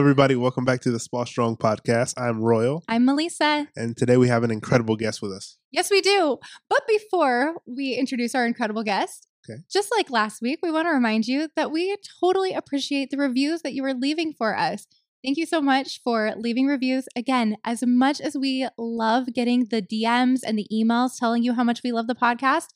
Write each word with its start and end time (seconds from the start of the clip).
everybody. 0.00 0.34
Welcome 0.34 0.64
back 0.64 0.80
to 0.82 0.90
the 0.90 0.98
Spa 0.98 1.24
Strong 1.24 1.58
podcast. 1.58 2.14
I'm 2.16 2.40
Royal, 2.40 2.82
I'm 2.88 3.04
Melissa. 3.04 3.68
and 3.76 3.94
today 3.96 4.16
we 4.16 4.28
have 4.28 4.42
an 4.42 4.50
incredible 4.50 4.96
guest 4.96 5.20
with 5.20 5.30
us. 5.30 5.58
Yes, 5.70 5.90
we 5.90 6.00
do. 6.00 6.38
But 6.70 6.86
before 6.88 7.56
we 7.66 7.92
introduce 7.94 8.34
our 8.34 8.46
incredible 8.46 8.82
guest, 8.82 9.26
Okay. 9.48 9.60
just 9.70 9.90
like 9.94 10.10
last 10.10 10.40
week, 10.42 10.60
we 10.62 10.70
want 10.70 10.86
to 10.86 10.92
remind 10.92 11.26
you 11.26 11.48
that 11.56 11.70
we 11.70 11.96
totally 12.20 12.52
appreciate 12.52 13.10
the 13.10 13.16
reviews 13.18 13.62
that 13.62 13.74
you 13.74 13.84
are 13.84 13.94
leaving 13.94 14.32
for 14.32 14.56
us. 14.56 14.86
Thank 15.24 15.36
you 15.36 15.44
so 15.46 15.60
much 15.60 16.00
for 16.02 16.32
leaving 16.36 16.66
reviews. 16.66 17.06
Again, 17.14 17.56
as 17.64 17.82
much 17.86 18.20
as 18.22 18.36
we 18.36 18.66
love 18.78 19.26
getting 19.34 19.66
the 19.70 19.82
DMs 19.82 20.40
and 20.46 20.58
the 20.58 20.66
emails 20.72 21.18
telling 21.18 21.42
you 21.42 21.52
how 21.54 21.64
much 21.64 21.82
we 21.84 21.92
love 21.92 22.06
the 22.06 22.14
podcast, 22.14 22.68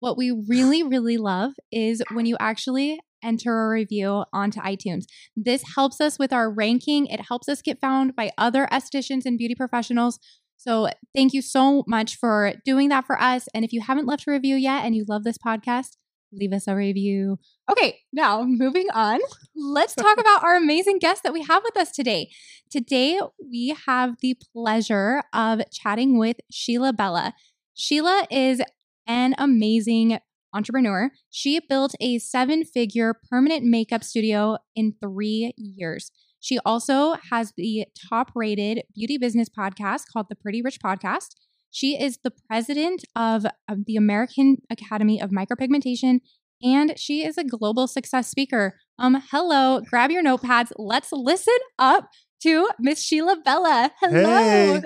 what 0.00 0.18
we 0.18 0.30
really, 0.30 0.82
really 0.82 1.16
love 1.16 1.52
is 1.72 2.02
when 2.12 2.26
you 2.26 2.36
actually 2.38 3.00
enter 3.22 3.66
a 3.66 3.68
review 3.68 4.24
onto 4.32 4.60
iTunes. 4.60 5.04
This 5.36 5.62
helps 5.74 6.00
us 6.00 6.18
with 6.18 6.32
our 6.32 6.50
ranking. 6.50 7.06
It 7.06 7.20
helps 7.28 7.48
us 7.48 7.62
get 7.62 7.80
found 7.80 8.16
by 8.16 8.30
other 8.38 8.68
estheticians 8.72 9.26
and 9.26 9.38
beauty 9.38 9.54
professionals. 9.54 10.18
So, 10.56 10.88
thank 11.14 11.32
you 11.34 11.42
so 11.42 11.84
much 11.86 12.16
for 12.16 12.54
doing 12.64 12.88
that 12.88 13.06
for 13.06 13.20
us. 13.20 13.46
And 13.54 13.64
if 13.64 13.72
you 13.72 13.82
haven't 13.82 14.06
left 14.06 14.26
a 14.26 14.30
review 14.30 14.56
yet 14.56 14.84
and 14.84 14.96
you 14.96 15.04
love 15.06 15.22
this 15.22 15.38
podcast, 15.38 15.96
leave 16.32 16.52
us 16.52 16.66
a 16.66 16.74
review. 16.74 17.38
Okay, 17.70 18.00
now 18.12 18.42
moving 18.42 18.88
on, 18.94 19.20
let's 19.54 19.94
talk 19.96 20.18
about 20.18 20.44
our 20.44 20.56
amazing 20.56 20.98
guest 20.98 21.22
that 21.22 21.32
we 21.32 21.42
have 21.42 21.62
with 21.62 21.76
us 21.76 21.92
today. 21.92 22.30
Today, 22.70 23.20
we 23.40 23.76
have 23.86 24.16
the 24.20 24.36
pleasure 24.52 25.22
of 25.32 25.60
chatting 25.70 26.18
with 26.18 26.36
Sheila 26.50 26.92
Bella. 26.92 27.34
Sheila 27.74 28.26
is 28.30 28.62
an 29.06 29.34
amazing 29.38 30.18
entrepreneur. 30.56 31.10
She 31.30 31.60
built 31.60 31.94
a 32.00 32.18
seven 32.18 32.64
figure 32.64 33.14
permanent 33.30 33.64
makeup 33.64 34.02
studio 34.02 34.56
in 34.74 34.94
three 35.00 35.52
years. 35.56 36.10
She 36.40 36.58
also 36.64 37.16
has 37.30 37.52
the 37.56 37.86
top 38.08 38.30
rated 38.34 38.82
beauty 38.94 39.18
business 39.18 39.48
podcast 39.48 40.02
called 40.12 40.26
the 40.28 40.36
Pretty 40.36 40.62
Rich 40.62 40.78
Podcast. 40.84 41.34
She 41.70 42.00
is 42.00 42.18
the 42.22 42.32
president 42.48 43.04
of, 43.14 43.44
the 43.86 43.96
American 43.96 44.58
Academy 44.70 45.20
of 45.20 45.30
Micropigmentation 45.30 46.20
and 46.62 46.98
she 46.98 47.24
is 47.24 47.36
a 47.36 47.44
global 47.44 47.86
success 47.86 48.28
speaker. 48.28 48.78
Um, 48.98 49.22
hello, 49.30 49.80
grab 49.90 50.10
your 50.10 50.22
notepads. 50.22 50.72
Let's 50.76 51.12
listen 51.12 51.58
up 51.78 52.08
to 52.42 52.68
Miss 52.78 53.02
Sheila 53.02 53.36
Bella. 53.44 53.90
Hello. 54.00 54.80
Hey. 54.80 54.82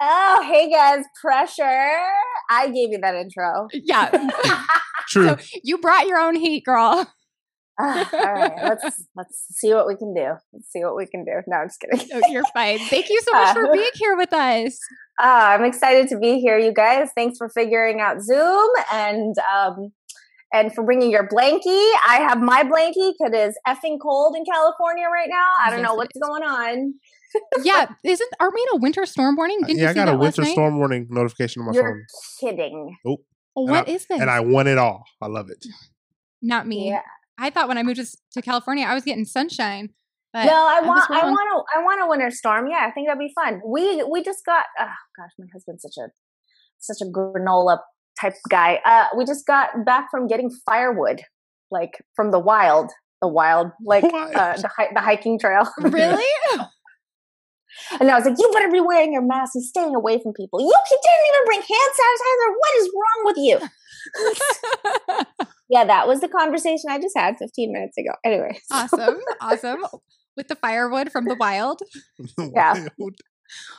Oh, 0.00 0.42
hey 0.50 0.70
guys, 0.70 1.04
pressure. 1.20 1.98
I 2.48 2.66
gave 2.68 2.90
you 2.90 2.98
that 3.02 3.14
intro. 3.14 3.68
Yeah. 3.72 4.10
True. 5.08 5.28
So 5.28 5.36
you 5.62 5.78
brought 5.78 6.06
your 6.06 6.18
own 6.18 6.34
heat, 6.36 6.64
girl. 6.64 7.06
Ah, 7.82 8.10
all 8.22 8.32
right, 8.34 8.58
let's 8.66 9.04
let's 9.16 9.46
see 9.52 9.72
what 9.72 9.86
we 9.86 9.96
can 9.96 10.12
do. 10.14 10.32
Let's 10.52 10.70
see 10.70 10.84
what 10.84 10.96
we 10.96 11.06
can 11.06 11.24
do. 11.24 11.32
No, 11.46 11.56
I'm 11.58 11.68
just 11.68 11.80
kidding. 11.80 12.06
No, 12.12 12.22
you're 12.28 12.44
fine. 12.52 12.78
Thank 12.78 13.08
you 13.08 13.20
so 13.22 13.32
much 13.32 13.52
for 13.52 13.66
Uh, 13.66 13.72
being 13.72 13.90
here 13.94 14.16
with 14.16 14.32
us. 14.32 14.78
Ah, 15.22 15.50
I'm 15.52 15.64
excited 15.64 16.08
to 16.08 16.18
be 16.18 16.40
here, 16.40 16.58
you 16.58 16.72
guys. 16.72 17.10
Thanks 17.14 17.36
for 17.36 17.50
figuring 17.50 18.00
out 18.00 18.22
Zoom 18.22 18.70
and 18.90 19.34
um 19.54 19.92
and 20.52 20.74
for 20.74 20.82
bringing 20.82 21.10
your 21.10 21.28
blankie. 21.28 21.90
I 22.08 22.24
have 22.26 22.40
my 22.40 22.62
blankie 22.64 23.12
because 23.18 23.32
it's 23.34 23.58
effing 23.68 23.98
cold 24.00 24.34
in 24.34 24.44
California 24.50 25.06
right 25.12 25.28
now. 25.28 25.46
I 25.66 25.70
don't 25.70 25.80
Yes, 25.80 25.88
know 25.88 25.94
what's 25.94 26.18
going 26.18 26.42
on. 26.42 26.94
Yeah, 27.62 27.86
isn't 28.04 28.30
aren't 28.40 28.54
we 28.54 28.60
in 28.72 28.78
a 28.78 28.80
winter 28.80 29.06
storm 29.06 29.36
warning? 29.36 29.60
Didn't 29.62 29.78
yeah, 29.78 29.86
I 29.86 29.88
you 29.88 29.94
see 29.94 30.00
got 30.00 30.06
that 30.06 30.14
a 30.14 30.18
winter 30.18 30.42
last 30.42 30.48
night? 30.48 30.52
storm 30.52 30.78
warning 30.78 31.06
notification 31.10 31.62
on 31.62 31.66
my 31.68 31.72
You're 31.74 31.84
phone, 31.84 32.04
kidding. 32.40 32.96
Oh, 33.06 33.18
and 33.56 33.70
What 33.70 33.88
I- 33.88 33.92
is 33.92 34.06
this? 34.06 34.20
and 34.20 34.28
I 34.30 34.40
won 34.40 34.66
it 34.66 34.78
all. 34.78 35.04
I 35.20 35.26
love 35.26 35.50
it. 35.50 35.64
Not 36.42 36.66
me. 36.66 36.88
Yeah. 36.90 37.02
I 37.38 37.50
thought 37.50 37.68
when 37.68 37.78
I 37.78 37.82
moved 37.82 37.96
to, 38.00 38.06
to 38.32 38.42
California, 38.42 38.84
I 38.86 38.94
was 38.94 39.04
getting 39.04 39.24
sunshine. 39.24 39.90
But 40.32 40.44
no, 40.44 40.52
I 40.52 40.80
was 40.80 40.86
want, 40.88 41.10
I 41.10 41.22
wrong. 41.22 41.32
want 41.32 41.48
a, 41.74 41.78
I 41.78 41.82
want 41.82 42.00
a 42.02 42.06
winter 42.06 42.30
storm. 42.30 42.68
Yeah, 42.70 42.86
I 42.86 42.90
think 42.92 43.08
that'd 43.08 43.18
be 43.18 43.32
fun. 43.34 43.60
We 43.66 44.02
we 44.04 44.22
just 44.22 44.44
got. 44.46 44.64
Oh 44.78 44.84
gosh, 45.16 45.30
my 45.38 45.46
husband's 45.52 45.82
such 45.82 45.96
a 45.98 46.08
such 46.78 46.98
a 47.00 47.10
granola 47.10 47.78
type 48.20 48.34
guy. 48.48 48.80
Uh, 48.84 49.06
we 49.16 49.24
just 49.24 49.44
got 49.46 49.84
back 49.84 50.08
from 50.10 50.26
getting 50.28 50.50
firewood, 50.64 51.22
like 51.72 52.02
from 52.14 52.30
the 52.30 52.38
wild, 52.38 52.92
the 53.20 53.26
wild, 53.28 53.72
like 53.84 54.04
uh, 54.04 54.56
the 54.56 54.70
the 54.94 55.00
hiking 55.00 55.38
trail. 55.38 55.68
really? 55.78 56.24
and 58.00 58.10
I 58.10 58.16
was 58.16 58.24
like, 58.24 58.36
you 58.38 58.50
better 58.52 58.70
be 58.70 58.80
wearing 58.80 59.12
your 59.12 59.22
mask 59.22 59.54
and 59.54 59.64
staying 59.64 59.94
away 59.94 60.20
from 60.22 60.32
people. 60.32 60.60
You, 60.60 60.66
you 60.66 60.98
didn't 61.02 61.26
even 61.28 61.44
bring 61.46 61.60
hand 61.60 61.92
sanitizer. 61.98 62.48
What 62.58 62.76
is 62.76 62.90
wrong 62.94 63.24
with 63.24 63.36
you? 63.38 63.58
yeah, 65.70 65.84
that 65.84 66.06
was 66.06 66.20
the 66.20 66.28
conversation 66.28 66.90
I 66.90 66.98
just 66.98 67.16
had 67.16 67.36
15 67.38 67.72
minutes 67.72 67.96
ago. 67.98 68.10
Anyway, 68.24 68.58
awesome. 68.70 69.18
Awesome. 69.40 69.84
With 70.36 70.48
the 70.48 70.56
firewood 70.56 71.10
from 71.10 71.26
the 71.26 71.36
wild. 71.36 71.80
Yeah. 72.38 72.86
Wild. 72.98 73.16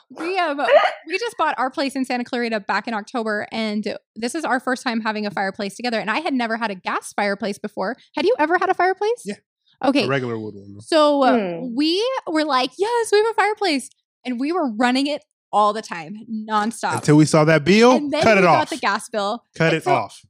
We 0.10 0.38
um 0.38 0.60
we 1.08 1.18
just 1.18 1.38
bought 1.38 1.56
our 1.58 1.70
place 1.70 1.96
in 1.96 2.04
Santa 2.04 2.26
Clarita 2.26 2.60
back 2.60 2.90
in 2.90 2.94
October 2.94 3.48
and 3.54 3.98
this 4.18 4.36
is 4.36 4.44
our 4.44 4.60
first 4.60 4.84
time 4.84 5.00
having 5.00 5.26
a 5.26 5.32
fireplace 5.32 5.78
together 5.78 5.98
and 5.98 6.12
I 6.12 6.20
had 6.20 6.34
never 6.34 6.58
had 6.58 6.72
a 6.72 6.76
gas 6.76 7.14
fireplace 7.14 7.58
before. 7.58 7.96
Had 8.14 8.26
you 8.26 8.36
ever 8.38 8.58
had 8.58 8.70
a 8.70 8.74
fireplace? 8.74 9.24
Yeah. 9.24 9.36
Okay. 9.84 10.04
A 10.06 10.08
regular 10.08 10.38
wood 10.38 10.56
one. 10.56 10.80
So 10.82 11.24
Hmm. 11.24 11.76
we 11.76 12.04
were 12.28 12.44
like, 12.46 12.72
yes, 12.78 13.10
we 13.12 13.18
have 13.20 13.28
a 13.32 13.34
fireplace. 13.34 13.90
And 14.26 14.40
we 14.40 14.52
were 14.52 14.72
running 14.74 15.08
it 15.08 15.24
all 15.52 15.74
the 15.74 15.82
time, 15.82 16.16
nonstop. 16.48 16.94
Until 16.96 17.18
we 17.18 17.26
saw 17.26 17.44
that 17.46 17.64
bill, 17.66 17.92
and 17.94 18.12
then 18.12 18.22
cut 18.24 18.36
we 18.38 18.44
it 18.44 18.46
got 18.46 18.62
off. 18.62 18.70
the 18.70 18.78
gas 18.78 19.10
bill. 19.10 19.44
cut 19.58 19.68
And 19.70 19.78
it 19.78 19.84
so 19.84 19.94
off. 19.94 20.22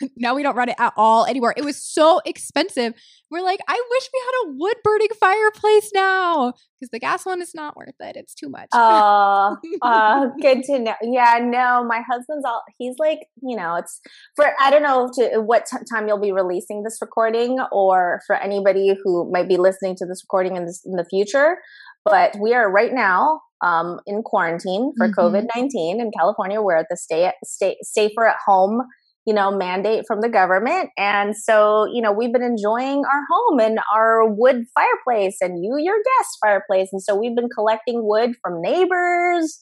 Now 0.16 0.34
we 0.34 0.42
don't 0.42 0.56
run 0.56 0.68
it 0.68 0.76
at 0.78 0.92
all 0.96 1.26
anymore. 1.26 1.54
It 1.56 1.64
was 1.64 1.76
so 1.82 2.20
expensive. 2.24 2.94
We're 3.30 3.42
like, 3.42 3.60
I 3.66 3.82
wish 3.90 4.08
we 4.12 4.22
had 4.24 4.48
a 4.50 4.56
wood 4.58 4.76
burning 4.84 5.08
fireplace 5.18 5.90
now 5.94 6.52
because 6.78 6.90
the 6.90 6.98
gas 7.00 7.26
one 7.26 7.42
is 7.42 7.54
not 7.54 7.76
worth 7.76 7.94
it. 8.00 8.16
It's 8.16 8.34
too 8.34 8.48
much. 8.48 8.68
Oh, 8.72 9.56
uh, 9.82 10.26
good 10.40 10.62
to 10.64 10.78
know. 10.78 10.94
Yeah, 11.02 11.40
no, 11.42 11.84
my 11.84 12.00
husband's 12.08 12.44
all, 12.44 12.62
he's 12.78 12.94
like, 12.98 13.20
you 13.42 13.56
know, 13.56 13.76
it's 13.76 14.00
for, 14.36 14.46
I 14.60 14.70
don't 14.70 14.82
know 14.82 15.10
to 15.14 15.40
what 15.40 15.66
t- 15.66 15.76
time 15.92 16.06
you'll 16.06 16.20
be 16.20 16.32
releasing 16.32 16.82
this 16.84 16.98
recording 17.00 17.58
or 17.72 18.20
for 18.26 18.36
anybody 18.36 18.94
who 19.02 19.30
might 19.32 19.48
be 19.48 19.56
listening 19.56 19.96
to 19.96 20.06
this 20.06 20.22
recording 20.24 20.56
in, 20.56 20.66
this, 20.66 20.82
in 20.84 20.92
the 20.92 21.06
future, 21.10 21.56
but 22.04 22.36
we 22.40 22.54
are 22.54 22.70
right 22.70 22.92
now 22.92 23.40
um, 23.64 23.98
in 24.06 24.22
quarantine 24.22 24.92
for 24.96 25.08
Mhm. 25.08 25.14
COVID 25.14 25.46
19 25.56 26.00
in 26.00 26.10
California. 26.16 26.60
We're 26.60 26.76
at 26.76 26.86
the 26.90 26.96
stay, 26.96 27.32
stay 27.44 27.76
safer 27.82 28.26
at 28.26 28.36
home. 28.46 28.82
You 29.26 29.34
know, 29.34 29.56
mandate 29.56 30.04
from 30.06 30.20
the 30.20 30.28
government. 30.28 30.90
And 30.98 31.34
so, 31.36 31.86
you 31.92 32.02
know, 32.02 32.12
we've 32.12 32.32
been 32.32 32.42
enjoying 32.42 33.04
our 33.04 33.22
home 33.30 33.58
and 33.58 33.78
our 33.94 34.28
wood 34.28 34.64
fireplace 34.74 35.38
and 35.40 35.64
you, 35.64 35.76
your 35.78 35.96
guest 35.96 36.36
fireplace. 36.44 36.90
And 36.92 37.02
so 37.02 37.16
we've 37.16 37.34
been 37.34 37.48
collecting 37.48 38.06
wood 38.06 38.32
from 38.42 38.60
neighbors, 38.60 39.60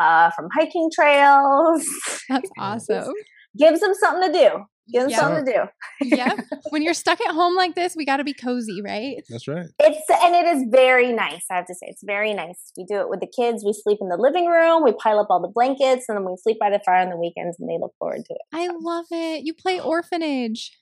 uh, 0.00 0.30
from 0.30 0.48
hiking 0.56 0.90
trails. 0.94 1.84
That's 2.28 2.50
awesome. 2.58 3.12
Gives 3.58 3.80
them 3.80 3.94
something 3.94 4.32
to 4.32 4.38
do. 4.38 4.64
Gives 4.92 5.04
them 5.04 5.10
Yeah. 5.10 5.18
something 5.18 5.44
to 5.46 5.52
do. 5.52 6.16
yeah. 6.16 6.36
When 6.70 6.82
you're 6.82 6.94
stuck 6.94 7.20
at 7.20 7.34
home 7.34 7.56
like 7.56 7.74
this, 7.74 7.96
we 7.96 8.04
got 8.04 8.18
to 8.18 8.24
be 8.24 8.32
cozy, 8.34 8.80
right? 8.82 9.16
That's 9.28 9.48
right. 9.48 9.66
It's 9.80 10.10
and 10.24 10.34
it 10.34 10.46
is 10.46 10.64
very 10.70 11.12
nice. 11.12 11.44
I 11.50 11.56
have 11.56 11.66
to 11.66 11.74
say, 11.74 11.86
it's 11.88 12.02
very 12.04 12.32
nice. 12.32 12.70
We 12.76 12.84
do 12.84 13.00
it 13.00 13.08
with 13.08 13.20
the 13.20 13.26
kids. 13.26 13.64
We 13.64 13.72
sleep 13.72 13.98
in 14.00 14.08
the 14.08 14.16
living 14.16 14.46
room. 14.46 14.84
We 14.84 14.92
pile 14.92 15.18
up 15.18 15.26
all 15.30 15.40
the 15.40 15.48
blankets, 15.48 16.04
and 16.08 16.16
then 16.16 16.24
we 16.24 16.36
sleep 16.36 16.58
by 16.60 16.70
the 16.70 16.80
fire 16.86 17.02
on 17.02 17.10
the 17.10 17.16
weekends, 17.16 17.56
and 17.58 17.68
they 17.68 17.78
look 17.80 17.92
forward 17.98 18.24
to 18.26 18.34
it. 18.34 18.40
I 18.52 18.68
love 18.80 19.06
it. 19.10 19.44
You 19.44 19.52
play 19.54 19.80
orphanage. 19.80 20.72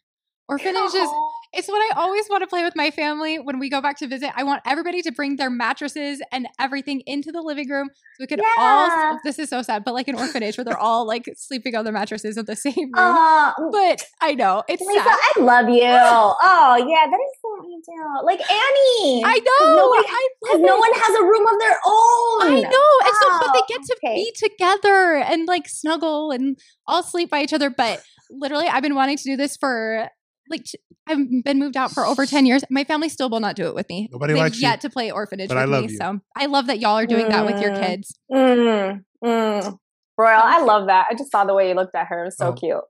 Orphanage 0.48 0.94
is 0.94 1.08
Aw. 1.08 1.30
it's 1.52 1.68
what 1.68 1.76
I 1.92 2.00
always 2.00 2.24
want 2.30 2.42
to 2.42 2.46
play 2.46 2.64
with 2.64 2.74
my 2.74 2.90
family 2.90 3.38
when 3.38 3.58
we 3.58 3.68
go 3.68 3.82
back 3.82 3.98
to 3.98 4.06
visit. 4.06 4.30
I 4.34 4.44
want 4.44 4.62
everybody 4.66 5.02
to 5.02 5.12
bring 5.12 5.36
their 5.36 5.50
mattresses 5.50 6.22
and 6.32 6.48
everything 6.58 7.02
into 7.06 7.30
the 7.32 7.42
living 7.42 7.68
room 7.68 7.90
so 7.92 8.20
we 8.20 8.26
could 8.26 8.40
all 8.58 9.18
this 9.24 9.38
is 9.38 9.50
so 9.50 9.60
sad, 9.60 9.84
but 9.84 9.92
like 9.92 10.08
an 10.08 10.14
orphanage 10.14 10.56
where 10.56 10.64
they're 10.64 10.78
all 10.78 11.06
like 11.06 11.24
sleeping 11.36 11.74
on 11.76 11.84
their 11.84 11.92
mattresses 11.92 12.36
in 12.38 12.46
the 12.46 12.56
same 12.56 12.74
room. 12.76 12.92
Uh, 12.94 13.52
but 13.70 14.02
I 14.22 14.34
know 14.34 14.62
it's 14.68 14.80
Lisa, 14.82 15.02
sad. 15.04 15.18
I 15.36 15.40
love 15.40 15.68
you. 15.68 15.82
Oh 16.50 16.76
yeah, 16.76 17.06
that 17.10 17.18
is 17.18 17.38
we 17.60 17.82
do. 17.84 18.24
Like 18.24 18.40
Annie. 18.40 19.22
I 19.24 19.38
know. 19.44 19.76
nobody- 19.76 20.08
I 20.08 20.28
no 20.56 20.76
it. 20.76 20.78
one 20.78 20.92
has 20.94 21.16
a 21.18 21.22
room 21.24 21.46
of 21.46 21.58
their 21.60 21.78
own. 21.86 22.42
I 22.42 22.60
know. 22.60 23.06
And 23.06 23.14
so 23.20 23.38
but 23.46 23.52
they 23.52 23.60
Oh, 23.60 23.64
get 23.68 23.82
to 23.82 23.96
okay. 24.04 24.14
be 24.14 24.32
together 24.36 25.16
and 25.16 25.46
like 25.46 25.68
snuggle 25.68 26.30
and 26.30 26.56
all 26.86 27.02
sleep 27.02 27.30
by 27.30 27.42
each 27.42 27.52
other. 27.52 27.68
But 27.70 28.02
literally, 28.30 28.66
I've 28.68 28.82
been 28.82 28.94
wanting 28.94 29.16
to 29.18 29.22
do 29.24 29.36
this 29.36 29.56
for 29.56 30.08
like 30.50 30.64
t- 30.64 30.78
I've 31.06 31.18
been 31.44 31.58
moved 31.58 31.76
out 31.76 31.92
for 31.92 32.04
over 32.06 32.26
10 32.26 32.44
years. 32.46 32.62
My 32.70 32.84
family 32.84 33.08
still 33.08 33.30
will 33.30 33.40
not 33.40 33.56
do 33.56 33.66
it 33.66 33.74
with 33.74 33.88
me. 33.88 34.08
Nobody 34.12 34.34
They've 34.34 34.42
likes 34.42 34.56
you, 34.60 34.68
yet 34.68 34.80
to 34.82 34.90
play 34.90 35.10
orphanage 35.10 35.48
but 35.48 35.56
with 35.56 35.62
I 35.62 35.66
love 35.66 35.84
me. 35.86 35.90
you. 35.92 35.96
So 35.98 36.20
I 36.36 36.46
love 36.46 36.66
that 36.66 36.80
y'all 36.80 36.96
are 36.98 37.06
doing 37.06 37.28
that 37.30 37.44
with 37.46 37.60
your 37.60 37.70
Mm. 37.72 37.80
kids. 37.80 38.18
Mm, 38.32 39.04
mm. 39.24 39.78
Royal, 40.18 40.40
I 40.42 40.60
love 40.62 40.86
that. 40.88 41.06
I 41.10 41.14
just 41.14 41.30
saw 41.30 41.44
the 41.44 41.54
way 41.54 41.68
you 41.68 41.74
looked 41.74 41.94
at 41.94 42.06
her. 42.08 42.22
It 42.22 42.24
was 42.26 42.36
so 42.36 42.48
Oh. 42.48 42.52
cute. 42.52 42.80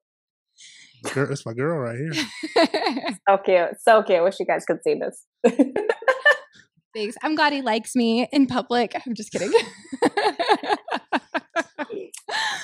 Girl, 1.14 1.30
it's 1.30 1.46
my 1.46 1.52
girl 1.52 1.78
right 1.78 1.96
here. 1.98 2.12
So 3.28 3.38
cute. 3.38 3.68
So 3.82 4.02
cute. 4.02 4.18
I 4.18 4.22
wish 4.22 4.40
you 4.40 4.46
guys 4.46 4.64
could 4.64 4.78
see 4.82 4.94
this. 4.94 5.24
Thanks. 6.94 7.16
I'm 7.22 7.34
glad 7.34 7.52
he 7.52 7.60
likes 7.62 7.94
me 7.94 8.26
in 8.32 8.46
public. 8.46 8.94
I'm 9.06 9.14
just 9.14 9.30
kidding. 9.30 9.52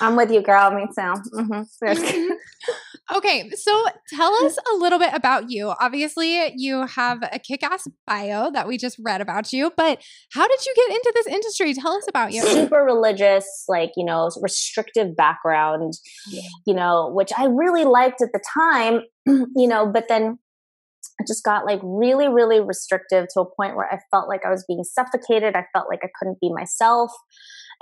I'm 0.01 0.15
with 0.15 0.31
you, 0.31 0.41
girl. 0.41 0.71
Me 0.71 0.87
too. 0.97 1.13
hmm 1.33 1.61
Okay, 3.15 3.51
so 3.51 3.85
tell 4.15 4.33
us 4.45 4.57
a 4.73 4.77
little 4.77 4.99
bit 4.99 5.13
about 5.13 5.49
you. 5.49 5.73
Obviously, 5.79 6.53
you 6.55 6.85
have 6.87 7.19
a 7.31 7.39
kick 7.39 7.63
ass 7.63 7.87
bio 8.07 8.51
that 8.51 8.67
we 8.67 8.77
just 8.77 8.97
read 9.03 9.21
about 9.21 9.51
you, 9.53 9.71
but 9.75 10.01
how 10.33 10.47
did 10.47 10.65
you 10.65 10.73
get 10.75 10.89
into 10.91 11.11
this 11.15 11.27
industry? 11.27 11.73
Tell 11.73 11.93
us 11.93 12.05
about 12.07 12.33
you. 12.33 12.41
Super 12.43 12.83
religious, 12.83 13.65
like, 13.67 13.91
you 13.95 14.05
know, 14.05 14.29
restrictive 14.41 15.15
background, 15.15 15.93
you 16.65 16.73
know, 16.73 17.11
which 17.13 17.31
I 17.37 17.45
really 17.45 17.85
liked 17.85 18.21
at 18.21 18.29
the 18.33 18.41
time, 18.53 19.01
you 19.55 19.67
know, 19.67 19.87
but 19.91 20.07
then 20.07 20.39
I 21.19 21.23
just 21.27 21.43
got 21.43 21.65
like 21.65 21.79
really, 21.83 22.27
really 22.27 22.59
restrictive 22.59 23.27
to 23.33 23.41
a 23.41 23.45
point 23.45 23.75
where 23.75 23.91
I 23.91 23.99
felt 24.11 24.27
like 24.27 24.45
I 24.45 24.49
was 24.49 24.65
being 24.67 24.83
suffocated. 24.83 25.55
I 25.55 25.65
felt 25.73 25.87
like 25.89 26.01
I 26.03 26.09
couldn't 26.19 26.39
be 26.41 26.51
myself. 26.51 27.11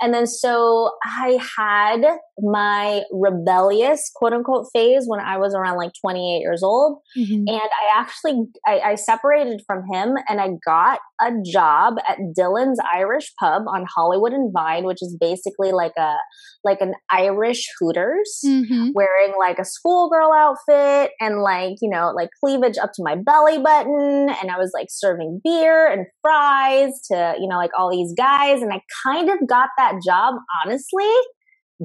And 0.00 0.12
then 0.12 0.26
so 0.26 0.90
I 1.04 1.38
had 1.56 2.04
my 2.38 3.02
rebellious 3.12 4.10
quote 4.14 4.32
unquote 4.32 4.66
phase 4.72 5.04
when 5.06 5.20
I 5.20 5.38
was 5.38 5.54
around 5.54 5.76
like 5.76 5.92
28 6.00 6.40
years 6.40 6.62
old. 6.62 6.98
Mm-hmm. 7.16 7.46
And 7.46 7.48
I 7.48 8.00
actually, 8.00 8.44
I, 8.66 8.80
I, 8.80 8.94
separated 8.96 9.62
from 9.66 9.84
him 9.92 10.14
and 10.28 10.40
I 10.40 10.48
got 10.64 10.98
a 11.20 11.30
job 11.44 11.94
at 12.08 12.18
Dillon's 12.34 12.78
Irish 12.92 13.32
Pub 13.38 13.62
on 13.68 13.86
Hollywood 13.94 14.32
and 14.32 14.52
Vine, 14.52 14.84
which 14.84 15.00
is 15.00 15.16
basically 15.20 15.70
like 15.70 15.92
a, 15.96 16.16
like 16.64 16.80
an 16.80 16.94
Irish 17.10 17.66
Hooters 17.78 18.40
mm-hmm. 18.44 18.88
wearing 18.94 19.34
like 19.38 19.58
a 19.58 19.64
schoolgirl 19.64 20.32
outfit 20.32 21.12
and 21.20 21.40
like, 21.40 21.76
you 21.80 21.90
know, 21.90 22.12
like 22.16 22.30
cleavage 22.42 22.78
up 22.78 22.90
to 22.94 23.02
my 23.04 23.14
belly 23.14 23.58
button. 23.58 24.28
And 24.40 24.50
I 24.50 24.58
was 24.58 24.72
like 24.74 24.88
serving 24.90 25.40
beer 25.44 25.86
and 25.86 26.06
fries 26.20 26.92
to, 27.12 27.34
you 27.38 27.46
know, 27.46 27.56
like 27.56 27.70
all 27.78 27.90
these 27.90 28.12
guys. 28.16 28.62
And 28.62 28.72
I 28.72 28.80
kind 29.04 29.30
of 29.30 29.46
got 29.46 29.68
that 29.76 29.83
that 29.84 30.00
job, 30.04 30.34
honestly, 30.64 31.10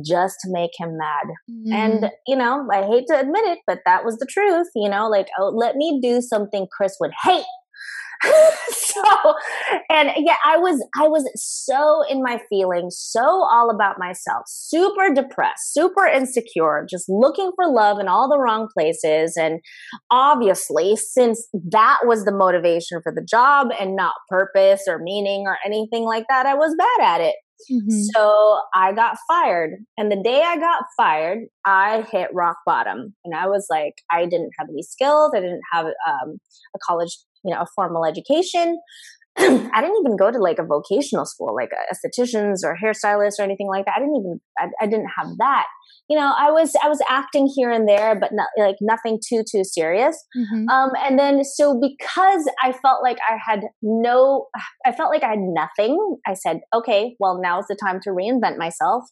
just 0.06 0.38
to 0.44 0.50
make 0.52 0.72
him 0.78 0.98
mad. 0.98 1.26
Mm. 1.50 1.74
And, 1.74 2.12
you 2.28 2.36
know, 2.36 2.68
I 2.72 2.84
hate 2.84 3.06
to 3.08 3.20
admit 3.20 3.46
it, 3.46 3.60
but 3.68 3.80
that 3.86 4.06
was 4.06 4.18
the 4.18 4.28
truth, 4.30 4.68
you 4.76 4.90
know, 4.90 5.08
like, 5.10 5.28
oh, 5.40 5.52
let 5.56 5.76
me 5.76 6.00
do 6.02 6.22
something 6.22 6.68
Chris 6.72 6.96
would 7.00 7.12
hate. 7.24 7.46
so 8.70 9.02
and 9.90 10.10
yeah 10.18 10.36
i 10.46 10.58
was 10.58 10.86
i 11.00 11.08
was 11.08 11.24
so 11.38 12.04
in 12.10 12.22
my 12.22 12.38
feelings 12.50 12.98
so 13.00 13.22
all 13.22 13.70
about 13.74 13.98
myself 13.98 14.44
super 14.46 15.14
depressed 15.14 15.74
super 15.74 16.06
insecure 16.06 16.86
just 16.90 17.06
looking 17.08 17.52
for 17.56 17.72
love 17.72 17.98
in 17.98 18.10
all 18.10 18.28
the 18.28 18.38
wrong 18.38 18.68
places 18.78 19.38
and 19.38 19.62
obviously 20.12 20.98
since 20.98 21.48
that 21.72 22.00
was 22.04 22.26
the 22.26 22.34
motivation 22.34 23.00
for 23.02 23.14
the 23.14 23.26
job 23.26 23.70
and 23.80 23.96
not 23.96 24.16
purpose 24.28 24.82
or 24.86 25.00
meaning 25.00 25.46
or 25.48 25.58
anything 25.66 26.04
like 26.04 26.26
that 26.28 26.46
i 26.46 26.54
was 26.54 26.76
bad 26.78 27.16
at 27.16 27.22
it 27.22 27.36
Mm-hmm. 27.72 28.02
So 28.14 28.60
I 28.74 28.94
got 28.94 29.18
fired. 29.28 29.72
And 29.98 30.12
the 30.12 30.22
day 30.22 30.42
I 30.44 30.58
got 30.58 30.84
fired, 30.98 31.40
I 31.66 32.06
hit 32.12 32.30
rock 32.34 32.58
bottom. 32.66 33.16
And 33.26 33.36
I 33.36 33.48
was 33.48 33.68
like, 33.70 33.96
I 34.12 34.26
didn't 34.26 34.52
have 34.58 34.68
any 34.70 34.84
skills. 34.84 35.32
I 35.36 35.40
didn't 35.40 35.62
have 35.72 35.86
um, 35.86 36.38
a 36.76 36.80
college, 36.86 37.18
you 37.44 37.54
know, 37.54 37.62
a 37.62 37.68
formal 37.76 38.06
education. 38.06 38.80
I 39.38 39.82
didn't 39.82 39.98
even 40.04 40.18
go 40.18 40.32
to 40.32 40.40
like 40.40 40.60
a 40.60 40.66
vocational 40.66 41.26
school, 41.26 41.56
like 41.56 41.72
a 41.72 41.94
estheticians 41.94 42.60
or 42.64 42.78
hairstylists 42.82 43.40
or 43.40 43.44
anything 43.44 43.68
like 43.68 43.86
that. 43.86 43.96
I 43.96 44.00
didn't 44.00 44.16
even, 44.16 44.42
I, 44.58 44.68
I 44.82 44.86
didn't 44.88 45.10
have 45.18 45.38
that 45.38 45.66
you 46.10 46.18
know, 46.18 46.34
I 46.38 46.50
was 46.50 46.74
I 46.84 46.90
was 46.90 47.00
acting 47.08 47.48
here 47.56 47.70
and 47.70 47.88
there, 47.88 48.20
but 48.20 48.32
not 48.34 48.48
like 48.58 48.78
nothing 48.82 49.20
too 49.26 49.44
too 49.50 49.64
serious. 49.64 50.18
Mm-hmm. 50.36 50.68
Um, 50.68 50.90
and 50.98 51.20
then 51.20 51.44
so 51.44 51.80
because 51.80 52.50
I 52.64 52.72
felt 52.72 53.04
like 53.04 53.20
I 53.30 53.38
had 53.38 53.62
no, 53.84 54.48
I 54.86 54.92
felt 54.92 55.12
like 55.12 55.24
I 55.24 55.30
had 55.30 55.40
nothing. 55.40 56.18
I 56.26 56.34
said, 56.34 56.62
okay, 56.74 57.16
well 57.20 57.40
now's 57.42 57.66
the 57.70 57.78
time 57.82 58.00
to 58.04 58.10
reinvent 58.10 58.58
myself. 58.58 59.04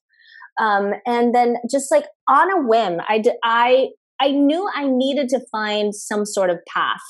Um, 0.59 0.93
and 1.05 1.35
then 1.35 1.57
just 1.69 1.91
like 1.91 2.05
on 2.27 2.51
a 2.51 2.67
whim, 2.67 2.99
I 3.07 3.19
did, 3.19 3.35
I 3.43 3.89
I 4.19 4.31
knew 4.31 4.67
I 4.73 4.87
needed 4.87 5.29
to 5.29 5.41
find 5.51 5.93
some 5.93 6.25
sort 6.25 6.49
of 6.49 6.57
path. 6.73 7.01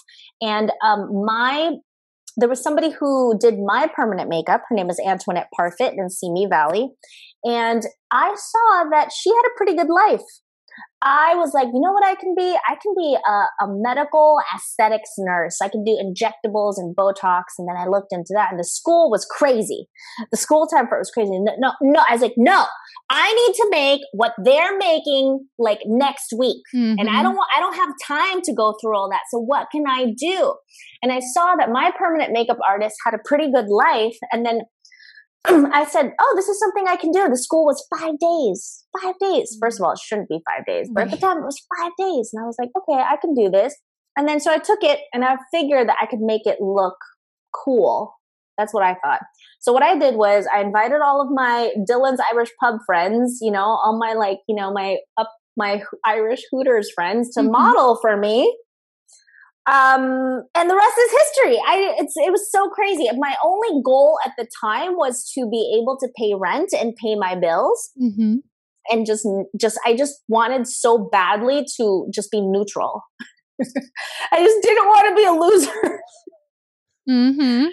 And 0.41 0.71
um, 0.83 1.23
my 1.25 1.71
there 2.37 2.49
was 2.49 2.61
somebody 2.61 2.91
who 2.91 3.37
did 3.39 3.55
my 3.57 3.89
permanent 3.95 4.29
makeup. 4.29 4.61
Her 4.69 4.75
name 4.75 4.89
is 4.89 4.99
Antoinette 5.03 5.49
Parfit 5.59 5.93
in 5.97 6.09
Simi 6.09 6.45
Valley. 6.45 6.89
And 7.43 7.83
I 8.11 8.35
saw 8.35 8.89
that 8.91 9.09
she 9.15 9.29
had 9.29 9.43
a 9.45 9.57
pretty 9.57 9.75
good 9.75 9.89
life. 9.89 10.25
I 11.01 11.35
was 11.35 11.53
like, 11.53 11.67
you 11.67 11.79
know 11.79 11.91
what 11.91 12.05
I 12.05 12.15
can 12.15 12.33
be? 12.35 12.57
I 12.67 12.75
can 12.81 12.93
be 12.97 13.15
a, 13.15 13.65
a, 13.65 13.67
medical 13.69 14.39
aesthetics 14.55 15.11
nurse. 15.19 15.59
I 15.61 15.69
can 15.69 15.83
do 15.83 15.91
injectables 15.91 16.73
and 16.77 16.95
Botox. 16.95 17.43
And 17.59 17.67
then 17.67 17.77
I 17.77 17.85
looked 17.85 18.11
into 18.11 18.33
that, 18.33 18.49
and 18.49 18.59
the 18.59 18.63
school 18.63 19.11
was 19.11 19.25
crazy. 19.25 19.87
The 20.31 20.37
school 20.37 20.65
time 20.65 20.87
for 20.87 20.95
it 20.95 21.01
was 21.01 21.11
crazy. 21.11 21.31
No, 21.33 21.53
no, 21.59 21.73
no. 21.81 22.03
I 22.09 22.13
was 22.13 22.21
like, 22.21 22.33
no, 22.35 22.65
I 23.11 23.31
need 23.31 23.53
to 23.55 23.67
make 23.69 24.01
what 24.13 24.33
they're 24.43 24.75
making 24.77 25.45
like 25.59 25.79
next 25.85 26.33
week, 26.37 26.63
mm-hmm. 26.75 26.97
and 26.97 27.09
I 27.09 27.13
mm-hmm. 27.13 27.23
don't 27.23 27.35
want, 27.35 27.49
I 27.55 27.59
don't 27.59 27.75
have 27.75 27.89
time 28.07 28.41
to 28.41 28.53
go 28.53 28.75
through 28.81 28.97
all 28.97 29.09
that. 29.11 29.21
So 29.29 29.39
what 29.39 29.67
can 29.71 29.83
I 29.87 30.13
do? 30.17 30.55
And 31.03 31.11
I 31.11 31.19
saw 31.19 31.55
that 31.57 31.69
my 31.69 31.91
permanent 31.97 32.33
makeup 32.33 32.57
artist 32.67 32.95
had 33.05 33.13
a 33.13 33.19
pretty 33.23 33.51
good 33.51 33.67
life, 33.69 34.17
and 34.31 34.43
then 34.43 34.61
I 35.45 35.85
said, 35.85 36.13
"Oh, 36.19 36.33
this 36.35 36.47
is 36.47 36.59
something 36.59 36.87
I 36.87 36.95
can 36.95 37.11
do." 37.11 37.27
The 37.29 37.37
school 37.37 37.65
was 37.65 37.85
five 37.97 38.19
days. 38.19 38.85
Five 39.01 39.15
days. 39.19 39.57
First 39.61 39.79
of 39.79 39.85
all, 39.85 39.91
it 39.93 39.99
shouldn't 39.99 40.29
be 40.29 40.41
five 40.49 40.65
days, 40.65 40.89
but 40.93 41.03
at 41.03 41.11
the 41.11 41.17
time 41.17 41.37
it 41.37 41.45
was 41.45 41.61
five 41.77 41.91
days, 41.97 42.31
and 42.33 42.43
I 42.43 42.45
was 42.45 42.57
like, 42.59 42.69
"Okay, 42.77 43.01
I 43.01 43.17
can 43.17 43.33
do 43.33 43.49
this." 43.49 43.75
And 44.17 44.27
then 44.27 44.39
so 44.39 44.51
I 44.51 44.57
took 44.57 44.83
it, 44.83 44.99
and 45.13 45.23
I 45.23 45.37
figured 45.51 45.87
that 45.89 45.97
I 46.01 46.05
could 46.07 46.19
make 46.19 46.45
it 46.45 46.59
look 46.59 46.97
cool. 47.53 48.13
That's 48.57 48.73
what 48.73 48.83
I 48.83 48.95
thought. 49.03 49.21
So 49.59 49.71
what 49.71 49.83
I 49.83 49.97
did 49.97 50.15
was 50.15 50.47
I 50.51 50.61
invited 50.61 51.01
all 51.01 51.21
of 51.21 51.29
my 51.31 51.71
Dillon's 51.85 52.19
Irish 52.33 52.49
pub 52.59 52.79
friends, 52.85 53.39
you 53.41 53.51
know, 53.51 53.63
all 53.63 53.97
my 53.99 54.13
like, 54.13 54.39
you 54.47 54.55
know, 54.55 54.71
my 54.71 54.97
up 55.17 55.31
my 55.55 55.81
Irish 56.05 56.41
Hooters 56.51 56.91
friends 56.93 57.33
to 57.33 57.41
mm-hmm. 57.41 57.51
model 57.51 57.97
for 58.01 58.17
me 58.17 58.55
um, 59.67 60.43
and 60.55 60.69
the 60.69 60.75
rest 60.75 60.97
is 60.97 61.11
history. 61.11 61.57
I 61.67 61.95
it's 61.99 62.13
it 62.15 62.31
was 62.31 62.49
so 62.49 62.69
crazy. 62.69 63.09
My 63.17 63.35
only 63.43 63.81
goal 63.83 64.17
at 64.25 64.31
the 64.37 64.47
time 64.63 64.95
was 64.95 65.29
to 65.33 65.47
be 65.49 65.77
able 65.81 65.97
to 65.99 66.07
pay 66.17 66.33
rent 66.39 66.69
and 66.73 66.95
pay 66.95 67.15
my 67.15 67.35
bills, 67.35 67.89
mm-hmm. 68.01 68.35
and 68.89 69.05
just 69.05 69.27
just 69.59 69.77
I 69.85 69.95
just 69.95 70.23
wanted 70.29 70.67
so 70.67 71.09
badly 71.11 71.65
to 71.77 72.07
just 72.13 72.31
be 72.31 72.39
neutral. 72.39 73.01
I 74.31 74.37
just 74.43 74.63
didn't 74.63 74.85
want 74.85 75.09
to 75.09 75.15
be 75.15 75.25
a 75.25 75.31
loser. 75.31 76.01
Mm-hmm. 77.09 77.67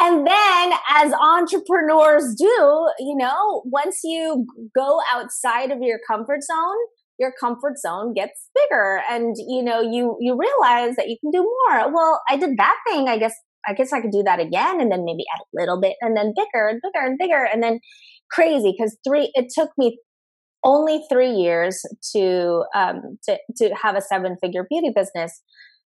And 0.00 0.26
then, 0.26 0.72
as 0.96 1.12
entrepreneurs 1.12 2.34
do, 2.38 2.88
you 2.98 3.16
know, 3.16 3.62
once 3.66 4.00
you 4.02 4.46
go 4.74 5.00
outside 5.12 5.70
of 5.70 5.82
your 5.82 5.98
comfort 6.08 6.42
zone, 6.42 6.76
your 7.18 7.32
comfort 7.38 7.78
zone 7.78 8.14
gets 8.14 8.48
bigger 8.54 9.02
and 9.10 9.36
you 9.48 9.62
know 9.62 9.80
you 9.80 10.16
you 10.20 10.38
realize 10.38 10.96
that 10.96 11.08
you 11.08 11.16
can 11.20 11.30
do 11.30 11.42
more. 11.42 11.92
Well 11.92 12.20
i 12.28 12.36
did 12.36 12.56
that 12.56 12.76
thing 12.86 13.08
i 13.08 13.18
guess 13.18 13.34
i 13.66 13.74
guess 13.74 13.92
i 13.92 14.00
could 14.00 14.12
do 14.12 14.22
that 14.22 14.40
again 14.40 14.80
and 14.80 14.90
then 14.90 15.04
maybe 15.04 15.24
add 15.34 15.40
a 15.40 15.60
little 15.60 15.80
bit 15.80 15.96
and 16.00 16.16
then 16.16 16.32
bigger 16.36 16.68
and 16.68 16.80
bigger 16.82 17.04
and 17.04 17.18
bigger 17.18 17.44
and 17.44 17.62
then 17.62 17.80
crazy 18.30 18.74
because 18.76 18.96
three 19.06 19.30
it 19.34 19.46
took 19.54 19.70
me 19.78 19.98
only 20.64 21.02
three 21.10 21.30
years 21.30 21.80
to 22.14 22.64
um 22.74 23.18
to 23.24 23.38
to 23.56 23.74
have 23.74 23.96
a 23.96 24.00
seven 24.00 24.36
figure 24.42 24.66
beauty 24.68 24.92
business. 24.94 25.40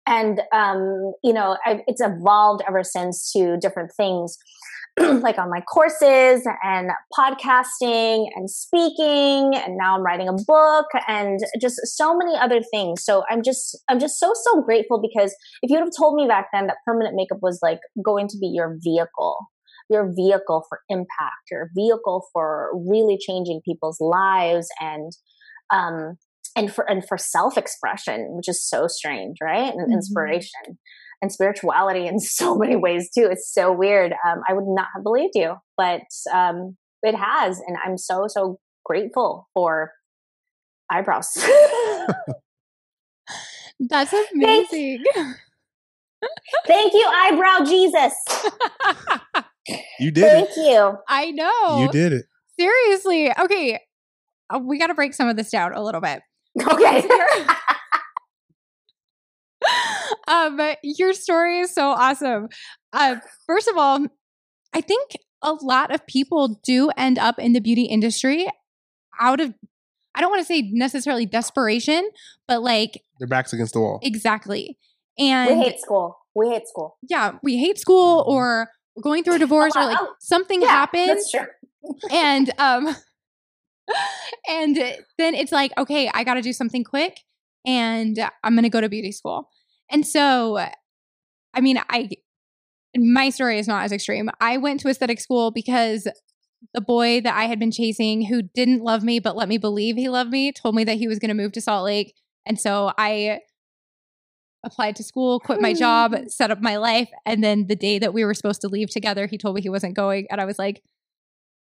And 0.07 0.41
um 0.53 1.13
you 1.23 1.33
know 1.33 1.57
I've, 1.65 1.81
it's 1.87 2.01
evolved 2.01 2.63
ever 2.67 2.83
since 2.83 3.31
to 3.33 3.57
different 3.59 3.91
things 3.95 4.37
like 5.00 5.38
online 5.38 5.62
courses 5.63 6.45
and 6.63 6.91
podcasting 7.17 8.27
and 8.36 8.50
speaking 8.50 9.55
and 9.55 9.77
now 9.77 9.95
I'm 9.95 10.03
writing 10.03 10.27
a 10.27 10.33
book 10.33 10.88
and 11.07 11.39
just 11.62 11.79
so 11.83 12.17
many 12.17 12.36
other 12.38 12.62
things. 12.71 13.03
So 13.03 13.24
I'm 13.29 13.41
just 13.41 13.77
I'm 13.89 14.00
just 14.00 14.19
so 14.19 14.33
so 14.33 14.62
grateful 14.62 15.01
because 15.01 15.33
if 15.62 15.69
you 15.69 15.77
would 15.77 15.86
have 15.86 15.93
told 15.98 16.15
me 16.15 16.27
back 16.27 16.48
then 16.53 16.67
that 16.67 16.77
permanent 16.86 17.15
makeup 17.15 17.39
was 17.41 17.60
like 17.62 17.79
going 18.03 18.27
to 18.29 18.38
be 18.38 18.48
your 18.48 18.77
vehicle 18.83 19.38
your 19.89 20.10
vehicle 20.15 20.63
for 20.69 20.79
impact, 20.88 21.51
your 21.51 21.69
vehicle 21.75 22.25
for 22.31 22.71
really 22.74 23.17
changing 23.19 23.62
people's 23.65 24.00
lives 24.00 24.69
and 24.79 25.12
um 25.69 26.17
and 26.55 26.74
for 26.74 26.89
and 26.89 27.07
for 27.07 27.17
self-expression, 27.17 28.27
which 28.31 28.50
is 28.50 28.67
so 28.67 28.88
strange, 28.88 29.38
right? 29.41 29.74
And 29.74 29.81
mm-hmm. 29.81 29.93
inspiration 29.93 30.79
and 31.21 31.31
spirituality 31.31 32.07
in 32.07 32.19
so 32.19 32.57
many 32.57 32.75
ways 32.75 33.09
too. 33.15 33.27
It's 33.31 33.51
so 33.51 33.71
weird. 33.71 34.13
Um, 34.27 34.41
I 34.47 34.53
would 34.53 34.67
not 34.67 34.87
have 34.95 35.03
believed 35.03 35.33
you, 35.35 35.55
but 35.77 36.01
um, 36.33 36.77
it 37.03 37.15
has, 37.15 37.59
and 37.65 37.77
I'm 37.83 37.97
so 37.97 38.25
so 38.27 38.59
grateful 38.85 39.47
for 39.53 39.91
eyebrows. 40.91 41.27
That's 43.79 44.13
amazing. 44.33 45.03
Thank, 45.15 45.37
Thank 46.67 46.93
you, 46.93 47.05
eyebrow 47.07 47.65
Jesus. 47.65 48.13
You 49.99 50.11
did 50.11 50.23
Thank 50.23 50.49
it. 50.51 50.57
you. 50.57 50.97
I 51.07 51.31
know. 51.31 51.79
You 51.79 51.91
did 51.91 52.13
it. 52.13 52.25
Seriously. 52.59 53.31
Okay. 53.39 53.79
Uh, 54.53 54.59
we 54.59 54.77
got 54.77 54.87
to 54.87 54.93
break 54.93 55.13
some 55.13 55.29
of 55.29 55.35
this 55.35 55.49
down 55.49 55.73
a 55.73 55.81
little 55.81 56.01
bit. 56.01 56.21
Okay 56.61 57.07
um, 60.27 60.59
your 60.83 61.13
story 61.13 61.59
is 61.59 61.73
so 61.73 61.89
awesome. 61.89 62.49
Uh, 62.93 63.17
first 63.47 63.67
of 63.67 63.77
all, 63.77 64.05
I 64.73 64.81
think 64.81 65.11
a 65.41 65.53
lot 65.53 65.93
of 65.93 66.05
people 66.07 66.59
do 66.63 66.89
end 66.97 67.17
up 67.19 67.39
in 67.39 67.53
the 67.53 67.61
beauty 67.61 67.83
industry 67.83 68.47
out 69.19 69.39
of 69.39 69.53
I 70.13 70.19
don't 70.21 70.29
want 70.29 70.41
to 70.41 70.45
say 70.45 70.69
necessarily 70.73 71.25
desperation, 71.25 72.09
but 72.47 72.61
like 72.61 73.01
Their 73.19 73.27
backs 73.27 73.53
against 73.53 73.73
the 73.73 73.79
wall. 73.79 73.99
exactly. 74.03 74.77
And 75.17 75.57
we 75.57 75.63
hate 75.63 75.79
school. 75.79 76.17
We 76.35 76.49
hate 76.49 76.67
school. 76.67 76.97
yeah, 77.09 77.33
we 77.43 77.57
hate 77.57 77.77
school 77.79 78.23
Mhm. 78.23 78.27
or 78.27 78.69
going 79.01 79.23
through 79.23 79.35
a 79.35 79.39
divorce 79.47 79.75
or 79.75 79.85
like 79.85 79.97
Oh, 80.01 80.13
something 80.19 80.61
Yeah, 80.61 80.67
happened 80.67 81.09
That's 81.09 81.31
true. 81.31 81.45
and 82.11 82.51
um 82.59 82.93
and 84.47 84.75
then 85.17 85.33
it's 85.35 85.51
like 85.51 85.71
okay 85.77 86.09
i 86.13 86.23
gotta 86.23 86.41
do 86.41 86.53
something 86.53 86.83
quick 86.83 87.19
and 87.65 88.17
i'm 88.43 88.55
gonna 88.55 88.69
go 88.69 88.79
to 88.81 88.89
beauty 88.89 89.11
school 89.11 89.49
and 89.91 90.05
so 90.05 90.57
uh, 90.57 90.69
i 91.53 91.62
mean 91.62 91.79
i 91.89 92.10
my 92.98 93.29
story 93.29 93.57
is 93.57 93.67
not 93.67 93.83
as 93.83 93.91
extreme. 93.91 94.29
I 94.39 94.57
went 94.57 94.81
to 94.81 94.89
aesthetic 94.89 95.19
school 95.19 95.51
because 95.51 96.07
the 96.74 96.81
boy 96.81 97.21
that 97.21 97.36
i 97.36 97.45
had 97.45 97.60
been 97.60 97.71
chasing 97.71 98.25
who 98.25 98.43
didn't 98.43 98.83
love 98.83 99.03
me 99.03 99.19
but 99.19 99.36
let 99.36 99.50
me 99.50 99.57
believe 99.57 99.95
he 99.95 100.10
loved 100.10 100.29
me 100.29 100.51
told 100.51 100.75
me 100.75 100.83
that 100.83 100.98
he 100.98 101.07
was 101.07 101.17
gonna 101.17 101.33
move 101.33 101.51
to 101.53 101.62
salt 101.62 101.86
lake. 101.86 102.13
And 102.45 102.60
so 102.60 102.91
i 102.98 103.39
applied 104.63 104.95
to 104.98 105.03
school 105.03 105.39
quit 105.39 105.60
my 105.60 105.74
job 105.74 106.15
set 106.27 106.51
up 106.51 106.62
my 106.62 106.77
life 106.77 107.10
and 107.25 107.43
then 107.43 107.65
the 107.65 107.75
day 107.75 107.98
that 107.98 108.13
we 108.13 108.24
were 108.24 108.36
supposed 108.36 108.62
to 108.62 108.67
leave 108.67 108.91
together 108.91 109.25
he 109.25 109.38
told 109.38 109.55
me 109.55 109.62
he 109.62 109.69
wasn't 109.69 109.95
going. 109.95 110.27
And 110.29 110.39
i 110.39 110.45
was 110.45 110.60
like 110.60 110.83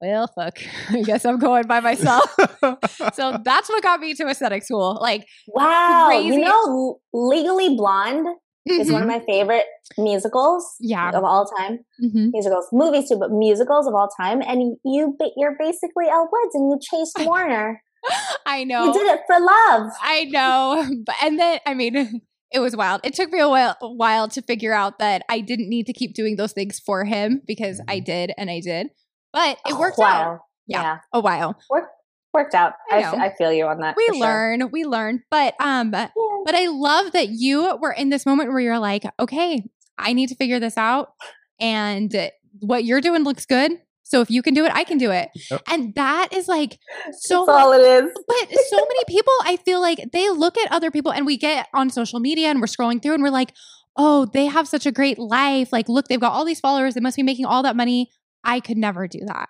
well, 0.00 0.26
fuck. 0.35 0.59
I 0.90 1.02
guess 1.02 1.25
I'm 1.25 1.38
going 1.38 1.66
by 1.66 1.80
myself. 1.80 2.25
so 3.14 3.38
that's 3.45 3.69
what 3.69 3.83
got 3.83 4.00
me 4.00 4.14
to 4.14 4.26
aesthetic 4.28 4.62
school. 4.62 4.99
Like, 5.00 5.26
Wow. 5.49 6.07
Crazy. 6.09 6.28
You 6.28 6.40
know, 6.40 7.00
Legally 7.12 7.75
Blonde 7.76 8.26
is 8.66 8.90
one 8.92 9.02
of 9.02 9.09
my 9.09 9.21
favorite 9.26 9.64
musicals 9.99 10.64
Mm-hmm. 10.83 10.90
Yeah. 10.90 11.11
of 11.11 11.25
all 11.25 11.47
time. 11.59 11.80
Mhm. 12.02 12.30
Musicals, 12.33 12.69
movies 12.73 13.09
too, 13.09 13.16
but 13.19 13.30
musicals 13.30 13.87
of 13.87 13.95
all 13.95 14.09
time. 14.21 14.42
And 14.42 14.76
you, 14.85 15.16
you're 15.37 15.57
basically 15.59 16.07
Elle 16.09 16.28
Woods, 16.30 16.54
and 16.54 16.71
you 16.71 16.78
chased 16.80 17.19
Warner. 17.26 17.83
I 18.47 18.64
know. 18.64 18.87
You 18.87 18.92
did 18.92 19.07
it 19.09 19.21
for 19.26 19.38
love. 19.40 19.90
I 20.02 20.25
know. 20.25 20.88
But, 21.04 21.16
and 21.23 21.38
then, 21.38 21.59
I 21.66 21.75
mean, 21.75 22.23
it 22.52 22.59
was 22.61 22.75
wild. 22.76 23.00
It 23.04 23.14
took 23.14 23.30
me 23.30 23.40
a 23.40 23.49
while, 23.49 23.76
a 23.83 23.92
while 23.92 24.28
to 24.28 24.40
figure 24.42 24.73
out 24.73 24.99
that 25.00 25.23
I 25.28 25.40
didn't 25.40 25.69
need 25.69 25.87
to 25.87 25.92
keep 25.92 26.14
doing 26.14 26.37
those 26.37 26.52
things 26.52 26.78
for 26.80 27.04
him 27.04 27.42
because 27.47 27.80
I 27.88 27.99
did 28.00 28.33
and 28.38 28.50
I 28.50 28.61
did. 28.61 28.88
But 29.33 29.59
it 29.67 29.77
worked 29.79 29.99
out 29.99 30.41
Yeah. 30.67 30.83
Yeah. 30.83 30.99
a 31.13 31.21
while. 31.21 31.59
Worked 32.33 32.55
out. 32.55 32.75
I 32.91 33.03
I. 33.03 33.25
I 33.27 33.35
feel 33.37 33.53
you 33.53 33.67
on 33.67 33.81
that. 33.81 33.97
We 33.97 34.07
for 34.09 34.15
sure. 34.15 34.21
learn, 34.21 34.71
we 34.71 34.85
learn. 34.85 35.23
But 35.31 35.55
um, 35.61 35.93
Yeah. 35.93 36.09
But 36.45 36.55
I 36.55 36.69
love 36.69 37.13
that 37.13 37.29
you 37.31 37.77
were 37.81 37.93
in 37.93 38.11
this 38.11 38.25
moment 38.25 38.51
where 38.51 38.61
you're 38.61 38.79
like, 38.79 39.05
okay, 39.19 39.65
I 39.99 40.13
need 40.13 40.29
to 40.29 40.37
figure 40.37 40.61
this 40.61 40.77
out. 40.79 41.13
And 41.59 42.31
what 42.61 42.85
you're 42.85 43.01
doing 43.01 43.25
looks 43.25 43.47
good. 43.47 43.73
So 44.05 44.21
if 44.21 44.31
you 44.31 44.43
can 44.43 44.55
do 44.55 44.65
it, 44.65 44.73
I 44.75 44.83
can 44.85 44.99
do 44.99 45.11
it. 45.13 45.29
Yep. 45.51 45.63
And 45.69 45.95
that 45.95 46.33
is 46.33 46.49
like 46.49 46.79
so 47.13 47.45
That's 47.47 47.63
all 47.63 47.73
it 47.73 47.81
is. 47.83 48.11
but 48.27 48.49
so 48.69 48.77
many 48.77 49.05
people, 49.09 49.33
I 49.45 49.57
feel 49.65 49.81
like 49.81 50.11
they 50.13 50.31
look 50.31 50.57
at 50.59 50.71
other 50.73 50.91
people 50.91 51.13
and 51.13 51.27
we 51.27 51.37
get 51.37 51.69
on 51.75 51.91
social 51.91 52.19
media 52.21 52.49
and 52.49 52.61
we're 52.61 52.67
scrolling 52.67 53.03
through 53.03 53.15
and 53.15 53.23
we're 53.23 53.31
like, 53.31 53.53
oh, 53.97 54.27
they 54.33 54.47
have 54.47 54.67
such 54.69 54.87
a 54.87 54.93
great 54.93 55.19
life. 55.19 55.73
Like, 55.73 55.89
look, 55.89 56.09
they've 56.09 56.21
got 56.21 56.33
all 56.33 56.45
these 56.45 56.61
followers. 56.61 56.95
They 56.95 57.01
must 57.01 57.17
be 57.17 57.23
making 57.23 57.45
all 57.47 57.63
that 57.65 57.77
money. 57.77 58.11
I 58.45 58.61
could 58.61 58.77
never 58.77 59.07
do 59.09 59.21
that. 59.27 59.49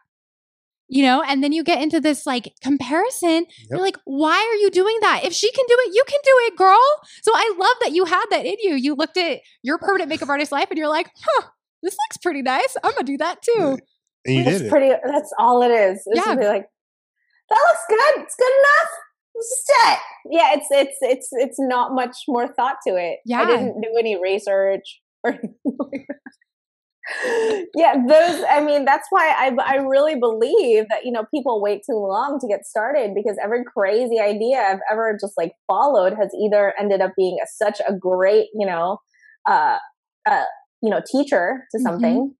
You 0.92 1.04
know, 1.04 1.22
and 1.22 1.42
then 1.44 1.52
you 1.52 1.62
get 1.62 1.80
into 1.80 2.00
this 2.00 2.26
like 2.26 2.52
comparison. 2.62 3.46
You're 3.70 3.78
like, 3.78 3.96
why 4.06 4.34
are 4.34 4.56
you 4.56 4.70
doing 4.72 4.96
that? 5.02 5.20
If 5.22 5.32
she 5.32 5.52
can 5.52 5.64
do 5.68 5.76
it, 5.86 5.94
you 5.94 6.02
can 6.08 6.18
do 6.24 6.32
it, 6.48 6.56
girl. 6.56 6.80
So 7.22 7.30
I 7.32 7.54
love 7.56 7.76
that 7.82 7.92
you 7.92 8.06
had 8.06 8.24
that 8.30 8.44
in 8.44 8.56
you. 8.60 8.74
You 8.74 8.96
looked 8.96 9.16
at 9.16 9.38
your 9.62 9.78
permanent 9.78 10.08
makeup 10.08 10.28
artist 10.30 10.50
life 10.50 10.66
and 10.68 10.76
you're 10.78 10.88
like, 10.88 11.08
huh, 11.24 11.46
this 11.82 11.94
looks 11.94 12.16
pretty 12.20 12.42
nice. 12.42 12.76
I'm 12.82 12.90
gonna 12.92 13.04
do 13.04 13.18
that 13.18 13.40
too. 13.40 13.78
And 14.26 14.34
you 14.34 14.40
It's 14.42 14.50
did 14.58 14.62
it. 14.66 14.70
pretty. 14.70 14.88
That's 15.04 15.32
all 15.38 15.62
it 15.62 15.70
is. 15.70 16.02
It's 16.06 16.26
Yeah. 16.26 16.34
be 16.34 16.44
like, 16.46 16.66
that 17.50 17.60
looks 17.68 17.84
good. 17.88 18.22
It's 18.24 18.34
good 18.36 18.52
enough. 18.52 18.90
It's 19.36 19.66
just 19.68 19.78
it. 19.92 19.98
Yeah, 20.32 20.48
it's 20.54 20.66
it's 20.72 20.96
it's 21.02 21.28
it's 21.32 21.56
not 21.60 21.94
much 21.94 22.16
more 22.26 22.48
thought 22.48 22.76
to 22.88 22.96
it. 22.96 23.20
Yeah. 23.24 23.42
I 23.42 23.46
didn't 23.46 23.80
do 23.80 23.94
any 23.96 24.20
research 24.20 25.00
or 25.22 25.30
anything 25.34 25.54
like 25.78 26.06
that. 26.08 26.16
Yeah, 27.74 27.94
those. 28.06 28.44
I 28.48 28.60
mean, 28.64 28.84
that's 28.84 29.06
why 29.10 29.28
I 29.36 29.54
I 29.64 29.76
really 29.76 30.14
believe 30.18 30.86
that 30.88 31.04
you 31.04 31.12
know 31.12 31.24
people 31.32 31.60
wait 31.62 31.82
too 31.88 31.96
long 31.96 32.38
to 32.40 32.48
get 32.48 32.64
started 32.64 33.12
because 33.14 33.36
every 33.42 33.62
crazy 33.64 34.20
idea 34.20 34.58
I've 34.58 34.80
ever 34.90 35.16
just 35.20 35.34
like 35.36 35.52
followed 35.66 36.14
has 36.14 36.30
either 36.42 36.74
ended 36.78 37.00
up 37.00 37.12
being 37.16 37.38
a, 37.42 37.46
such 37.46 37.80
a 37.86 37.94
great 37.94 38.48
you 38.54 38.66
know 38.66 38.98
uh 39.48 39.78
uh 40.28 40.44
you 40.82 40.90
know 40.90 41.00
teacher 41.10 41.64
to 41.72 41.78
Mhm. 41.78 41.82
something 41.82 42.34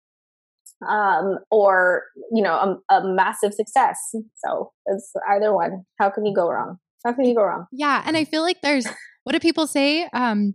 um, 0.89 1.39
or 1.51 2.05
you 2.33 2.43
know 2.43 2.81
a, 2.91 2.95
a 2.95 3.01
massive 3.15 3.53
success. 3.55 3.99
So 4.45 4.73
it's 4.87 5.13
either 5.31 5.55
one. 5.55 5.85
How 5.99 6.11
can 6.11 6.25
you 6.25 6.35
go 6.35 6.49
wrong? 6.51 6.79
How 7.05 7.13
can 7.13 7.25
you 7.25 7.35
go 7.35 7.43
wrong? 7.43 7.67
Yeah. 7.73 8.03
And 8.07 8.17
I 8.17 8.25
feel 8.25 8.43
like 8.43 8.63
there's 8.63 8.87
what 9.25 9.33
do 9.33 9.41
people 9.41 9.67
say? 9.67 10.09
Um 10.13 10.55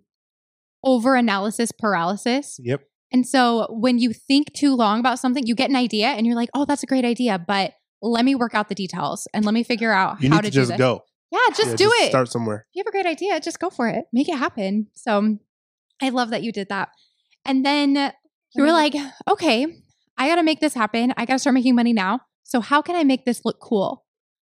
over 0.84 1.16
analysis 1.16 1.72
paralysis. 1.72 2.58
Yep. 2.60 2.82
And 3.16 3.26
so 3.26 3.68
when 3.70 3.98
you 3.98 4.12
think 4.12 4.52
too 4.52 4.76
long 4.76 5.00
about 5.00 5.20
something, 5.20 5.48
you 5.48 5.56
get 5.56 5.70
an 5.70 5.78
idea 5.78 6.08
and 6.08 6.26
you're 6.28 6.36
like, 6.36 6.50
oh, 6.54 6.66
that's 6.66 6.84
a 6.84 6.86
great 6.86 7.06
idea, 7.06 7.40
but 7.40 7.72
let 8.02 8.26
me 8.26 8.36
work 8.36 8.54
out 8.54 8.68
the 8.68 8.76
details 8.76 9.26
and 9.34 9.46
let 9.46 9.54
me 9.54 9.64
figure 9.64 9.94
out 9.94 10.22
You 10.22 10.28
how 10.28 10.36
need 10.36 10.42
to 10.44 10.50
to 10.50 10.54
do 10.54 10.60
just 10.60 10.72
this. 10.72 10.78
go. 10.78 11.06
Yeah, 11.32 11.40
just 11.56 11.70
Yeah, 11.72 11.76
do 11.78 11.92
it. 12.02 12.10
Start 12.10 12.30
somewhere. 12.30 12.68
you 12.74 12.82
have 12.82 12.88
a 12.88 12.92
great 12.92 13.06
idea, 13.06 13.40
just 13.40 13.58
go 13.58 13.70
for 13.70 13.88
it. 13.88 14.04
Make 14.12 14.28
it 14.28 14.36
happen. 14.38 14.88
So 14.96 15.38
I 16.02 16.10
love 16.10 16.32
that 16.32 16.44
you 16.44 16.52
did 16.52 16.68
that. 16.68 16.90
And 17.46 17.66
then 17.66 17.96
you 18.54 18.64
were 18.64 18.74
like, 18.74 18.94
okay, 19.30 19.66
I 20.18 20.28
got 20.28 20.36
to 20.36 20.44
make 20.44 20.60
this 20.60 20.74
happen. 20.74 21.14
I 21.16 21.24
got 21.24 21.34
to 21.36 21.40
start 21.40 21.54
making 21.54 21.76
money 21.76 21.94
now. 21.94 22.20
So 22.44 22.60
how 22.60 22.82
can 22.82 22.98
I 22.98 23.06
make 23.06 23.24
this 23.24 23.46
look 23.46 23.62
cool? 23.62 24.04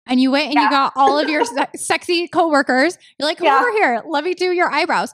And 0.06 0.20
you 0.20 0.32
went 0.32 0.48
and 0.48 0.56
you 0.56 0.70
got 0.70 0.92
all 0.98 1.18
of 1.18 1.30
your 1.30 1.46
se- 1.56 1.68
sexy 1.78 2.28
coworkers. 2.28 2.98
You're 3.18 3.28
like, 3.30 3.38
come 3.38 3.48
Yeah. 3.48 3.60
over 3.62 3.72
here. 3.72 4.04
Let 4.10 4.26
me 4.26 4.34
do 4.34 4.52
your 4.52 4.70
eyebrows. 4.70 5.14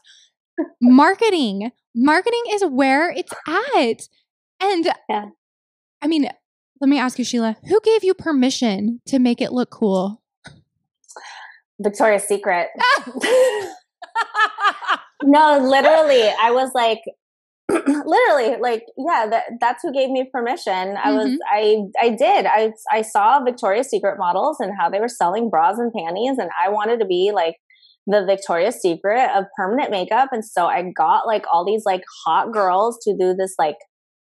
Marketing. 0.81 1.71
Marketing 1.95 2.43
is 2.51 2.63
where 2.65 3.09
it's 3.11 3.33
at. 3.47 4.07
And 4.61 4.89
Yeah. 5.09 5.25
I 6.01 6.07
mean, 6.07 6.29
let 6.81 6.89
me 6.89 6.99
ask 6.99 7.17
you, 7.17 7.25
Sheila, 7.25 7.57
who 7.67 7.79
gave 7.83 8.03
you 8.03 8.13
permission 8.13 9.01
to 9.07 9.19
make 9.19 9.41
it 9.41 9.51
look 9.51 9.69
cool? 9.69 10.21
Victoria's 11.79 12.23
Secret. 12.23 12.67
no, 15.23 15.57
literally, 15.59 16.23
I 16.41 16.51
was 16.51 16.71
like, 16.73 16.99
literally, 17.69 18.57
like, 18.61 18.83
yeah, 18.97 19.25
that, 19.29 19.43
that's 19.59 19.81
who 19.81 19.91
gave 19.91 20.09
me 20.09 20.29
permission. 20.31 20.95
I 21.03 21.11
was, 21.13 21.29
Mhm. 21.31 21.37
I, 21.51 21.77
I 21.99 22.09
did. 22.09 22.45
I, 22.45 22.71
I 22.91 23.01
saw 23.01 23.43
Victoria's 23.43 23.89
Secret 23.89 24.17
models 24.19 24.57
and 24.59 24.71
how 24.79 24.89
they 24.89 24.99
were 24.99 25.07
selling 25.07 25.49
bras 25.49 25.77
and 25.79 25.91
panties, 25.91 26.37
and 26.37 26.49
I 26.63 26.69
wanted 26.69 26.99
to 26.99 27.05
be 27.05 27.31
like 27.33 27.55
the 28.07 28.23
Victoria's 28.25 28.75
Secret 28.81 29.29
of 29.35 29.45
permanent 29.57 29.91
makeup, 29.91 30.29
and 30.31 30.43
so 30.45 30.65
I 30.67 30.83
got 30.95 31.25
like 31.27 31.45
all 31.51 31.65
these 31.65 31.83
like 31.85 32.03
hot 32.25 32.51
girls 32.53 32.97
to 33.03 33.15
do 33.17 33.33
this 33.33 33.55
like 33.57 33.77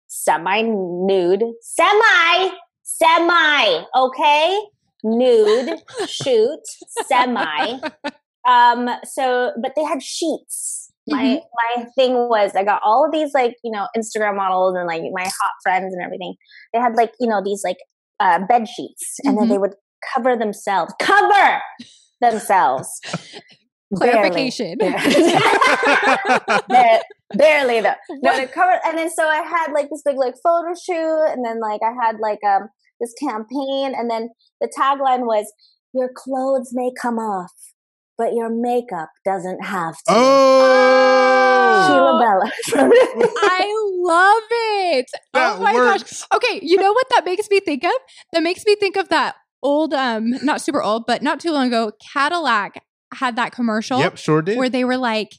semi 0.08 0.62
nude, 0.62 1.42
semi, 1.60 2.50
semi, 2.82 3.84
okay, 3.96 4.58
nude 5.04 5.78
shoot, 6.08 6.60
semi. 7.06 7.78
Um, 8.48 8.88
so, 9.04 9.52
but 9.62 9.72
they 9.76 9.84
had 9.84 10.02
sheets. 10.02 10.90
My 11.06 11.22
Mhm. 11.22 11.40
my 11.76 11.84
thing 11.94 12.14
was 12.28 12.52
I 12.54 12.64
got 12.64 12.82
all 12.84 13.04
of 13.04 13.12
these 13.12 13.32
like 13.32 13.54
you 13.64 13.70
know 13.70 13.86
Instagram 13.96 14.36
models 14.36 14.74
and 14.76 14.86
like 14.86 15.02
my 15.12 15.22
hot 15.24 15.52
friends 15.62 15.94
and 15.94 16.02
everything. 16.04 16.34
They 16.72 16.78
had 16.80 16.96
like 16.96 17.12
you 17.20 17.28
know 17.28 17.40
these 17.44 17.62
like 17.64 17.78
uh, 18.20 18.40
bed 18.46 18.66
sheets, 18.68 19.16
and 19.24 19.38
then 19.38 19.46
Mhm. 19.46 19.48
they 19.50 19.58
would 19.58 19.74
cover 20.14 20.36
themselves, 20.36 20.92
cover 21.00 21.60
themselves. 22.20 22.88
Barely. 23.90 24.12
Clarification. 24.12 24.78
Barely 27.34 27.80
though. 27.80 27.94
No, 28.22 28.36
to 28.36 28.46
cover, 28.46 28.78
and 28.84 28.98
then 28.98 29.10
so 29.10 29.26
I 29.26 29.42
had 29.42 29.72
like 29.72 29.88
this 29.90 30.02
big 30.04 30.16
like 30.16 30.34
photo 30.42 30.74
shoot, 30.74 31.24
and 31.28 31.44
then 31.44 31.60
like 31.60 31.80
I 31.82 31.92
had 32.04 32.16
like 32.20 32.42
um 32.44 32.68
this 33.00 33.12
campaign, 33.20 33.94
and 33.96 34.10
then 34.10 34.30
the 34.60 34.68
tagline 34.78 35.26
was 35.26 35.52
"Your 35.92 36.10
clothes 36.14 36.70
may 36.72 36.90
come 37.00 37.18
off, 37.18 37.52
but 38.16 38.34
your 38.34 38.48
makeup 38.50 39.10
doesn't 39.24 39.64
have 39.64 39.94
to." 39.94 40.02
Oh, 40.08 41.86
Sheila 41.86 42.18
Bella. 42.18 42.50
I 43.42 43.72
love 44.00 44.42
it. 44.50 45.06
That 45.32 45.56
oh 45.56 45.60
my 45.62 45.74
works. 45.74 46.24
gosh. 46.30 46.36
Okay, 46.36 46.60
you 46.62 46.76
know 46.76 46.92
what 46.92 47.06
that 47.10 47.24
makes 47.24 47.48
me 47.50 47.60
think 47.60 47.84
of? 47.84 47.92
That 48.32 48.42
makes 48.42 48.64
me 48.66 48.74
think 48.76 48.96
of 48.96 49.08
that 49.10 49.36
old 49.62 49.94
um 49.94 50.30
not 50.42 50.60
super 50.60 50.82
old, 50.82 51.06
but 51.06 51.22
not 51.22 51.40
too 51.40 51.52
long 51.52 51.68
ago, 51.68 51.92
Cadillac 52.12 52.82
had 53.14 53.36
that 53.36 53.52
commercial 53.52 53.98
Yep, 53.98 54.16
sure 54.18 54.42
did. 54.42 54.58
where 54.58 54.68
they 54.68 54.84
were 54.84 54.96
like 54.98 55.32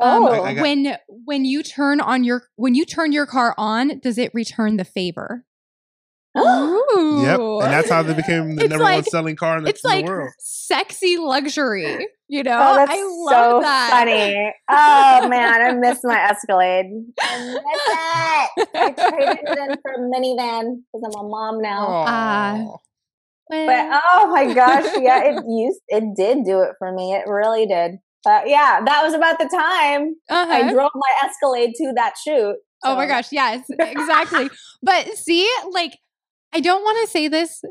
um, 0.00 0.24
Oh. 0.24 0.42
I 0.42 0.54
got- 0.54 0.62
when 0.62 0.96
when 1.08 1.44
you 1.44 1.62
turn 1.62 2.00
on 2.00 2.22
your 2.24 2.42
when 2.56 2.74
you 2.74 2.84
turn 2.84 3.12
your 3.12 3.26
car 3.26 3.54
on, 3.58 3.98
does 4.00 4.18
it 4.18 4.30
return 4.34 4.76
the 4.76 4.84
favor? 4.84 5.44
Ooh. 6.38 7.22
Yep, 7.22 7.40
and 7.40 7.72
that's 7.72 7.88
how 7.88 8.02
they 8.02 8.12
became 8.22 8.56
the 8.56 8.64
It's 8.64 8.70
number 8.70 8.84
one 8.84 9.02
selling 9.04 9.36
car 9.36 9.56
in 9.56 9.64
the, 9.64 9.70
it's 9.70 9.82
in 9.84 10.00
the 10.00 10.04
world. 10.04 10.30
sexy 10.38 11.16
luxury. 11.16 12.06
You 12.28 12.42
know, 12.42 12.58
Oh, 12.60 12.76
that's 12.76 12.90
I 12.92 13.02
love 13.04 13.52
so 13.52 13.60
that. 13.62 13.90
funny. 13.90 14.52
Oh 14.70 15.28
man, 15.28 15.62
I 15.62 15.72
miss 15.72 16.00
my 16.02 16.18
Escalade. 16.30 16.86
I 17.20 17.38
miss 17.54 18.56
it. 18.58 18.68
I 18.74 18.92
traded 18.92 19.38
it 19.44 19.58
in 19.70 19.76
for 19.82 19.92
a 19.92 19.98
minivan 19.98 20.82
because 20.92 21.14
I'm 21.16 21.24
a 21.24 21.28
mom 21.28 21.62
now. 21.62 21.86
Ah. 21.88 22.58
Aw. 23.52 23.66
but 23.66 24.02
oh 24.08 24.28
my 24.28 24.52
gosh, 24.52 24.86
yeah, 24.98 25.22
it 25.24 25.44
used 25.48 25.80
it 25.88 26.04
did 26.16 26.44
do 26.44 26.62
it 26.62 26.72
for 26.78 26.92
me. 26.92 27.14
It 27.14 27.28
really 27.28 27.66
did. 27.66 27.98
But 28.24 28.48
yeah, 28.48 28.80
that 28.84 29.02
was 29.04 29.14
about 29.14 29.38
the 29.38 29.48
time 29.48 30.16
uh-huh. 30.28 30.52
I 30.52 30.72
drove 30.72 30.90
my 30.94 31.28
Escalade 31.28 31.74
to 31.76 31.92
that 31.94 32.14
shoot. 32.24 32.56
Oh 32.82 32.96
my 32.96 33.06
gosh, 33.06 33.30
yes, 33.30 33.64
exactly. 33.78 34.50
but 34.82 35.06
see, 35.16 35.48
like, 35.70 35.96
I 36.52 36.60
don't 36.60 36.82
want 36.82 37.06
to 37.06 37.10
say 37.10 37.28
this. 37.28 37.62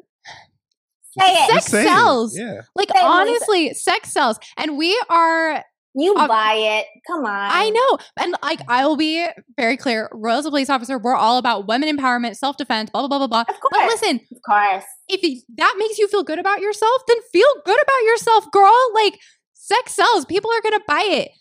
Say 1.20 1.34
it. 1.34 1.50
Sex 1.50 1.54
Just 1.54 1.74
it. 1.74 1.88
sells. 1.88 2.38
Yeah. 2.38 2.62
Like, 2.76 2.90
Say 2.90 3.00
it, 3.00 3.04
honestly, 3.04 3.74
sex 3.74 4.12
sells. 4.12 4.38
And 4.58 4.78
we 4.78 5.02
are 5.10 5.64
You 5.98 6.14
Um, 6.16 6.28
buy 6.28 6.56
it. 6.56 6.86
Come 7.08 7.26
on. 7.26 7.50
I 7.52 7.70
know. 7.70 7.98
And 8.18 8.36
like 8.44 8.60
I 8.68 8.86
will 8.86 8.98
be 8.98 9.26
very 9.58 9.78
clear, 9.78 10.10
Royal 10.12 10.40
as 10.40 10.46
a 10.46 10.50
police 10.50 10.70
officer, 10.70 10.98
we're 10.98 11.16
all 11.16 11.38
about 11.38 11.68
women 11.68 11.96
empowerment, 11.96 12.36
self-defense, 12.36 12.90
blah, 12.90 13.08
blah, 13.08 13.18
blah, 13.18 13.28
blah, 13.28 13.28
blah. 13.28 13.42
Of 13.42 13.60
But 13.62 13.80
course. 13.80 13.92
listen, 14.02 14.20
Of 14.32 14.42
course. 14.46 14.84
if 15.08 15.44
that 15.58 15.76
makes 15.78 15.98
you 15.98 16.08
feel 16.10 16.24
good 16.24 16.40
about 16.40 16.60
yourself, 16.60 17.02
then 17.08 17.18
feel 17.32 17.48
good 17.66 17.82
about 17.82 18.04
yourself, 18.04 18.52
girl. 18.52 18.78
Like 18.94 19.20
sex 19.54 19.94
sells. 19.94 20.26
People 20.26 20.52
are 20.52 20.62
gonna 20.62 20.84
buy 20.88 21.04
it. 21.08 21.32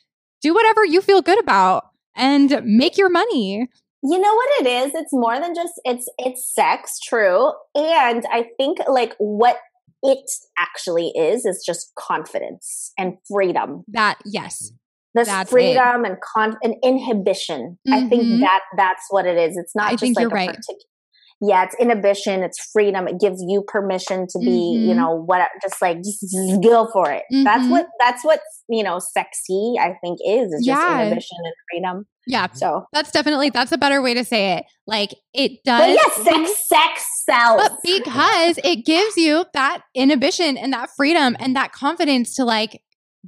Do 0.40 0.54
whatever 0.54 0.84
you 0.84 1.00
feel 1.02 1.20
good 1.20 1.40
about 1.40 1.84
and 2.14 2.62
make 2.64 2.96
your 2.96 3.10
money. 3.10 3.68
You 4.06 4.18
know 4.20 4.34
what 4.34 4.48
it 4.60 4.66
is? 4.66 4.94
It's 4.94 5.12
more 5.12 5.40
than 5.40 5.54
just 5.54 5.72
it's 5.84 6.08
it's 6.18 6.54
sex, 6.54 6.98
true. 7.00 7.50
And 7.74 8.24
I 8.30 8.48
think 8.58 8.78
like 8.86 9.14
what 9.18 9.56
it 10.04 10.30
actually 10.58 11.08
is 11.16 11.44
is 11.44 11.64
just 11.66 11.92
confidence 11.98 12.92
and 12.98 13.14
freedom. 13.28 13.84
That 13.88 14.18
yes. 14.24 14.70
This 15.14 15.28
That's 15.28 15.48
it. 15.50 15.52
freedom 15.52 16.04
and 16.04 16.16
con 16.20 16.56
and 16.62 16.74
inhibition. 16.82 17.78
I 17.90 18.02
Mhm. 18.02 18.08
think 18.08 18.40
that 18.40 18.62
that's 18.76 19.04
what 19.10 19.26
it 19.26 19.36
is. 19.38 19.56
It's 19.56 19.74
not 19.74 19.92
I 19.92 19.96
just 19.96 20.16
like 20.16 20.26
a 20.26 20.28
right. 20.28 20.48
particular 20.48 20.78
yeah, 21.46 21.64
it's 21.64 21.74
inhibition, 21.80 22.42
it's 22.42 22.58
freedom. 22.72 23.06
It 23.08 23.20
gives 23.20 23.42
you 23.46 23.62
permission 23.66 24.26
to 24.30 24.38
be, 24.38 24.50
you 24.86 24.92
Mhm. 24.92 24.96
know, 24.96 25.22
what 25.26 25.48
just 25.62 25.80
like 25.82 25.98
just, 25.98 26.20
just 26.20 26.62
go 26.62 26.88
for 26.92 27.10
it. 27.10 27.24
That's 27.30 27.64
Mhm. 27.66 27.70
what 27.70 27.86
that's 27.98 28.24
what 28.24 28.40
you 28.68 28.82
know, 28.82 28.98
sexy, 28.98 29.74
I 29.78 29.94
think 30.02 30.18
is, 30.26 30.52
is 30.52 30.64
just 30.64 30.82
inhibition 30.88 31.36
and 31.44 31.54
freedom. 31.70 32.06
Yeah. 32.26 32.46
So 32.54 32.86
That's 32.94 33.10
definitely 33.10 33.50
that's 33.50 33.72
a 33.72 33.78
better 33.78 34.00
way 34.00 34.14
to 34.14 34.24
say 34.24 34.54
it. 34.54 34.64
Like 34.86 35.14
it 35.34 35.62
does 35.64 35.80
But 35.80 35.90
yes, 35.90 36.14
sex 36.24 36.68
sex 36.68 37.04
sells. 37.28 37.60
But 37.62 37.78
because 37.84 38.58
it 38.64 38.86
gives 38.86 39.16
you 39.18 39.44
that 39.52 39.82
inhibition 39.94 40.56
and 40.56 40.72
that 40.72 40.88
freedom 40.96 41.36
and 41.38 41.54
that 41.56 41.72
confidence 41.72 42.34
to 42.36 42.44
like 42.44 42.80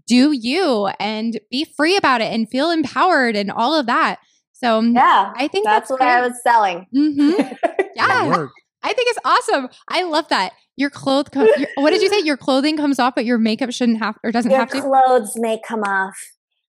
do 0.06 0.32
you 0.32 0.88
and 1.00 1.38
be 1.50 1.66
free 1.76 1.96
about 1.96 2.20
it 2.20 2.32
and 2.32 2.48
feel 2.48 2.70
empowered 2.70 3.36
and 3.36 3.50
all 3.50 3.74
of 3.74 3.86
that. 3.86 4.18
So 4.62 4.80
yeah. 4.80 5.32
I 5.36 5.48
think 5.48 5.64
That's 5.66 5.88
that's, 5.88 5.90
what 5.90 6.02
I 6.02 6.26
was 6.26 6.42
selling. 6.42 6.86
hmm 6.92 7.30
Yeah. 7.96 8.46
I 8.82 8.92
think 8.92 9.08
it's 9.10 9.18
awesome. 9.24 9.68
I 9.88 10.02
love 10.04 10.28
that. 10.28 10.52
Your 10.76 10.90
clothes, 10.90 11.28
co- 11.32 11.46
your, 11.56 11.68
what 11.76 11.90
did 11.90 12.02
you 12.02 12.08
say? 12.08 12.20
Your 12.20 12.36
clothing 12.36 12.76
comes 12.76 12.98
off, 12.98 13.14
but 13.14 13.24
your 13.24 13.38
makeup 13.38 13.72
shouldn't 13.72 13.98
have 13.98 14.16
or 14.22 14.30
doesn't 14.30 14.50
Your 14.50 14.60
have 14.60 14.70
to. 14.70 14.76
Your 14.78 14.86
clothes 14.86 15.32
may 15.36 15.58
come 15.66 15.80
off, 15.82 16.14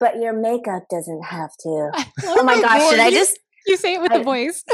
but 0.00 0.16
your 0.16 0.32
makeup 0.32 0.84
doesn't 0.90 1.24
have 1.24 1.50
to. 1.60 1.90
Oh 2.24 2.42
my 2.44 2.54
your 2.54 2.62
gosh, 2.62 2.90
should 2.90 3.00
I 3.00 3.10
just 3.10 3.38
You 3.66 3.76
say 3.76 3.94
it 3.94 4.00
with 4.00 4.12
I- 4.12 4.18
the 4.18 4.24
voice. 4.24 4.64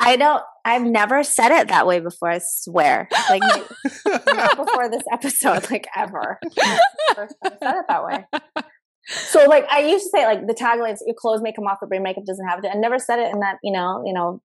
I 0.00 0.16
don't 0.16 0.42
I've 0.64 0.82
never 0.82 1.22
said 1.22 1.52
it 1.52 1.68
that 1.68 1.86
way 1.86 2.00
before, 2.00 2.30
I 2.30 2.40
swear. 2.44 3.08
Like 3.30 3.42
not 4.26 4.56
before 4.56 4.90
this 4.90 5.02
episode, 5.12 5.70
like 5.70 5.86
ever. 5.96 6.38
First 7.14 7.34
time 7.42 7.52
I 7.52 7.56
said 7.62 7.74
it 7.76 7.84
that 7.88 8.04
way. 8.04 8.24
So 9.08 9.44
like 9.46 9.66
I 9.70 9.80
used 9.80 10.04
to 10.04 10.10
say 10.10 10.24
like 10.24 10.46
the 10.46 10.54
tagline 10.54 10.94
is 10.94 11.02
your 11.06 11.14
clothes 11.14 11.42
may 11.42 11.52
come 11.52 11.64
off 11.64 11.78
but 11.80 11.92
your 11.92 12.02
makeup 12.02 12.24
doesn't 12.26 12.46
have 12.48 12.62
to. 12.62 12.70
I 12.70 12.74
never 12.74 12.98
said 12.98 13.18
it 13.18 13.32
in 13.32 13.40
that, 13.40 13.58
you 13.62 13.72
know, 13.72 14.02
you 14.06 14.12
know, 14.12 14.40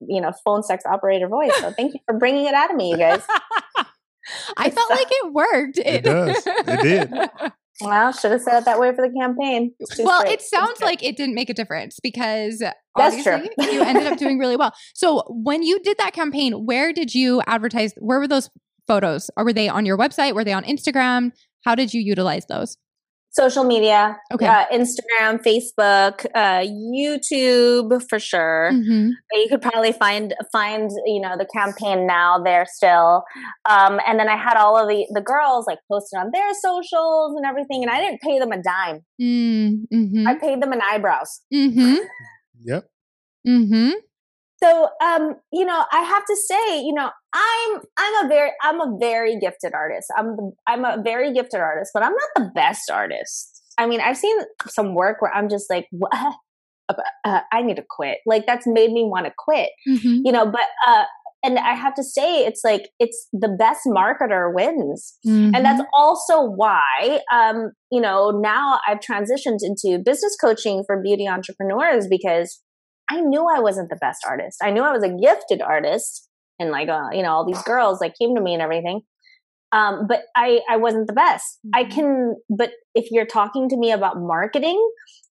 you 0.00 0.20
know, 0.20 0.32
phone 0.44 0.62
sex 0.62 0.84
operator 0.86 1.28
voice. 1.28 1.54
So 1.60 1.72
thank 1.72 1.94
you 1.94 2.00
for 2.06 2.18
bringing 2.18 2.46
it 2.46 2.54
out 2.54 2.70
of 2.70 2.76
me, 2.76 2.90
you 2.90 2.96
guys. 2.96 3.22
I 4.56 4.70
felt 4.70 4.90
like 4.90 5.06
it 5.10 5.32
worked. 5.32 5.78
It 5.78 6.04
does. 6.04 6.42
It 6.46 6.82
did. 6.82 7.52
Well, 7.80 8.12
should 8.12 8.32
have 8.32 8.42
said 8.42 8.58
it 8.58 8.64
that 8.64 8.80
way 8.80 8.92
for 8.92 9.06
the 9.06 9.14
campaign. 9.14 9.72
Well, 10.00 10.20
straight. 10.20 10.32
it 10.32 10.42
sounds 10.42 10.80
like 10.80 11.02
it 11.04 11.16
didn't 11.16 11.36
make 11.36 11.48
a 11.48 11.54
difference 11.54 12.00
because 12.02 12.58
That's 12.96 13.22
true. 13.22 13.40
you 13.60 13.82
ended 13.82 14.06
up 14.08 14.18
doing 14.18 14.36
really 14.38 14.56
well. 14.56 14.72
So 14.94 15.22
when 15.28 15.62
you 15.62 15.78
did 15.80 15.96
that 15.98 16.12
campaign, 16.12 16.66
where 16.66 16.92
did 16.92 17.14
you 17.14 17.40
advertise? 17.46 17.94
Where 17.98 18.18
were 18.18 18.26
those 18.26 18.50
photos? 18.88 19.30
Or 19.36 19.44
were 19.44 19.52
they 19.52 19.68
on 19.68 19.86
your 19.86 19.96
website? 19.96 20.34
Were 20.34 20.42
they 20.42 20.52
on 20.52 20.64
Instagram? 20.64 21.30
How 21.64 21.76
did 21.76 21.94
you 21.94 22.00
utilize 22.00 22.46
those? 22.46 22.76
Social 23.40 23.64
media 23.64 24.00
Okay. 24.34 24.46
uh, 24.46 24.64
instagram 24.78 25.32
facebook 25.48 26.16
uh, 26.44 26.62
youtube 27.02 27.88
for 28.08 28.18
sure 28.18 28.70
Mhm. 28.72 29.10
you 29.40 29.46
could 29.50 29.62
probably 29.62 29.92
find 29.92 30.34
find 30.52 30.90
you 31.12 31.20
know 31.24 31.34
the 31.42 31.46
campaign 31.58 32.06
now 32.06 32.30
there 32.48 32.66
still 32.78 33.22
um, 33.74 34.00
and 34.06 34.18
then 34.20 34.28
i 34.28 34.36
had 34.46 34.56
all 34.62 34.74
of 34.80 34.88
the 34.88 35.00
the 35.18 35.20
girls 35.32 35.66
like 35.70 35.78
posted 35.90 36.18
on 36.22 36.30
their 36.32 36.52
socials 36.68 37.28
and 37.36 37.44
everything 37.50 37.82
and 37.84 37.90
i 37.90 37.98
didn't 38.00 38.20
pay 38.28 38.38
them 38.38 38.52
a 38.52 38.60
dime 38.62 39.00
Mm, 39.20 39.70
mhm. 40.00 40.26
i 40.30 40.34
paid 40.46 40.62
them 40.62 40.72
an 40.72 40.82
eyebrows 40.90 41.40
Mhm. 41.52 41.96
Yep. 42.70 42.84
So 44.62 44.88
um 45.02 45.36
you 45.52 45.64
know 45.64 45.84
i 45.92 46.00
have 46.02 46.24
to 46.24 46.36
say 46.36 46.80
you 46.82 46.92
know 46.92 47.10
i'm 47.32 47.80
i'm 47.98 48.24
a 48.24 48.28
very 48.28 48.50
i'm 48.62 48.80
a 48.80 48.96
very 48.98 49.38
gifted 49.38 49.72
artist. 49.74 50.08
I'm 50.16 50.36
the, 50.36 50.52
i'm 50.66 50.84
a 50.84 51.00
very 51.02 51.32
gifted 51.32 51.60
artist 51.60 51.90
but 51.94 52.02
i'm 52.02 52.12
not 52.12 52.30
the 52.36 52.50
best 52.54 52.90
artist. 52.90 53.62
I 53.78 53.86
mean 53.86 54.00
i've 54.00 54.16
seen 54.16 54.36
some 54.68 54.94
work 54.94 55.20
where 55.22 55.32
i'm 55.34 55.48
just 55.48 55.70
like 55.70 55.86
what? 55.90 56.12
Uh, 57.24 57.40
i 57.52 57.60
need 57.60 57.76
to 57.76 57.84
quit. 57.86 58.16
Like 58.24 58.46
that's 58.46 58.66
made 58.66 58.90
me 58.92 59.04
want 59.04 59.26
to 59.26 59.32
quit 59.36 59.68
Mhm. 59.86 60.22
you 60.24 60.32
know 60.32 60.46
but 60.50 60.62
uh 60.86 61.04
and 61.44 61.58
i 61.58 61.74
have 61.74 61.94
to 61.94 62.02
say 62.02 62.46
it's 62.46 62.62
like 62.64 62.88
it's 62.98 63.28
the 63.34 63.54
best 63.58 63.80
marketer 63.86 64.52
wins. 64.54 65.14
And 65.24 65.54
that's 65.66 65.82
also 65.94 66.42
why 66.42 67.20
um 67.30 67.72
you 67.92 68.00
know 68.00 68.30
now 68.30 68.80
i've 68.88 69.00
transitioned 69.00 69.58
into 69.62 70.02
business 70.02 70.34
coaching 70.40 70.82
for 70.86 71.00
beauty 71.02 71.28
entrepreneurs 71.28 72.08
because 72.08 72.58
i 73.10 73.20
knew 73.20 73.46
i 73.46 73.58
wasn't 73.60 73.88
the 73.90 73.96
best 73.96 74.24
artist 74.28 74.58
i 74.62 74.70
knew 74.70 74.82
i 74.82 74.92
was 74.92 75.02
a 75.02 75.08
gifted 75.20 75.60
artist 75.62 76.28
and 76.58 76.70
like 76.70 76.88
uh, 76.88 77.08
you 77.12 77.22
know 77.22 77.32
all 77.32 77.46
these 77.46 77.62
girls 77.62 77.98
that 78.00 78.14
came 78.20 78.34
to 78.34 78.40
me 78.40 78.52
and 78.54 78.62
everything 78.62 79.00
um 79.72 80.06
but 80.08 80.22
i 80.36 80.60
i 80.70 80.76
wasn't 80.76 81.06
the 81.06 81.12
best 81.12 81.58
i 81.74 81.84
Mhm. 81.84 81.90
can 81.90 82.36
but 82.48 82.70
if 82.94 83.10
you're 83.10 83.26
talking 83.26 83.68
to 83.68 83.76
me 83.76 83.92
about 83.92 84.16
marketing 84.18 84.80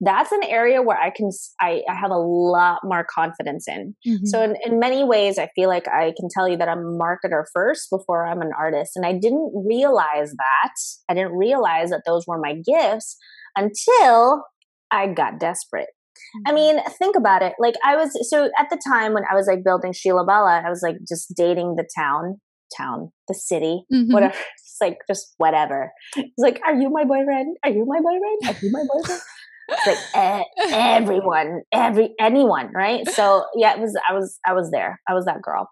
that's 0.01 0.33
an 0.33 0.43
area 0.45 0.83
where 0.83 0.99
i 0.99 1.11
can 1.11 1.31
I 1.61 1.83
have 1.89 2.11
a 2.11 2.19
lot 2.19 2.81
more 2.83 3.05
confidence 3.05 3.69
in 3.69 3.95
Mhm. 4.07 4.27
so 4.27 4.43
in, 4.43 4.57
in 4.65 4.79
many 4.81 5.05
ways, 5.05 5.39
I 5.39 5.49
feel 5.55 5.69
like 5.69 5.87
I 5.87 6.13
can 6.19 6.29
tell 6.35 6.49
you 6.49 6.57
that 6.57 6.69
I'm 6.69 6.79
a 6.81 6.99
marketer 7.05 7.45
first 7.53 7.89
before 7.91 8.27
I'm 8.27 8.41
an 8.43 8.51
artist. 8.59 8.93
And 8.97 9.07
I 9.07 9.13
didn't 9.13 9.53
realize 9.55 10.33
that. 10.45 10.73
I 11.09 11.15
didn't 11.15 11.37
realize 11.37 11.91
that 11.91 12.03
those 12.05 12.27
were 12.27 12.39
my 12.39 12.55
gifts 12.55 13.17
until 13.57 14.45
I 14.91 15.07
got 15.09 15.39
desperate. 15.39 15.91
Mm-hmm. 16.37 16.49
I 16.49 16.53
mean, 16.53 16.81
think 16.99 17.16
about 17.16 17.42
it. 17.42 17.55
Like 17.59 17.75
I 17.85 17.97
was 17.97 18.11
so 18.31 18.51
at 18.59 18.68
the 18.71 18.81
time 18.87 19.12
when 19.14 19.25
I 19.31 19.35
was 19.35 19.47
like 19.47 19.64
building 19.64 19.92
Sheila 19.92 20.25
Bella, 20.25 20.62
I 20.64 20.71
was 20.71 20.81
like 20.83 20.97
just 21.09 21.33
dating 21.37 21.77
the 21.77 21.87
town, 21.97 22.40
town, 22.77 23.11
the 23.29 23.35
city, 23.35 23.85
Mhm. 23.92 24.12
whatever. 24.12 24.35
It's 24.59 24.79
like 24.81 24.99
just 25.07 25.35
whatever. 25.37 25.92
It's 26.16 26.33
like, 26.38 26.59
are 26.66 26.75
you 26.75 26.88
my 26.90 27.05
boyfriend? 27.05 27.57
Are 27.62 27.71
you 27.71 27.85
my 27.87 28.01
boyfriend? 28.01 28.38
Are 28.47 28.64
you 28.64 28.73
my 28.73 28.83
boyfriend? 28.92 29.21
It's 29.68 29.87
like 29.87 29.99
eh, 30.14 30.42
everyone, 30.73 31.61
every 31.73 32.14
anyone, 32.18 32.71
right? 32.75 33.07
So 33.11 33.45
yeah, 33.55 33.75
it 33.75 33.81
was. 33.81 33.95
I 34.09 34.12
was. 34.14 34.38
I 34.47 34.53
was 34.55 34.71
there. 34.71 35.01
I 35.09 35.14
was 35.14 35.25
that 35.27 35.40
girl. 35.42 35.68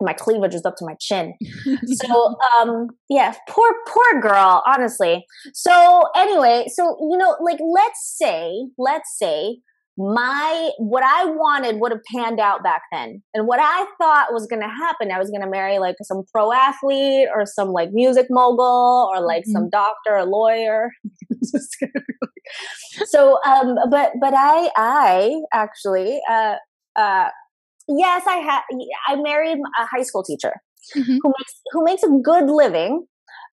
My 0.00 0.12
cleavage 0.12 0.52
was 0.52 0.64
up 0.64 0.76
to 0.76 0.84
my 0.84 0.94
chin. 1.00 1.34
So 1.86 2.36
um, 2.60 2.88
yeah, 3.08 3.34
poor 3.48 3.74
poor 3.88 4.20
girl. 4.20 4.62
Honestly. 4.66 5.24
So 5.54 6.04
anyway, 6.16 6.66
so 6.72 6.96
you 7.10 7.16
know, 7.16 7.36
like 7.40 7.58
let's 7.60 8.14
say, 8.16 8.52
let's 8.78 9.16
say 9.18 9.58
my 9.98 10.70
what 10.78 11.02
I 11.02 11.24
wanted 11.24 11.80
would 11.80 11.92
have 11.92 12.02
panned 12.12 12.38
out 12.38 12.62
back 12.62 12.82
then, 12.92 13.22
and 13.34 13.46
what 13.46 13.60
I 13.62 13.86
thought 13.98 14.32
was 14.32 14.46
going 14.46 14.60
to 14.60 14.68
happen, 14.68 15.10
I 15.10 15.18
was 15.18 15.30
going 15.30 15.40
to 15.40 15.48
marry 15.48 15.78
like 15.78 15.96
some 16.02 16.24
pro 16.32 16.52
athlete 16.52 17.28
or 17.34 17.46
some 17.46 17.68
like 17.68 17.90
music 17.92 18.26
mogul 18.28 19.10
or 19.10 19.20
like 19.20 19.44
some 19.46 19.70
doctor 19.70 20.16
or 20.16 20.24
lawyer. 20.24 20.90
So 23.06 23.38
um 23.44 23.76
but 23.90 24.12
but 24.20 24.34
i 24.34 24.70
i 24.76 25.40
actually 25.52 26.20
uh 26.30 26.56
uh 26.96 27.28
yes 27.88 28.22
i 28.28 28.36
had 28.36 28.60
i 29.08 29.16
married 29.16 29.58
a 29.80 29.86
high 29.86 30.02
school 30.02 30.22
teacher 30.22 30.54
Mhm. 30.96 31.18
who 31.22 31.32
makes 31.38 31.54
who 31.72 31.84
makes 31.84 32.02
a 32.04 32.08
good 32.22 32.48
living 32.48 33.06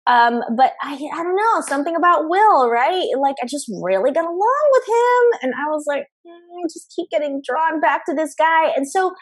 um 0.06 0.42
but 0.56 0.72
i 0.82 0.94
i 0.94 1.22
don't 1.22 1.36
know 1.36 1.60
something 1.62 1.94
about 1.96 2.28
will 2.28 2.68
right 2.70 3.06
like 3.20 3.36
i 3.42 3.46
just 3.46 3.70
really 3.82 4.10
got 4.12 4.24
along 4.24 4.64
with 4.72 4.84
him 4.88 5.38
and 5.42 5.54
i 5.54 5.68
was 5.70 5.84
like 5.86 6.04
mm, 6.26 6.32
I 6.32 6.62
just 6.64 6.92
keep 6.94 7.08
getting 7.10 7.40
drawn 7.48 7.80
back 7.80 8.04
to 8.06 8.14
this 8.14 8.34
guy 8.38 8.70
and 8.76 8.88
so 8.88 9.12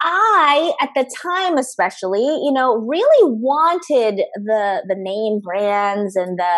i 0.00 0.72
at 0.80 0.90
the 0.94 1.04
time 1.22 1.58
especially 1.58 2.22
you 2.22 2.52
know 2.52 2.76
really 2.76 3.32
wanted 3.34 4.22
the 4.34 4.82
the 4.88 4.96
name 4.96 5.40
brands 5.40 6.16
and 6.16 6.38
the 6.38 6.56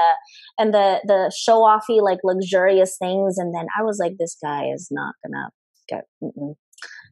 and 0.59 0.73
the 0.73 1.01
the 1.07 1.33
show 1.37 1.61
offy 1.61 2.01
like 2.01 2.19
luxurious 2.25 2.97
things 2.99 3.37
and 3.39 3.55
then 3.55 3.67
i 3.79 3.83
was 3.83 3.99
like 4.01 4.13
this 4.19 4.37
guy 4.43 4.67
is 4.73 4.89
not 4.91 5.15
gonna 5.27 5.51
get. 5.89 6.05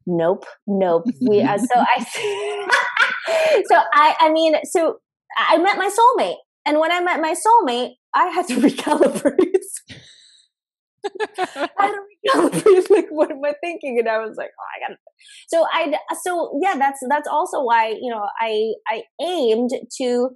Nope, 0.06 0.44
nope. 0.66 1.04
We 1.20 1.42
uh, 1.42 1.58
so 1.58 1.74
I 1.76 2.04
so 3.70 3.76
I 3.92 4.16
I 4.20 4.32
mean 4.32 4.54
so 4.64 4.98
I 5.36 5.58
met 5.58 5.78
my 5.78 5.88
soulmate, 5.88 6.36
and 6.66 6.78
when 6.78 6.92
I 6.92 7.00
met 7.00 7.20
my 7.20 7.34
soulmate, 7.34 7.92
I 8.14 8.26
had 8.28 8.46
to 8.48 8.54
recalibrate. 8.66 9.44
I 11.56 11.86
had 11.86 11.92
to 11.92 12.00
recalibrate. 12.28 12.90
Like, 12.90 13.08
what 13.10 13.30
am 13.30 13.40
I 13.44 13.54
thinking? 13.62 13.98
And 13.98 14.08
I 14.08 14.18
was 14.18 14.36
like, 14.36 14.50
oh, 14.58 14.66
I 14.76 14.88
gotta. 14.88 14.98
So 15.48 15.66
I 15.72 15.92
so 16.22 16.58
yeah, 16.62 16.76
that's 16.78 17.00
that's 17.08 17.28
also 17.28 17.62
why 17.62 17.88
you 17.88 18.10
know 18.10 18.26
I 18.40 18.72
I 18.88 19.02
aimed 19.22 19.70
to 19.98 20.30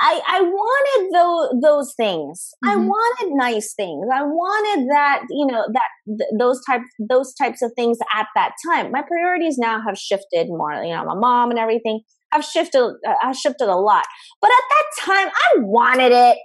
I, 0.00 0.20
I 0.26 0.40
wanted 0.40 1.14
those, 1.14 1.60
those 1.62 1.94
things. 1.94 2.54
Mm-hmm. 2.64 2.70
I 2.70 2.76
wanted 2.76 3.34
nice 3.34 3.74
things. 3.74 4.06
I 4.12 4.22
wanted 4.22 4.88
that, 4.90 5.22
you 5.28 5.46
know, 5.46 5.64
that 5.72 5.90
th- 6.06 6.30
those 6.38 6.60
types 6.68 6.84
those 6.98 7.34
types 7.34 7.60
of 7.62 7.72
things 7.76 7.98
at 8.16 8.26
that 8.34 8.52
time. 8.66 8.90
My 8.90 9.02
priorities 9.02 9.58
now 9.58 9.80
have 9.86 9.98
shifted 9.98 10.48
more. 10.48 10.82
You 10.82 10.94
know, 10.94 11.04
my 11.04 11.14
mom 11.14 11.50
and 11.50 11.58
everything 11.58 12.00
have 12.32 12.44
shifted. 12.44 12.80
Uh, 12.82 13.14
have 13.20 13.36
shifted 13.36 13.68
a 13.68 13.76
lot. 13.76 14.04
But 14.40 14.50
at 14.50 14.64
that 14.70 15.04
time, 15.04 15.28
I 15.28 15.60
wanted 15.60 16.12
it. 16.12 16.38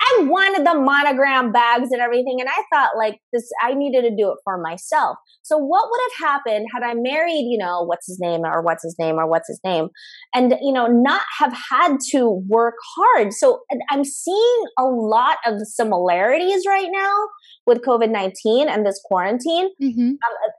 I 0.00 0.24
wanted 0.24 0.66
the 0.66 0.74
monogram 0.78 1.52
bags 1.52 1.88
and 1.90 2.00
everything. 2.00 2.40
And 2.40 2.48
I 2.48 2.62
thought 2.72 2.96
like 2.96 3.18
this, 3.32 3.48
I 3.62 3.74
needed 3.74 4.02
to 4.02 4.10
do 4.10 4.30
it 4.30 4.38
for 4.44 4.60
myself. 4.60 5.16
So 5.42 5.56
what 5.56 5.88
would 5.90 6.00
have 6.10 6.28
happened 6.28 6.66
had 6.74 6.82
I 6.82 6.94
married, 6.94 7.46
you 7.48 7.58
know, 7.58 7.82
what's 7.82 8.06
his 8.06 8.18
name 8.20 8.42
or 8.44 8.62
what's 8.62 8.82
his 8.82 8.96
name 8.98 9.16
or 9.16 9.26
what's 9.28 9.48
his 9.48 9.60
name 9.64 9.88
and, 10.34 10.54
you 10.60 10.72
know, 10.72 10.86
not 10.86 11.22
have 11.38 11.54
had 11.70 11.98
to 12.10 12.42
work 12.48 12.74
hard. 12.96 13.32
So 13.32 13.60
I'm 13.90 14.04
seeing 14.04 14.64
a 14.78 14.84
lot 14.84 15.38
of 15.46 15.60
similarities 15.62 16.64
right 16.68 16.88
now 16.90 17.28
with 17.66 17.82
COVID 17.82 18.10
19 18.10 18.68
and 18.68 18.86
this 18.86 19.00
quarantine 19.04 19.70
mm-hmm. 19.82 20.00
um, 20.00 20.16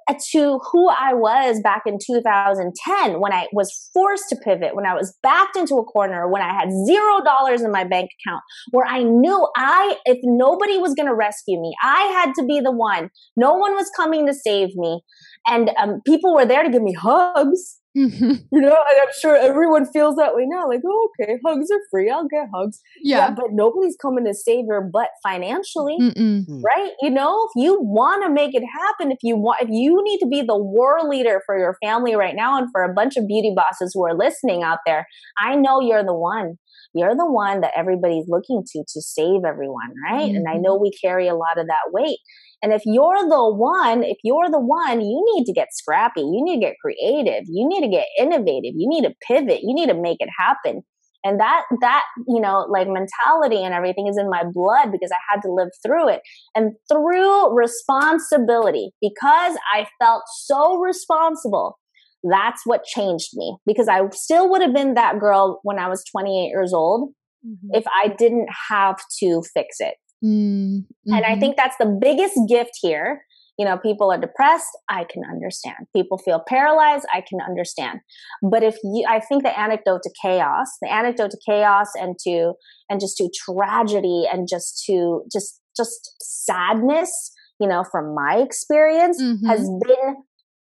uh, 0.10 0.14
to 0.32 0.60
who 0.72 0.90
I 0.90 1.14
was 1.14 1.62
back 1.62 1.84
in 1.86 1.98
2010 2.06 3.20
when 3.20 3.32
I 3.32 3.48
was 3.54 3.90
forced 3.94 4.30
to 4.30 4.36
pivot, 4.36 4.76
when 4.76 4.86
I 4.86 4.94
was 4.94 5.18
backed 5.24 5.56
into 5.56 5.76
a 5.76 5.84
corner, 5.84 6.30
when 6.30 6.42
I 6.42 6.54
had 6.54 6.70
zero 6.86 7.22
dollars 7.24 7.62
in 7.62 7.72
my 7.72 7.84
bank 7.84 8.10
account, 8.22 8.42
where 8.72 8.86
I 8.86 9.04
knew 9.04 9.27
I, 9.56 9.98
if 10.06 10.20
nobody 10.24 10.78
was 10.78 10.94
going 10.94 11.08
to 11.08 11.16
rescue 11.16 11.60
me, 11.60 11.74
I 11.84 12.04
had 12.04 12.34
to 12.36 12.46
be 12.46 12.60
the 12.60 12.72
one. 12.72 13.10
No 13.36 13.54
one 13.54 13.74
was 13.74 13.90
coming 13.96 14.28
to 14.28 14.34
save 14.34 14.70
me. 14.76 15.02
And 15.48 15.72
um, 15.78 16.02
people 16.06 16.34
were 16.36 16.46
there 16.46 16.64
to 16.64 16.70
give 16.70 16.82
me 16.82 16.94
hugs. 16.94 17.80
Mm-hmm. 17.98 18.32
You 18.52 18.62
know, 18.62 18.78
and 18.90 19.02
I'm 19.02 19.14
sure 19.20 19.36
everyone 19.36 19.88
feels 19.92 20.18
that 20.18 20.36
way 20.36 20.44
now. 20.46 20.68
Like, 20.68 20.82
oh, 20.86 21.10
okay, 21.20 21.40
hugs 21.44 21.68
are 21.72 21.80
free. 21.90 22.12
I'll 22.12 22.28
get 22.28 22.48
hugs. 22.54 22.80
Yeah. 23.02 23.18
yeah 23.18 23.30
but 23.32 23.46
nobody's 23.54 23.96
coming 24.00 24.26
to 24.26 24.36
save 24.36 24.66
your 24.68 24.82
butt 24.82 25.10
financially, 25.24 25.98
Mm-mm. 26.00 26.46
Hmm. 26.46 26.62
right? 26.62 26.92
You 27.02 27.10
know, 27.10 27.48
if 27.48 27.64
you 27.64 27.80
want 27.82 28.24
to 28.24 28.30
make 28.30 28.54
it 28.54 28.64
happen, 28.64 29.12
if 29.12 29.20
you 29.24 29.36
want, 29.36 29.64
if 29.64 29.70
you 29.72 30.04
need 30.04 30.20
to 30.20 30.28
be 30.28 30.44
the 30.44 30.58
war 30.58 31.00
leader 31.10 31.42
for 31.46 31.58
your 31.58 31.76
family 31.84 32.16
right 32.16 32.36
now, 32.36 32.58
and 32.58 32.68
for 32.72 32.84
a 32.84 32.94
bunch 32.94 33.18
of 33.18 33.26
beauty 33.28 33.54
bosses 33.56 33.94
who 33.96 34.06
are 34.06 34.16
listening 34.16 34.62
out 34.62 34.80
there, 34.86 35.08
I 35.40 35.56
know 35.56 35.82
you're 35.82 36.06
the 36.06 36.14
one. 36.14 36.60
You're 36.98 37.16
the 37.16 37.30
one 37.30 37.62
that 37.62 37.74
everybody's 37.76 38.28
looking 38.28 38.64
to 38.72 38.80
to 38.80 39.02
save 39.02 39.46
everyone, 39.46 39.94
right? 40.04 40.28
Mm-hmm. 40.28 40.38
And 40.38 40.48
I 40.48 40.54
mm-hmm. 40.54 40.64
know 40.64 40.76
we 40.76 40.92
carry 40.92 41.28
a 41.28 41.36
lot 41.36 41.58
of 41.58 41.68
that 41.68 41.92
weight. 41.92 42.20
And 42.64 42.74
if 42.74 42.82
you're 42.86 43.30
the 43.30 43.54
one, 43.54 44.04
if 44.04 44.18
you're 44.24 44.50
the 44.50 44.60
one, 44.60 45.02
you 45.02 45.24
need 45.36 45.46
to 45.46 45.54
get 45.54 45.68
scrappy. 45.72 46.22
You 46.22 46.44
need 46.44 46.60
to 46.60 46.66
get 46.66 46.76
creative. 46.82 47.44
You 47.48 47.68
need 47.68 47.82
to 47.82 47.88
get 47.88 48.08
innovative. 48.18 48.74
You 48.76 48.90
need 48.90 49.04
to 49.04 49.14
pivot. 49.28 49.62
You 49.62 49.76
need 49.76 49.90
to 49.90 49.94
make 49.94 50.18
it 50.20 50.30
happen. 50.38 50.82
And 51.24 51.40
that, 51.40 51.64
that, 51.82 52.04
you 52.28 52.40
know, 52.40 52.66
like 52.70 52.88
mentality 52.88 53.64
and 53.64 53.74
everything 53.74 54.08
is 54.08 54.18
in 54.18 54.30
my 54.30 54.44
blood 54.44 54.92
because 54.92 55.12
I 55.12 55.18
had 55.30 55.42
to 55.42 55.52
live 55.52 55.70
through 55.86 56.10
it. 56.10 56.22
And 56.56 56.72
through 56.90 57.56
responsibility, 57.56 58.92
because 59.02 59.58
I 59.74 59.88
felt 60.00 60.24
so 60.28 60.78
responsible, 60.78 61.78
that's 62.24 62.62
what 62.66 62.84
changed 62.84 63.30
me 63.34 63.58
because 63.66 63.88
I 63.88 64.02
still 64.12 64.50
would 64.50 64.62
have 64.62 64.74
been 64.74 64.96
that 64.96 65.20
girl 65.20 65.60
when 65.64 65.80
I 65.80 65.88
was 65.88 66.04
28 66.12 66.48
years 66.48 66.74
old 66.74 67.12
mm-hmm. 67.46 67.70
if 67.74 67.86
I 67.88 68.10
didn't 68.10 68.50
have 68.70 68.98
to 69.20 69.44
fix 69.54 69.78
it. 69.80 69.96
Mm-hmm. 70.24 71.14
And 71.14 71.26
I 71.26 71.32
mm-hmm. 71.32 71.40
think 71.40 71.58
that's 71.58 71.78
the 71.78 71.98
biggest 72.02 72.38
gift 72.50 72.72
here. 72.82 73.22
You 73.58 73.66
know, 73.66 73.78
people 73.78 74.12
are 74.12 74.20
depressed. 74.20 74.68
I 74.88 75.06
can 75.12 75.24
understand. 75.28 75.88
People 75.96 76.20
feel 76.20 76.44
paralyzed. 76.48 77.06
I 77.12 77.24
can 77.28 77.40
understand. 77.42 78.02
But 78.44 78.62
if 78.62 78.78
you, 78.84 79.06
I 79.10 79.20
think 79.20 79.44
the 79.44 79.60
anecdote 79.60 80.02
to 80.04 80.12
chaos, 80.22 80.68
the 80.82 80.92
anecdote 80.92 81.32
to 81.32 81.40
chaos 81.48 81.88
and 81.96 82.16
to, 82.24 82.54
and 82.88 83.00
just 83.00 83.18
to 83.18 83.30
tragedy 83.36 84.26
and 84.32 84.48
just 84.48 84.84
to, 84.86 85.24
just, 85.32 85.60
just 85.76 86.14
sadness, 86.22 87.32
you 87.60 87.68
know, 87.68 87.84
from 87.92 88.14
my 88.14 88.38
experience 88.38 89.20
mm-hmm. 89.22 89.48
has 89.48 89.68
been 89.68 90.16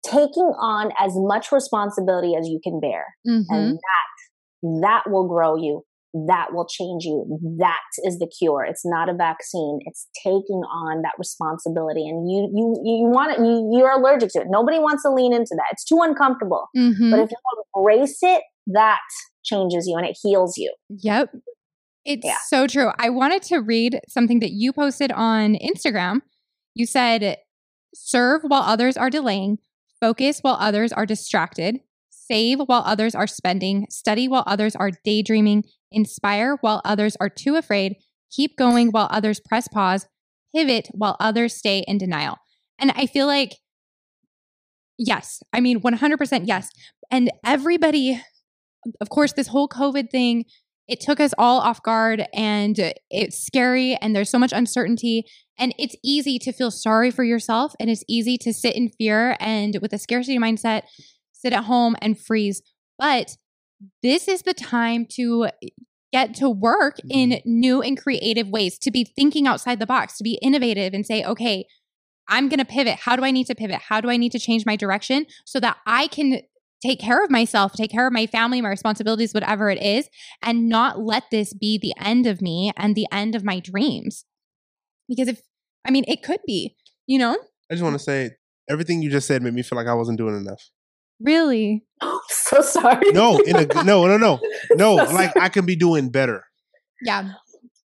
taking 0.07 0.51
on 0.59 0.91
as 0.99 1.11
much 1.15 1.51
responsibility 1.51 2.33
as 2.39 2.47
you 2.47 2.59
can 2.63 2.79
bear. 2.79 3.05
Mm-hmm. 3.27 3.53
And 3.53 3.77
that, 3.77 4.81
that 4.81 5.03
will 5.11 5.27
grow 5.27 5.55
you 5.55 5.83
that 6.13 6.47
will 6.51 6.65
change 6.65 7.03
you. 7.03 7.25
That 7.59 7.81
is 8.03 8.17
the 8.17 8.27
cure. 8.27 8.65
It's 8.65 8.85
not 8.85 9.09
a 9.09 9.13
vaccine. 9.13 9.79
It's 9.85 10.07
taking 10.23 10.63
on 10.71 11.01
that 11.03 11.13
responsibility. 11.19 12.07
And 12.07 12.29
you 12.29 12.49
you 12.53 12.75
you 12.83 13.09
want 13.09 13.33
it, 13.33 13.39
you, 13.39 13.69
you're 13.77 13.91
allergic 13.91 14.31
to 14.31 14.39
it. 14.39 14.47
Nobody 14.49 14.79
wants 14.79 15.03
to 15.03 15.11
lean 15.11 15.33
into 15.33 15.55
that. 15.55 15.67
It's 15.71 15.83
too 15.83 15.99
uncomfortable. 16.01 16.67
Mm-hmm. 16.75 17.11
But 17.11 17.19
if 17.19 17.31
you 17.31 17.37
embrace 17.75 18.19
it, 18.21 18.41
that 18.67 19.01
changes 19.43 19.85
you 19.87 19.97
and 19.97 20.07
it 20.07 20.17
heals 20.21 20.57
you. 20.57 20.73
Yep. 20.89 21.29
It's 22.05 22.25
yeah. 22.25 22.37
so 22.47 22.67
true. 22.67 22.91
I 22.97 23.09
wanted 23.09 23.43
to 23.43 23.57
read 23.57 23.99
something 24.07 24.39
that 24.39 24.51
you 24.51 24.71
posted 24.71 25.11
on 25.11 25.55
Instagram. 25.55 26.21
You 26.73 26.85
said, 26.85 27.37
serve 27.93 28.43
while 28.43 28.61
others 28.61 28.95
are 28.95 29.09
delaying, 29.09 29.57
focus 29.99 30.39
while 30.41 30.57
others 30.59 30.91
are 30.91 31.05
distracted, 31.05 31.79
save 32.09 32.59
while 32.59 32.83
others 32.85 33.15
are 33.15 33.27
spending, 33.27 33.87
study 33.89 34.27
while 34.27 34.43
others 34.45 34.75
are 34.75 34.91
daydreaming, 35.03 35.63
inspire 35.91 36.57
while 36.61 36.81
others 36.83 37.15
are 37.19 37.29
too 37.29 37.55
afraid, 37.55 37.95
keep 38.31 38.57
going 38.57 38.89
while 38.89 39.07
others 39.11 39.39
press 39.39 39.67
pause, 39.67 40.07
pivot 40.55 40.89
while 40.93 41.15
others 41.19 41.55
stay 41.55 41.83
in 41.87 41.97
denial. 41.97 42.37
And 42.79 42.91
I 42.95 43.05
feel 43.05 43.27
like, 43.27 43.55
yes, 44.97 45.41
I 45.53 45.59
mean, 45.59 45.81
100% 45.81 46.41
yes. 46.45 46.69
And 47.09 47.31
everybody, 47.45 48.21
of 49.01 49.09
course, 49.09 49.33
this 49.33 49.47
whole 49.47 49.67
COVID 49.67 50.09
thing, 50.09 50.45
it 50.87 51.01
took 51.01 51.19
us 51.19 51.33
all 51.37 51.59
off 51.59 51.83
guard 51.83 52.25
and 52.33 52.93
it's 53.09 53.45
scary 53.45 53.95
and 53.95 54.15
there's 54.15 54.29
so 54.29 54.39
much 54.39 54.53
uncertainty. 54.53 55.25
And 55.59 55.73
it's 55.77 55.95
easy 56.03 56.39
to 56.39 56.53
feel 56.53 56.71
sorry 56.71 57.11
for 57.11 57.23
yourself 57.23 57.73
and 57.79 57.89
it's 57.89 58.03
easy 58.07 58.37
to 58.39 58.53
sit 58.53 58.75
in 58.75 58.89
fear 58.89 59.35
and 59.39 59.77
with 59.81 59.91
a 59.93 59.97
scarcity 59.97 60.37
mindset, 60.37 60.83
sit 61.33 61.51
at 61.51 61.65
home 61.65 61.95
and 62.01 62.17
freeze. 62.17 62.61
But 62.97 63.37
this 64.01 64.27
is 64.27 64.43
the 64.43 64.53
time 64.53 65.05
to 65.11 65.49
get 66.13 66.33
to 66.35 66.49
work 66.49 66.97
in 67.09 67.31
mm-hmm. 67.31 67.39
new 67.45 67.81
and 67.81 68.01
creative 68.01 68.47
ways, 68.47 68.77
to 68.79 68.91
be 68.91 69.03
thinking 69.03 69.47
outside 69.47 69.79
the 69.79 69.85
box, 69.85 70.17
to 70.17 70.23
be 70.23 70.39
innovative 70.41 70.93
and 70.93 71.05
say, 71.05 71.23
okay, 71.23 71.65
I'm 72.29 72.49
going 72.49 72.59
to 72.59 72.65
pivot. 72.65 72.95
How 72.95 73.15
do 73.15 73.23
I 73.23 73.31
need 73.31 73.47
to 73.47 73.55
pivot? 73.55 73.79
How 73.87 74.01
do 74.01 74.09
I 74.09 74.17
need 74.17 74.31
to 74.33 74.39
change 74.39 74.65
my 74.65 74.75
direction 74.75 75.25
so 75.45 75.59
that 75.59 75.77
I 75.85 76.07
can 76.07 76.41
take 76.81 76.99
care 76.99 77.23
of 77.23 77.29
myself, 77.29 77.73
take 77.73 77.91
care 77.91 78.07
of 78.07 78.13
my 78.13 78.27
family, 78.27 78.61
my 78.61 78.69
responsibilities, 78.69 79.33
whatever 79.33 79.69
it 79.69 79.81
is, 79.81 80.09
and 80.41 80.69
not 80.69 80.99
let 80.99 81.23
this 81.31 81.53
be 81.53 81.77
the 81.77 81.93
end 81.99 82.27
of 82.27 82.41
me 82.41 82.71
and 82.77 82.95
the 82.95 83.07
end 83.11 83.35
of 83.35 83.43
my 83.43 83.59
dreams? 83.59 84.25
Because 85.07 85.27
if, 85.27 85.41
I 85.85 85.91
mean, 85.91 86.03
it 86.07 86.23
could 86.23 86.39
be, 86.45 86.75
you 87.05 87.17
know? 87.17 87.37
I 87.69 87.73
just 87.73 87.83
want 87.83 87.95
to 87.95 88.03
say 88.03 88.31
everything 88.69 89.01
you 89.01 89.09
just 89.09 89.27
said 89.27 89.41
made 89.41 89.53
me 89.53 89.63
feel 89.63 89.77
like 89.77 89.87
I 89.87 89.93
wasn't 89.93 90.17
doing 90.17 90.35
enough. 90.35 90.69
Really? 91.19 91.83
Oh, 92.01 92.21
so 92.29 92.61
sorry. 92.61 93.11
No, 93.11 93.39
in 93.39 93.55
a 93.55 93.65
no, 93.83 94.05
no, 94.05 94.17
no, 94.17 94.39
no. 94.71 95.05
so 95.05 95.13
like 95.13 95.35
I 95.37 95.49
can 95.49 95.65
be 95.65 95.75
doing 95.75 96.09
better. 96.09 96.43
Yeah. 97.01 97.31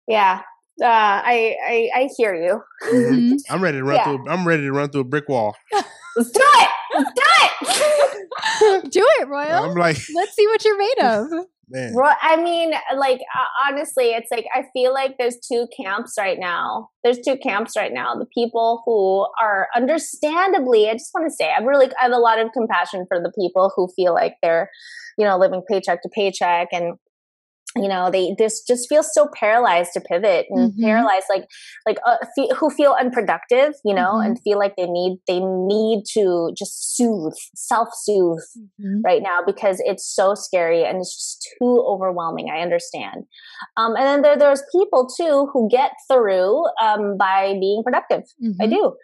Yeah. 0.08 0.40
Uh, 0.82 0.86
I, 0.86 1.56
I 1.66 1.90
I 1.94 2.08
hear 2.16 2.34
you. 2.34 2.62
Mm-hmm. 2.84 3.14
mm-hmm. 3.14 3.52
I'm 3.52 3.62
ready 3.62 3.78
to 3.78 3.84
run 3.84 3.96
yeah. 3.96 4.04
through. 4.04 4.28
I'm 4.28 4.48
ready 4.48 4.62
to 4.62 4.72
run 4.72 4.88
through 4.90 5.02
a 5.02 5.04
brick 5.04 5.28
wall. 5.28 5.54
Let's 6.16 6.30
do 6.30 6.40
it. 6.42 6.68
Let's 6.94 7.10
do 7.14 7.22
it. 7.22 7.29
do 8.90 9.06
it, 9.20 9.28
Royal. 9.28 9.64
I'm 9.64 9.74
like, 9.74 9.98
let's 10.14 10.34
see 10.34 10.46
what 10.46 10.64
you're 10.64 10.78
made 10.78 10.98
of. 11.02 11.46
Man. 11.72 11.94
I 12.20 12.36
mean, 12.36 12.72
like 12.96 13.20
honestly, 13.64 14.06
it's 14.06 14.28
like 14.32 14.44
I 14.52 14.64
feel 14.72 14.92
like 14.92 15.14
there's 15.18 15.36
two 15.36 15.68
camps 15.80 16.14
right 16.18 16.38
now. 16.38 16.88
There's 17.04 17.20
two 17.20 17.36
camps 17.36 17.74
right 17.76 17.92
now. 17.92 18.16
The 18.16 18.26
people 18.34 18.82
who 18.84 19.28
are 19.40 19.68
understandably, 19.76 20.88
I 20.88 20.94
just 20.94 21.12
want 21.14 21.28
to 21.28 21.32
say, 21.32 21.52
I'm 21.56 21.64
really, 21.64 21.86
I 22.00 22.04
have 22.04 22.12
a 22.12 22.18
lot 22.18 22.40
of 22.40 22.50
compassion 22.52 23.06
for 23.08 23.20
the 23.20 23.32
people 23.40 23.72
who 23.76 23.88
feel 23.94 24.12
like 24.12 24.34
they're, 24.42 24.68
you 25.16 25.24
know, 25.24 25.38
living 25.38 25.62
paycheck 25.70 26.02
to 26.02 26.08
paycheck 26.08 26.68
and 26.72 26.94
you 27.76 27.88
know 27.88 28.10
they 28.10 28.34
this 28.36 28.62
just 28.66 28.88
feels 28.88 29.12
so 29.14 29.28
paralyzed 29.34 29.92
to 29.92 30.00
pivot 30.00 30.46
and 30.50 30.72
mm-hmm. 30.72 30.82
paralyzed 30.82 31.26
like 31.28 31.44
like 31.86 31.98
uh, 32.06 32.16
fe- 32.34 32.50
who 32.56 32.68
feel 32.68 32.96
unproductive 32.98 33.74
you 33.84 33.94
know 33.94 34.14
mm-hmm. 34.14 34.26
and 34.26 34.40
feel 34.42 34.58
like 34.58 34.74
they 34.76 34.86
need 34.86 35.18
they 35.28 35.38
need 35.40 36.02
to 36.04 36.50
just 36.56 36.96
soothe 36.96 37.34
self-soothe 37.54 38.42
mm-hmm. 38.58 39.00
right 39.04 39.22
now 39.22 39.38
because 39.46 39.80
it's 39.84 40.04
so 40.04 40.34
scary 40.34 40.84
and 40.84 40.98
it's 40.98 41.14
just 41.14 41.48
too 41.58 41.84
overwhelming 41.86 42.50
i 42.50 42.60
understand 42.60 43.24
um, 43.76 43.94
and 43.94 44.04
then 44.04 44.22
there, 44.22 44.36
there's 44.36 44.62
people 44.72 45.08
too 45.08 45.48
who 45.52 45.68
get 45.70 45.92
through 46.10 46.64
um, 46.82 47.16
by 47.16 47.54
being 47.60 47.82
productive 47.84 48.24
i 48.42 48.64
mm-hmm. 48.64 48.70
do 48.70 48.96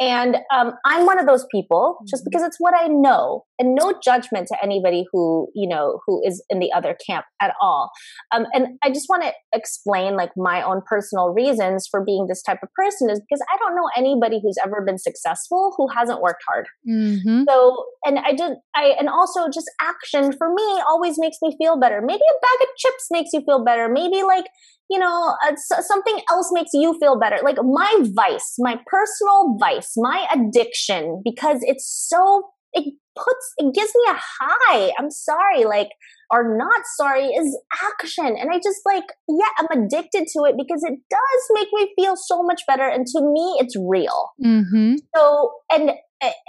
And 0.00 0.36
um, 0.52 0.72
I'm 0.84 1.06
one 1.06 1.18
of 1.20 1.26
those 1.26 1.46
people 1.52 1.98
just 2.08 2.22
Mhm. 2.24 2.30
because 2.30 2.42
it's 2.42 2.56
what 2.58 2.74
I 2.76 2.88
know, 2.88 3.44
and 3.60 3.74
no 3.76 3.94
judgment 4.02 4.48
to 4.48 4.56
anybody 4.62 5.04
who 5.12 5.48
you 5.54 5.68
know 5.68 6.00
who 6.06 6.20
is 6.24 6.44
in 6.50 6.58
the 6.58 6.72
other 6.72 6.96
camp 7.06 7.26
at 7.40 7.54
all. 7.60 7.90
Um, 8.34 8.46
and 8.52 8.78
I 8.82 8.88
just 8.90 9.06
want 9.08 9.22
to 9.22 9.32
explain 9.52 10.16
like 10.16 10.30
my 10.36 10.62
own 10.62 10.82
personal 10.84 11.28
reasons 11.30 11.86
for 11.88 12.04
being 12.04 12.26
this 12.28 12.42
type 12.42 12.58
of 12.62 12.70
person 12.74 13.08
is 13.08 13.20
because 13.20 13.40
I 13.52 13.56
don't 13.58 13.76
know 13.76 13.88
anybody 13.96 14.40
who's 14.42 14.56
ever 14.64 14.82
been 14.84 14.98
successful 14.98 15.72
who 15.76 15.86
hasn't 15.88 16.20
worked 16.20 16.42
hard. 16.48 16.66
Mm-hmm. 16.88 17.44
So, 17.48 17.84
and 18.04 18.18
I 18.18 18.32
did, 18.32 18.52
I, 18.74 18.94
and 18.98 19.08
also 19.08 19.46
just 19.48 19.70
action 19.80 20.32
for 20.36 20.52
me 20.52 20.82
always 20.88 21.18
makes 21.18 21.36
me 21.40 21.54
feel 21.56 21.78
better. 21.78 22.00
Maybe 22.00 22.22
a 22.22 22.40
bag 22.40 22.68
of 22.68 22.76
chips 22.76 23.06
makes 23.10 23.30
you 23.32 23.42
feel 23.46 23.62
better. 23.64 23.88
Maybe 23.88 24.22
like, 24.22 24.46
you 24.90 24.98
know, 24.98 25.34
uh, 25.46 25.54
something 25.80 26.20
else 26.30 26.50
makes 26.52 26.70
you 26.74 26.96
feel 27.00 27.18
better. 27.18 27.38
Like 27.42 27.56
my 27.62 27.92
vice, 28.02 28.54
my 28.58 28.78
personal 28.86 29.56
vice, 29.58 29.92
my 29.96 30.26
addiction, 30.32 31.22
because 31.24 31.58
it's 31.62 31.86
so, 32.08 32.50
it 32.72 32.94
puts, 33.16 33.52
it 33.58 33.74
gives 33.74 33.92
me 33.94 34.02
a 34.08 34.20
high. 34.40 34.92
I'm 34.98 35.10
sorry, 35.10 35.64
like, 35.64 35.88
or 36.30 36.56
not 36.56 36.82
sorry, 36.96 37.26
is 37.26 37.56
action. 37.82 38.26
And 38.26 38.50
I 38.52 38.56
just 38.56 38.80
like, 38.84 39.04
yeah, 39.28 39.48
I'm 39.58 39.84
addicted 39.84 40.24
to 40.36 40.44
it 40.44 40.56
because 40.58 40.82
it 40.82 40.98
does 41.10 41.42
make 41.52 41.68
me 41.72 41.92
feel 41.96 42.14
so 42.16 42.42
much 42.42 42.62
better. 42.66 42.88
And 42.88 43.06
to 43.06 43.20
me, 43.22 43.56
it's 43.60 43.76
real 43.78 44.30
Mm-hmm. 44.44 44.94
so 45.14 45.52
and 45.72 45.90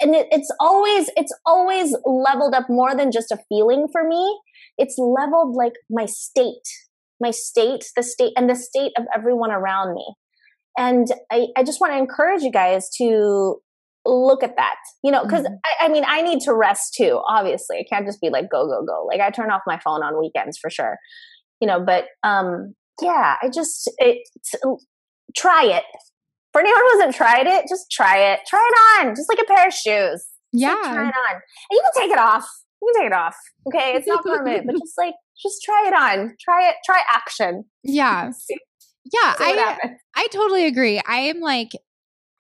and 0.02 0.15
it, 0.15 0.28
it's 0.32 0.52
always 0.60 1.10
it's 1.15 1.34
always 1.45 1.95
leveled 2.06 2.54
up 2.54 2.65
more 2.69 2.95
than 2.95 3.12
just 3.12 3.32
a 3.32 3.38
feeling 3.50 3.88
for 3.91 4.08
me 4.08 4.39
it's 4.78 4.95
leveled 4.98 5.56
like 5.56 5.74
my 5.89 6.06
state 6.06 6.67
my 7.21 7.32
state 7.32 7.86
the 7.95 8.04
state 8.04 8.34
and 8.36 8.49
the 8.49 8.56
state 8.56 8.91
of 8.97 9.06
everyone 9.15 9.51
around 9.51 9.93
me. 9.93 10.06
And 10.78 11.08
i, 11.32 11.47
I 11.58 11.63
just 11.63 11.80
want 11.82 11.93
to 11.93 11.97
encourage 11.97 12.41
you 12.43 12.51
guys 12.51 12.89
to 12.97 13.58
look 14.06 14.43
at 14.43 14.56
that 14.56 14.75
you 15.04 15.12
know 15.12 15.23
because 15.23 15.43
Mhm. 15.45 15.58
I, 15.65 15.86
I 15.86 15.88
mean 15.88 16.04
i 16.08 16.21
need 16.21 16.39
to 16.41 16.54
rest 16.54 16.93
too 16.95 17.21
obviously. 17.28 17.78
I 17.80 17.86
can't 17.91 18.06
just 18.06 18.21
be 18.21 18.30
like 18.30 18.49
go 18.51 18.67
go 18.67 18.86
go. 18.86 19.06
Like 19.08 19.19
i 19.21 19.30
turn 19.32 19.49
off 19.51 19.62
my 19.65 19.80
phone 19.84 20.04
on 20.04 20.19
weekends 20.19 20.58
for 20.62 20.69
sure 20.69 20.97
you 21.62 21.67
know 21.67 21.80
but 21.84 22.06
um 22.23 22.75
yeah 23.01 23.36
i 23.41 23.49
just 23.49 23.89
it 23.97 24.17
try 25.36 25.63
it. 25.65 25.84
For 26.54 26.62
anyone 26.62 26.80
who 26.82 26.99
hasn't 26.99 27.15
tried 27.15 27.47
it 27.47 27.65
just 27.67 27.89
try 27.91 28.17
it. 28.17 28.39
Try 28.47 28.60
it 28.71 29.08
on 29.08 29.15
just 29.15 29.28
like 29.30 29.39
a 29.39 29.45
pair 29.54 29.67
of 29.67 29.73
shoes. 29.73 30.25
Just, 30.54 30.63
like, 30.84 30.93
try 30.93 31.08
it 31.10 31.13
on. 31.28 31.34
And 31.34 31.71
you 31.71 31.82
can 31.82 32.01
take 32.04 32.12
it 32.12 32.19
off 32.19 32.47
you 32.86 32.93
take 32.98 33.08
it 33.08 33.13
off 33.13 33.36
okay 33.67 33.93
it's 33.95 34.08
not 34.08 34.24
permanent 34.24 34.65
but 34.65 34.74
just 34.74 34.93
like 34.98 35.13
just 35.41 35.62
try 35.63 35.84
it 35.88 35.93
on 35.93 36.36
try 36.39 36.69
it 36.69 36.76
try 36.86 37.02
action 37.12 37.63
Yeah. 37.84 38.30
see, 38.38 38.58
Yeah. 39.13 39.34
see 39.36 39.43
I 39.43 39.50
happens. 39.52 40.00
I 40.15 40.28
totally 40.28 40.65
agree. 40.65 41.02
I 41.08 41.17
am 41.17 41.39
like, 41.39 41.71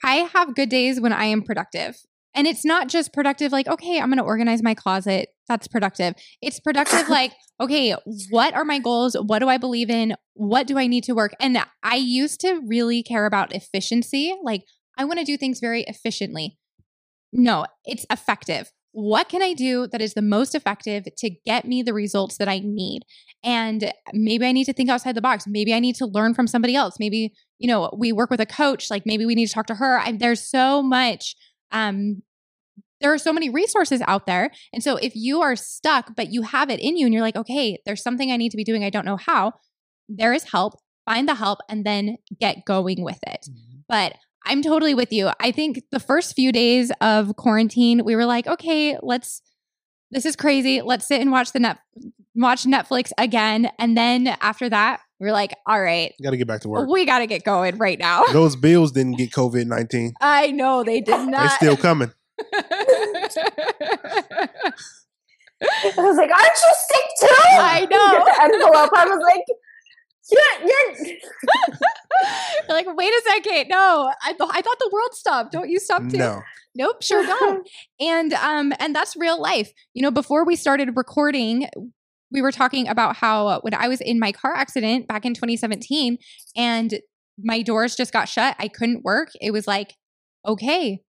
I 0.03 0.15
have 0.33 0.55
good 0.55 0.69
days 0.69 0.99
when 1.01 1.13
I 1.13 1.25
am 1.25 1.41
productive. 1.41 1.97
And 2.33 2.47
it's 2.47 2.65
not 2.65 2.89
just 2.89 3.13
productive, 3.13 3.51
like, 3.53 3.67
okay, 3.67 3.99
I'm 3.99 4.07
going 4.09 4.17
to 4.17 4.23
organize 4.23 4.61
my 4.61 4.73
closet. 4.73 5.29
That's 5.47 5.67
productive. 5.67 6.15
It's 6.41 6.59
productive, 6.59 7.07
like, 7.07 7.31
okay, 7.61 7.95
what 8.29 8.53
are 8.53 8.65
my 8.65 8.79
goals? 8.79 9.15
What 9.15 9.39
do 9.39 9.47
I 9.47 9.57
believe 9.57 9.89
in? 9.89 10.15
What 10.33 10.67
do 10.67 10.77
I 10.77 10.87
need 10.87 11.05
to 11.05 11.13
work? 11.13 11.31
And 11.39 11.57
I 11.81 11.95
used 11.95 12.41
to 12.41 12.61
really 12.67 13.03
care 13.03 13.25
about 13.25 13.53
efficiency. 13.53 14.35
Like, 14.43 14.63
I 14.97 15.05
want 15.05 15.19
to 15.19 15.25
do 15.25 15.37
things 15.37 15.59
very 15.61 15.83
efficiently. 15.83 16.57
No, 17.31 17.65
it's 17.85 18.05
effective. 18.11 18.69
What 18.97 19.27
can 19.27 19.41
I 19.41 19.51
do 19.51 19.87
that 19.87 20.01
is 20.01 20.13
the 20.13 20.21
most 20.21 20.55
effective 20.55 21.03
to 21.17 21.29
get 21.45 21.65
me 21.65 21.83
the 21.83 21.93
results 21.93 22.37
that 22.37 22.47
I 22.47 22.61
need? 22.63 23.01
And 23.43 23.91
maybe 24.13 24.45
I 24.45 24.53
need 24.53 24.63
to 24.63 24.73
think 24.73 24.89
outside 24.89 25.15
the 25.15 25.21
box. 25.21 25.43
Maybe 25.45 25.73
I 25.73 25.81
need 25.81 25.95
to 25.97 26.05
learn 26.05 26.33
from 26.33 26.47
somebody 26.47 26.77
else. 26.77 26.95
Maybe, 26.97 27.33
you 27.59 27.67
know, 27.67 27.93
we 27.97 28.13
work 28.13 28.29
with 28.29 28.39
a 28.39 28.45
coach, 28.45 28.89
like 28.89 29.05
maybe 29.05 29.25
we 29.25 29.35
need 29.35 29.47
to 29.47 29.53
talk 29.53 29.65
to 29.65 29.75
her. 29.75 29.99
I, 29.99 30.13
there's 30.13 30.41
so 30.41 30.81
much 30.81 31.35
um 31.71 32.21
there 33.01 33.11
are 33.11 33.17
so 33.17 33.33
many 33.33 33.49
resources 33.49 34.01
out 34.07 34.27
there. 34.27 34.49
And 34.71 34.81
so 34.81 34.95
if 34.95 35.13
you 35.13 35.41
are 35.41 35.57
stuck 35.57 36.15
but 36.15 36.31
you 36.31 36.43
have 36.43 36.69
it 36.69 36.79
in 36.79 36.95
you 36.95 37.05
and 37.05 37.13
you're 37.13 37.21
like, 37.21 37.35
"Okay, 37.35 37.77
there's 37.85 38.01
something 38.01 38.31
I 38.31 38.37
need 38.37 38.51
to 38.51 38.57
be 38.57 38.63
doing, 38.63 38.85
I 38.85 38.89
don't 38.89 39.05
know 39.05 39.17
how." 39.17 39.55
There 40.07 40.31
is 40.31 40.45
help. 40.45 40.75
Find 41.03 41.27
the 41.27 41.35
help 41.35 41.59
and 41.67 41.85
then 41.85 42.15
get 42.39 42.63
going 42.63 43.03
with 43.03 43.19
it. 43.27 43.45
But 43.89 44.13
I'm 44.45 44.61
totally 44.61 44.93
with 44.93 45.11
you. 45.11 45.31
I 45.39 45.51
think 45.51 45.81
the 45.91 45.99
first 45.99 46.35
few 46.35 46.51
days 46.51 46.91
of 47.01 47.35
quarantine, 47.35 48.03
we 48.05 48.15
were 48.15 48.25
like, 48.25 48.47
okay, 48.47 48.97
let's. 49.01 49.41
This 50.11 50.25
is 50.25 50.35
crazy. 50.35 50.81
Let's 50.81 51.07
sit 51.07 51.19
and 51.19 51.31
watch 51.31 51.51
the 51.51 51.59
net, 51.59 51.77
watch 52.35 52.63
Netflix 52.63 53.11
again, 53.17 53.69
and 53.79 53.97
then 53.97 54.27
after 54.39 54.69
that, 54.69 55.01
we're 55.19 55.31
like, 55.33 55.55
all 55.65 55.81
right, 55.81 56.13
Got 56.23 56.29
to 56.31 56.37
get 56.37 56.47
back 56.47 56.61
to 56.61 56.69
work. 56.69 56.87
we 56.87 57.05
got 57.05 57.19
to 57.19 57.27
get 57.27 57.43
going 57.43 57.77
right 57.77 57.97
now. 57.97 58.23
Those 58.31 58.55
bills 58.55 58.91
didn't 58.91 59.17
get 59.17 59.31
COVID 59.31 59.65
nineteen. 59.65 60.13
I 60.21 60.51
know 60.51 60.83
they 60.83 61.01
did 61.01 61.27
not. 61.27 61.39
They're 61.39 61.49
still 61.49 61.77
coming. 61.77 62.11
I 65.61 65.93
was 65.97 66.17
like, 66.17 66.29
aren't 66.29 66.59
you 66.63 66.73
sick 66.89 67.05
too? 67.21 67.27
I 67.57 67.87
know. 67.89 68.11
Get 68.11 68.25
the 68.25 68.43
envelope. 68.43 68.89
I 68.95 69.05
was 69.05 69.23
like, 69.23 69.45
you're, 70.31 70.67
you're 70.67 71.07
You're 72.67 72.77
like, 72.77 72.87
wait 72.95 73.09
a 73.09 73.21
second. 73.27 73.67
No, 73.69 74.11
I, 74.23 74.33
th- 74.33 74.49
I 74.51 74.61
thought 74.61 74.79
the 74.79 74.89
world 74.91 75.13
stopped. 75.13 75.51
Don't 75.51 75.69
you 75.69 75.79
stop 75.79 76.07
too? 76.07 76.17
No. 76.17 76.41
Nope, 76.75 77.01
sure 77.01 77.25
don't. 77.25 77.67
and 77.99 78.33
um, 78.33 78.73
and 78.79 78.95
that's 78.95 79.15
real 79.15 79.41
life. 79.41 79.71
You 79.93 80.01
know, 80.01 80.11
before 80.11 80.45
we 80.45 80.55
started 80.55 80.95
recording, 80.95 81.67
we 82.31 82.41
were 82.41 82.51
talking 82.51 82.87
about 82.87 83.17
how 83.17 83.59
when 83.61 83.73
I 83.73 83.87
was 83.87 84.01
in 84.01 84.19
my 84.19 84.31
car 84.31 84.53
accident 84.53 85.07
back 85.07 85.25
in 85.25 85.33
2017, 85.33 86.17
and 86.55 86.99
my 87.41 87.61
doors 87.61 87.95
just 87.95 88.13
got 88.13 88.27
shut, 88.27 88.55
I 88.59 88.67
couldn't 88.67 89.03
work. 89.03 89.29
It 89.41 89.51
was 89.51 89.67
like, 89.67 89.95
okay, 90.45 91.01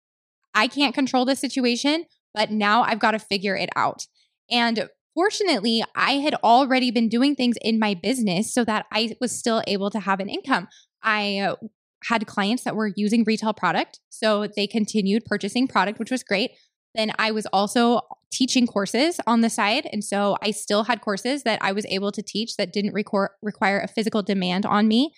I 0.55 0.69
can't 0.69 0.95
control 0.95 1.25
the 1.25 1.37
situation, 1.37 2.05
but 2.35 2.51
now 2.51 2.83
I've 2.83 2.99
got 3.01 3.13
to 3.13 3.19
figure 3.19 3.57
it 3.57 3.71
out. 3.77 4.07
And 4.51 4.89
fortunately, 5.15 5.83
I 5.95 6.15
had 6.15 6.35
already 6.37 6.91
been 6.91 7.09
doing 7.09 7.35
things 7.35 7.57
in 7.63 7.79
my 7.79 7.95
business 7.95 8.53
so 8.53 8.65
that 8.65 8.87
I 8.93 9.17
was 9.21 9.37
still 9.37 9.63
able 9.67 9.91
to 9.91 10.01
have 10.01 10.21
an 10.21 10.29
income. 10.29 10.69
I 11.03 11.39
uh, 11.39 11.57
had 12.05 12.27
clients 12.27 12.65
that 12.65 12.77
were 12.77 12.93
using 12.97 13.25
retail 13.27 13.55
product, 13.55 14.01
so 14.11 14.47
they 14.47 14.67
continued 14.67 15.25
purchasing 15.25 15.69
product, 15.69 15.99
which 15.99 16.11
was 16.11 16.23
great. 16.23 16.53
Then 16.95 17.13
I 17.19 17.33
was 17.33 17.47
also 17.47 18.03
teaching 18.35 18.67
courses 18.67 19.21
on 19.27 19.41
the 19.41 19.51
side. 19.51 19.89
And 19.93 20.03
so 20.05 20.37
I 20.43 20.51
still 20.51 20.85
had 20.85 21.01
courses 21.01 21.45
that 21.45 21.59
I 21.63 21.73
was 21.73 21.87
able 21.87 22.13
to 22.13 22.23
teach 22.23 22.57
that 22.57 22.73
didn't 22.73 22.93
require 22.93 23.31
require 23.43 23.81
a 23.81 23.89
physical 23.89 24.23
demand 24.23 24.67
on 24.67 24.89
me. 24.89 25.15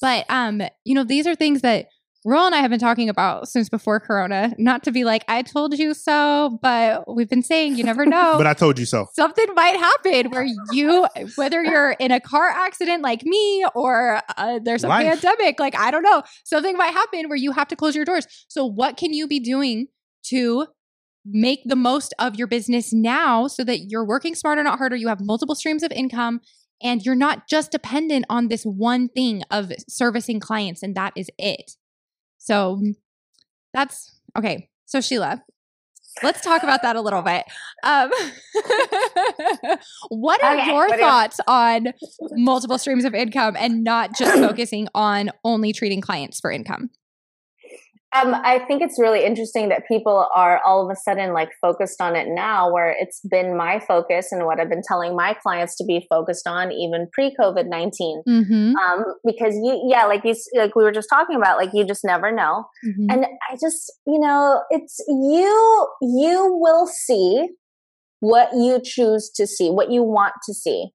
But 0.00 0.26
um, 0.28 0.62
you 0.84 0.94
know, 0.94 1.04
these 1.04 1.26
are 1.26 1.34
things 1.34 1.62
that 1.62 1.86
Roel 2.28 2.44
and 2.44 2.54
I 2.54 2.58
have 2.58 2.70
been 2.70 2.78
talking 2.78 3.08
about 3.08 3.48
since 3.48 3.70
before 3.70 4.00
Corona. 4.00 4.54
Not 4.58 4.84
to 4.84 4.92
be 4.92 5.02
like, 5.02 5.24
I 5.28 5.40
told 5.40 5.78
you 5.78 5.94
so, 5.94 6.58
but 6.60 7.04
we've 7.12 7.28
been 7.28 7.42
saying 7.42 7.76
you 7.76 7.84
never 7.84 8.04
know. 8.06 8.34
But 8.36 8.46
I 8.46 8.52
told 8.52 8.78
you 8.78 8.84
so. 8.84 9.06
Something 9.14 9.46
might 9.54 9.76
happen 9.76 10.30
where 10.30 10.46
you, 10.70 11.06
whether 11.36 11.64
you're 11.64 11.92
in 11.92 12.10
a 12.10 12.20
car 12.20 12.50
accident 12.50 13.02
like 13.02 13.24
me 13.24 13.64
or 13.74 14.20
uh, 14.36 14.60
there's 14.62 14.84
a 14.84 14.88
Life. 14.88 15.06
pandemic, 15.06 15.58
like 15.58 15.74
I 15.74 15.90
don't 15.90 16.02
know, 16.02 16.22
something 16.44 16.76
might 16.76 16.92
happen 16.92 17.30
where 17.30 17.38
you 17.38 17.52
have 17.52 17.66
to 17.68 17.76
close 17.76 17.96
your 17.96 18.04
doors. 18.04 18.26
So, 18.48 18.66
what 18.66 18.98
can 18.98 19.14
you 19.14 19.26
be 19.26 19.40
doing 19.40 19.86
to 20.24 20.66
make 21.24 21.60
the 21.64 21.76
most 21.76 22.12
of 22.18 22.36
your 22.36 22.46
business 22.46 22.92
now 22.92 23.46
so 23.46 23.64
that 23.64 23.86
you're 23.88 24.04
working 24.04 24.34
smarter, 24.34 24.62
not 24.62 24.76
harder? 24.76 24.96
You 24.96 25.08
have 25.08 25.22
multiple 25.22 25.54
streams 25.54 25.82
of 25.82 25.92
income 25.92 26.42
and 26.82 27.02
you're 27.06 27.14
not 27.14 27.48
just 27.48 27.72
dependent 27.72 28.26
on 28.28 28.48
this 28.48 28.64
one 28.64 29.08
thing 29.08 29.44
of 29.50 29.72
servicing 29.88 30.40
clients, 30.40 30.82
and 30.82 30.94
that 30.94 31.14
is 31.16 31.30
it. 31.38 31.72
So, 32.48 32.80
that's 33.74 34.18
okay. 34.34 34.70
So, 34.86 35.02
Sheila, 35.02 35.42
let's 36.22 36.40
talk 36.40 36.62
about 36.62 36.80
that 36.80 36.96
a 36.96 37.02
little 37.02 37.20
bit. 37.20 37.44
Um, 37.82 38.10
what 40.08 40.42
are 40.42 40.56
Okay, 40.56 40.66
your 40.66 40.88
what 40.88 40.98
thoughts 40.98 41.40
on 41.46 41.88
multiple 42.32 42.78
streams 42.78 43.04
of 43.04 43.14
income 43.14 43.54
and 43.58 43.84
not 43.84 44.16
just 44.16 44.38
focusing 44.40 44.88
on 44.94 45.30
only 45.44 45.74
treating 45.74 46.00
clients 46.00 46.40
for 46.40 46.50
income? 46.50 46.88
Um, 48.16 48.34
I 48.34 48.60
think 48.60 48.80
it's 48.80 48.98
really 48.98 49.22
interesting 49.22 49.68
that 49.68 49.86
people 49.86 50.26
are 50.34 50.62
all 50.64 50.82
of 50.82 50.90
a 50.90 50.96
sudden 50.96 51.34
like 51.34 51.50
focused 51.60 52.00
on 52.00 52.16
it 52.16 52.28
now, 52.28 52.72
where 52.72 52.96
it's 52.98 53.20
been 53.30 53.54
my 53.54 53.80
focus 53.80 54.32
and 54.32 54.46
what 54.46 54.58
I've 54.58 54.70
been 54.70 54.82
telling 54.86 55.14
my 55.14 55.34
clients 55.34 55.76
to 55.76 55.84
be 55.84 56.06
focused 56.08 56.46
on 56.46 56.72
even 56.72 57.08
pre 57.12 57.36
COVID 57.38 57.68
19. 57.68 58.22
Mm-hmm. 58.26 58.76
Um, 58.76 59.04
because 59.26 59.54
you, 59.56 59.86
yeah, 59.86 60.06
like 60.06 60.22
you, 60.24 60.34
like 60.54 60.74
we 60.74 60.84
were 60.84 60.92
just 60.92 61.10
talking 61.10 61.36
about, 61.36 61.58
like 61.58 61.68
you 61.74 61.84
just 61.84 62.02
never 62.02 62.32
know. 62.32 62.64
Mm-hmm. 62.86 63.10
And 63.10 63.26
I 63.50 63.56
just, 63.60 63.92
you 64.06 64.18
know, 64.18 64.62
it's 64.70 64.98
you, 65.06 65.88
you 66.00 66.56
will 66.58 66.86
see 66.86 67.48
what 68.20 68.48
you 68.54 68.80
choose 68.82 69.30
to 69.36 69.46
see, 69.46 69.68
what 69.68 69.90
you 69.90 70.02
want 70.02 70.32
to 70.46 70.54
see. 70.54 70.88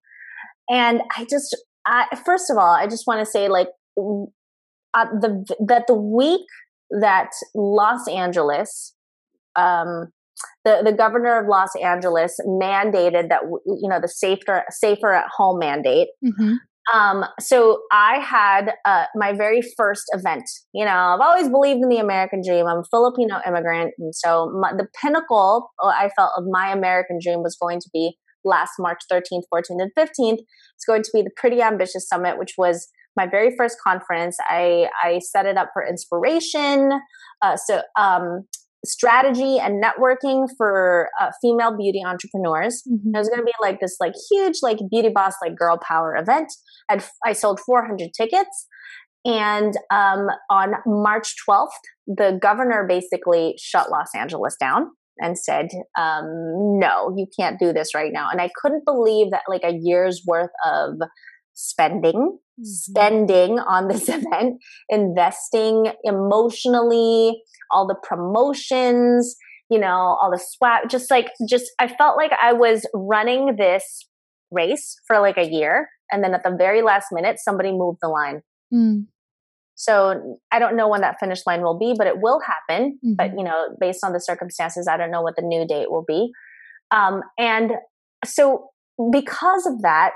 And 0.67 1.01
I 1.15 1.25
just, 1.29 1.55
I, 1.85 2.07
first 2.25 2.49
of 2.49 2.57
all, 2.57 2.73
I 2.73 2.87
just 2.87 3.05
want 3.05 3.19
to 3.19 3.25
say 3.25 3.49
like, 3.49 3.67
uh, 4.95 5.05
the, 5.21 5.45
that 5.67 5.87
the 5.87 5.95
week 5.95 6.41
that 7.01 7.29
Los 7.55 8.07
Angeles, 8.07 8.95
um, 9.55 10.07
the, 10.65 10.81
the 10.83 10.93
governor 10.93 11.39
of 11.39 11.47
Los 11.47 11.69
Angeles 11.81 12.37
mandated 12.47 13.29
that, 13.29 13.41
you 13.65 13.89
know, 13.89 13.99
the 14.01 14.07
safer, 14.07 14.63
safer 14.69 15.13
at 15.13 15.25
home 15.35 15.59
mandate, 15.59 16.09
Mm-hmm. 16.23 16.53
Um, 16.93 17.23
so 17.39 17.81
I 17.91 18.19
had 18.19 18.73
uh, 18.85 19.05
my 19.15 19.33
very 19.33 19.61
first 19.77 20.03
event. 20.11 20.43
You 20.73 20.85
know, 20.85 20.91
I've 20.91 21.21
always 21.21 21.49
believed 21.49 21.81
in 21.81 21.89
the 21.89 21.97
American 21.97 22.41
dream. 22.45 22.67
I'm 22.67 22.79
a 22.79 22.83
Filipino 22.91 23.39
immigrant, 23.47 23.93
and 23.97 24.13
so 24.13 24.51
my, 24.59 24.73
the 24.73 24.87
pinnacle 25.01 25.71
uh, 25.81 25.87
I 25.87 26.09
felt 26.15 26.31
of 26.37 26.43
my 26.49 26.71
American 26.71 27.19
dream 27.23 27.41
was 27.41 27.55
going 27.55 27.79
to 27.79 27.89
be 27.93 28.17
last 28.43 28.73
March 28.79 28.99
13th, 29.09 29.43
14th, 29.53 29.63
and 29.69 29.91
15th. 29.97 30.39
It's 30.75 30.85
going 30.85 31.03
to 31.03 31.09
be 31.13 31.21
the 31.21 31.31
Pretty 31.37 31.61
Ambitious 31.61 32.07
Summit, 32.07 32.37
which 32.37 32.55
was 32.57 32.89
my 33.15 33.27
very 33.27 33.55
first 33.57 33.77
conference. 33.85 34.37
I 34.49 34.89
I 35.03 35.19
set 35.19 35.45
it 35.45 35.57
up 35.57 35.69
for 35.73 35.85
inspiration. 35.85 36.91
Uh, 37.41 37.57
so 37.57 37.81
um, 37.97 38.43
strategy 38.85 39.59
and 39.59 39.81
networking 39.81 40.47
for 40.57 41.09
uh, 41.19 41.31
female 41.41 41.75
beauty 41.77 42.01
entrepreneurs. 42.05 42.83
Mm-hmm. 42.89 43.15
It 43.15 43.17
was 43.17 43.29
going 43.29 43.39
to 43.39 43.45
be 43.45 43.53
like 43.61 43.79
this 43.79 43.97
like 43.99 44.13
huge 44.31 44.57
like 44.61 44.79
beauty 44.89 45.09
boss 45.09 45.35
like 45.41 45.55
girl 45.55 45.79
power 45.87 46.15
event. 46.15 46.51
And 46.89 47.05
I 47.25 47.33
sold 47.33 47.59
400 47.61 48.09
tickets. 48.15 48.67
And 49.25 49.73
um, 49.89 50.27
on 50.49 50.73
March 50.85 51.35
12th, 51.47 51.69
the 52.07 52.37
governor 52.41 52.85
basically 52.87 53.55
shut 53.57 53.89
Los 53.89 54.09
Angeles 54.13 54.57
down 54.59 54.87
and 55.19 55.37
said, 55.39 55.69
um, 55.97 56.25
no, 56.79 57.13
you 57.15 57.27
can't 57.39 57.57
do 57.57 57.71
this 57.71 57.95
right 57.95 58.11
now. 58.11 58.27
And 58.29 58.41
I 58.41 58.49
couldn't 58.61 58.83
believe 58.85 59.31
that 59.31 59.43
like 59.47 59.63
a 59.63 59.77
year's 59.79 60.23
worth 60.27 60.49
of 60.65 60.95
spending, 61.53 62.37
mm-hmm. 62.59 62.63
spending 62.63 63.59
on 63.59 63.87
this 63.87 64.03
event, 64.09 64.61
investing 64.89 65.91
emotionally, 66.03 67.41
all 67.71 67.87
the 67.87 67.95
promotions, 68.03 69.35
you 69.69 69.79
know, 69.79 70.17
all 70.21 70.29
the 70.31 70.39
swap, 70.39 70.89
just 70.89 71.09
like, 71.09 71.31
just, 71.47 71.71
I 71.79 71.87
felt 71.87 72.17
like 72.17 72.31
I 72.41 72.53
was 72.53 72.85
running 72.93 73.55
this 73.57 74.07
race 74.51 74.95
for 75.07 75.19
like 75.19 75.37
a 75.37 75.49
year. 75.49 75.89
And 76.11 76.23
then 76.23 76.33
at 76.33 76.43
the 76.43 76.55
very 76.55 76.81
last 76.81 77.07
minute, 77.11 77.37
somebody 77.39 77.71
moved 77.71 77.99
the 78.01 78.09
line. 78.09 78.41
Mm. 78.73 79.07
So 79.75 80.39
I 80.51 80.59
don't 80.59 80.77
know 80.77 80.87
when 80.87 81.01
that 81.01 81.19
finish 81.19 81.45
line 81.47 81.63
will 81.63 81.77
be, 81.77 81.95
but 81.97 82.05
it 82.05 82.21
will 82.21 82.39
happen. 82.39 82.99
Mm-hmm. 83.03 83.13
But, 83.15 83.31
you 83.37 83.43
know, 83.43 83.75
based 83.79 84.03
on 84.03 84.13
the 84.13 84.19
circumstances, 84.19 84.87
I 84.87 84.97
don't 84.97 85.11
know 85.11 85.21
what 85.21 85.35
the 85.35 85.41
new 85.41 85.65
date 85.65 85.89
will 85.89 86.05
be. 86.07 86.31
Um, 86.91 87.21
and 87.39 87.71
so 88.23 88.69
because 89.11 89.65
of 89.65 89.81
that, 89.81 90.11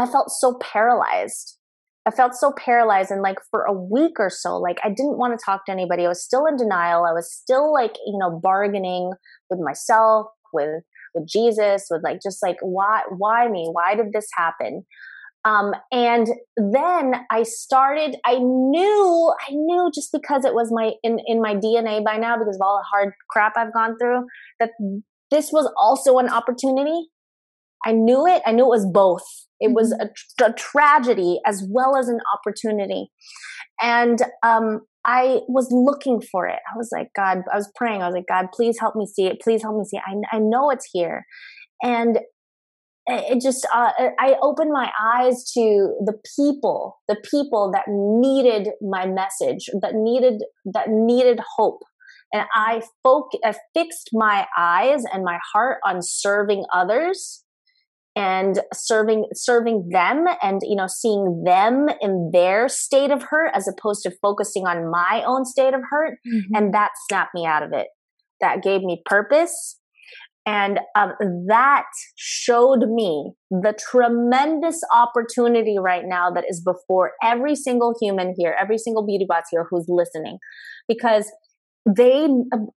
I 0.00 0.06
felt 0.06 0.30
so 0.30 0.58
paralyzed. 0.60 1.56
I 2.06 2.10
felt 2.10 2.34
so 2.34 2.52
paralyzed 2.52 3.10
and 3.10 3.20
like 3.20 3.38
for 3.50 3.64
a 3.64 3.72
week 3.72 4.18
or 4.18 4.30
so, 4.30 4.56
like 4.56 4.78
I 4.82 4.88
didn't 4.88 5.18
want 5.18 5.38
to 5.38 5.44
talk 5.44 5.66
to 5.66 5.72
anybody. 5.72 6.06
I 6.06 6.08
was 6.08 6.24
still 6.24 6.46
in 6.46 6.56
denial. 6.56 7.04
I 7.04 7.12
was 7.12 7.30
still 7.30 7.72
like, 7.72 7.96
you 8.06 8.16
know, 8.18 8.40
bargaining 8.42 9.12
with 9.50 9.60
myself, 9.60 10.28
with 10.52 10.82
with 11.14 11.28
Jesus, 11.28 11.86
with 11.90 12.02
like 12.02 12.20
just 12.22 12.42
like 12.42 12.56
why 12.62 13.02
why 13.10 13.48
me? 13.48 13.68
Why 13.70 13.94
did 13.94 14.12
this 14.12 14.28
happen? 14.34 14.86
Um, 15.44 15.72
and 15.92 16.26
then 16.56 17.14
I 17.30 17.42
started, 17.44 18.16
I 18.26 18.38
knew, 18.38 19.34
I 19.48 19.52
knew 19.52 19.90
just 19.94 20.10
because 20.12 20.44
it 20.44 20.52
was 20.52 20.70
my 20.72 20.92
in, 21.02 21.20
in 21.26 21.40
my 21.40 21.54
DNA 21.54 22.04
by 22.04 22.16
now, 22.16 22.36
because 22.36 22.56
of 22.56 22.60
all 22.62 22.78
the 22.78 22.86
hard 22.90 23.14
crap 23.30 23.52
I've 23.56 23.72
gone 23.72 23.96
through, 23.98 24.26
that 24.60 24.70
this 25.30 25.50
was 25.52 25.72
also 25.76 26.18
an 26.18 26.28
opportunity. 26.28 27.08
I 27.84 27.92
knew 27.92 28.26
it. 28.26 28.42
I 28.46 28.52
knew 28.52 28.64
it 28.64 28.68
was 28.68 28.86
both. 28.92 29.24
It 29.60 29.72
was 29.72 29.92
mm-hmm. 29.92 30.44
a, 30.44 30.50
a 30.50 30.52
tragedy 30.54 31.40
as 31.46 31.64
well 31.68 31.96
as 31.96 32.08
an 32.08 32.20
opportunity. 32.34 33.10
And 33.80 34.20
um, 34.42 34.80
I 35.04 35.40
was 35.48 35.68
looking 35.70 36.20
for 36.20 36.46
it. 36.46 36.58
I 36.72 36.76
was 36.76 36.90
like, 36.92 37.08
God, 37.16 37.38
I 37.52 37.56
was 37.56 37.70
praying. 37.76 38.02
I 38.02 38.06
was 38.06 38.14
like, 38.14 38.26
God, 38.28 38.46
please 38.52 38.78
help 38.78 38.96
me 38.96 39.06
see 39.06 39.26
it. 39.26 39.40
Please 39.40 39.62
help 39.62 39.76
me 39.76 39.84
see 39.84 39.96
it. 39.96 40.02
I, 40.06 40.36
I 40.36 40.38
know 40.38 40.70
it's 40.70 40.88
here. 40.92 41.24
And 41.82 42.18
it 43.06 43.40
just, 43.40 43.66
uh, 43.74 43.92
I 44.18 44.36
opened 44.42 44.70
my 44.70 44.90
eyes 45.02 45.50
to 45.54 45.94
the 46.04 46.12
people, 46.36 46.98
the 47.08 47.16
people 47.30 47.70
that 47.72 47.84
needed 47.88 48.68
my 48.82 49.06
message, 49.06 49.70
that 49.80 49.94
needed, 49.94 50.42
that 50.74 50.90
needed 50.90 51.40
hope. 51.56 51.80
And 52.34 52.42
I 52.54 52.82
folk, 53.02 53.30
I 53.42 53.54
fixed 53.72 54.10
my 54.12 54.46
eyes 54.58 55.04
and 55.10 55.24
my 55.24 55.38
heart 55.54 55.78
on 55.86 56.00
serving 56.02 56.66
others 56.74 57.44
and 58.18 58.58
serving 58.74 59.26
serving 59.32 59.88
them 59.92 60.26
and 60.42 60.60
you 60.64 60.74
know 60.74 60.88
seeing 60.88 61.44
them 61.46 61.86
in 62.00 62.30
their 62.32 62.68
state 62.68 63.12
of 63.12 63.22
hurt 63.22 63.52
as 63.54 63.68
opposed 63.68 64.02
to 64.02 64.10
focusing 64.20 64.66
on 64.66 64.90
my 64.90 65.22
own 65.24 65.44
state 65.44 65.72
of 65.72 65.80
hurt. 65.88 66.18
Mm-hmm. 66.26 66.54
and 66.56 66.74
that 66.74 66.90
snapped 67.08 67.34
me 67.34 67.46
out 67.46 67.62
of 67.62 67.72
it. 67.72 67.86
That 68.40 68.62
gave 68.62 68.82
me 68.82 69.02
purpose. 69.06 69.78
And 70.46 70.80
um, 70.96 71.12
that 71.48 71.84
showed 72.16 72.88
me 72.88 73.32
the 73.50 73.78
tremendous 73.90 74.80
opportunity 74.92 75.76
right 75.78 76.04
now 76.06 76.30
that 76.30 76.44
is 76.48 76.62
before 76.62 77.12
every 77.22 77.54
single 77.54 77.94
human 78.00 78.34
here 78.36 78.56
every 78.60 78.78
single 78.78 79.06
beauty 79.06 79.26
boss 79.28 79.44
here 79.50 79.66
who's 79.70 79.86
listening. 79.88 80.38
Because 80.88 81.30
they 81.96 82.28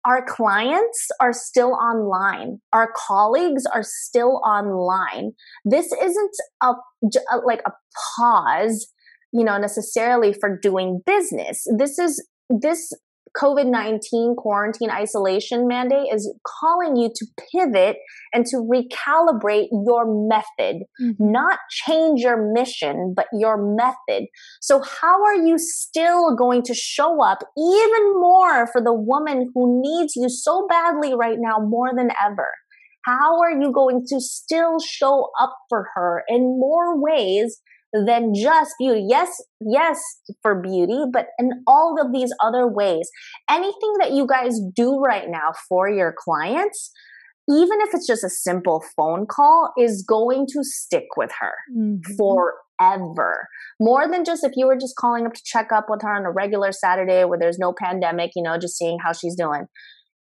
our 0.05 0.25
clients 0.27 1.09
are 1.21 1.33
still 1.33 1.73
online. 1.75 2.61
Our 2.73 2.93
colleagues 2.95 3.65
are 3.67 3.83
still 3.83 4.41
online. 4.45 5.33
This 5.65 5.93
isn't 5.93 6.37
a, 6.63 6.75
like 7.45 7.63
a 7.67 7.73
pause 8.17 8.93
you 9.33 9.45
know 9.45 9.59
necessarily 9.59 10.33
for 10.33 10.59
doing 10.61 11.03
business. 11.07 11.65
This 11.77 11.99
is 11.99 12.27
this 12.51 12.93
COVID 13.37 13.67
19 13.67 14.35
quarantine 14.37 14.91
isolation 14.91 15.67
mandate 15.67 16.13
is 16.13 16.33
calling 16.47 16.97
you 16.97 17.11
to 17.15 17.27
pivot 17.53 17.97
and 18.33 18.45
to 18.47 18.57
recalibrate 18.57 19.69
your 19.87 20.05
method, 20.29 20.83
mm-hmm. 21.01 21.13
not 21.19 21.59
change 21.71 22.21
your 22.21 22.53
mission, 22.53 23.15
but 23.15 23.27
your 23.33 23.57
method. 23.57 24.27
So, 24.61 24.83
how 24.83 25.23
are 25.25 25.37
you 25.37 25.59
still 25.59 26.37
going 26.37 26.63
to 26.65 26.75
show 26.75 27.23
up 27.23 27.39
even 27.57 28.21
more 28.21 28.67
for 28.67 28.83
the 28.83 28.95
woman 28.95 29.51
who 29.55 29.83
needs 29.83 30.15
you 30.17 30.29
so 30.29 30.67
badly 30.69 31.15
right 31.15 31.39
now, 31.39 31.59
more 31.59 31.91
than 31.95 32.11
ever? 32.25 32.49
How 33.05 33.41
are 33.41 33.53
you 33.53 33.73
going 33.73 34.05
to 34.09 34.21
still 34.21 34.79
show 34.81 35.31
up 35.41 35.57
for 35.69 35.87
her 35.95 36.25
in 36.29 36.59
more 36.59 37.01
ways 37.01 37.61
than 37.93 38.35
just 38.35 38.75
beauty. 38.79 39.07
Yes, 39.09 39.43
yes, 39.61 40.01
for 40.43 40.61
beauty, 40.61 41.05
but 41.13 41.29
in 41.39 41.51
all 41.67 41.97
of 42.01 42.13
these 42.13 42.33
other 42.43 42.67
ways. 42.67 43.11
Anything 43.49 43.95
that 44.01 44.13
you 44.13 44.27
guys 44.27 44.61
do 44.75 44.99
right 44.99 45.29
now 45.29 45.53
for 45.69 45.89
your 45.89 46.15
clients, 46.17 46.91
even 47.49 47.81
if 47.81 47.95
it's 47.95 48.07
just 48.07 48.25
a 48.25 48.31
simple 48.31 48.85
phone 48.97 49.27
call, 49.27 49.73
is 49.79 50.05
going 50.07 50.47
to 50.53 50.63
stick 50.63 51.07
with 51.17 51.31
her 51.41 51.55
mm-hmm. 51.75 52.15
forever. 52.17 53.49
More 53.81 54.07
than 54.09 54.25
just 54.25 54.45
if 54.45 54.53
you 54.55 54.67
were 54.67 54.77
just 54.77 54.97
calling 54.97 55.27
up 55.27 55.35
to 55.35 55.43
check 55.45 55.73
up 55.73 55.87
with 55.89 56.03
her 56.03 56.15
on 56.15 56.27
a 56.27 56.31
regular 56.31 56.73
Saturday 56.73 57.25
where 57.25 57.39
there's 57.39 57.59
no 57.59 57.73
pandemic, 57.73 58.33
you 58.37 58.43
know, 58.43 58.59
just 58.59 58.77
seeing 58.77 58.99
how 59.03 59.13
she's 59.13 59.35
doing 59.35 59.67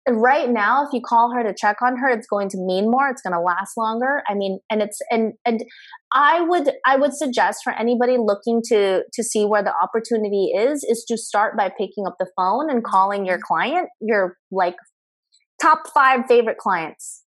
right 0.08 0.50
now 0.50 0.86
if 0.86 0.94
you 0.94 1.02
call 1.04 1.34
her 1.34 1.44
to 1.44 1.54
check 1.54 1.82
on 1.82 1.98
her 1.98 2.10
it's 2.10 2.28
going 2.28 2.48
to 2.50 2.58
mean 2.58 2.92
more 2.92 3.10
it's 3.10 3.22
going 3.22 3.34
to 3.34 3.40
last 3.40 3.76
longer. 3.78 4.22
I 4.28 4.36
mean 4.36 4.60
and 4.70 4.82
it's 4.82 5.00
and 5.10 5.34
and 5.46 5.64
i 6.12 6.42
would 6.42 6.72
i 6.86 6.96
would 6.96 7.14
suggest 7.14 7.62
for 7.64 7.74
anybody 7.74 8.18
looking 8.18 8.62
to 8.70 9.04
to 9.12 9.24
see 9.24 9.46
where 9.46 9.64
the 9.64 9.74
opportunity 9.82 10.52
is 10.56 10.84
is 10.84 11.04
to 11.08 11.18
start 11.18 11.58
by 11.58 11.70
picking 11.70 12.06
up 12.06 12.16
the 12.20 12.30
phone 12.36 12.70
and 12.70 12.84
calling 12.84 13.26
your 13.26 13.40
client 13.40 13.90
your 14.00 14.38
like 14.52 14.76
top 15.62 15.88
5 15.94 16.26
favorite 16.28 16.58
clients. 16.58 17.24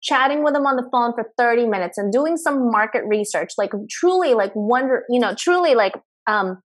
Chatting 0.00 0.44
with 0.44 0.54
them 0.54 0.64
on 0.64 0.76
the 0.76 0.88
phone 0.92 1.12
for 1.12 1.30
30 1.36 1.66
minutes 1.66 1.98
and 1.98 2.12
doing 2.12 2.36
some 2.36 2.70
market 2.70 3.02
research 3.06 3.50
like 3.58 3.72
truly 3.90 4.32
like 4.32 4.52
wonder 4.54 5.02
you 5.10 5.18
know 5.18 5.34
truly 5.36 5.74
like 5.74 5.94
um 6.28 6.62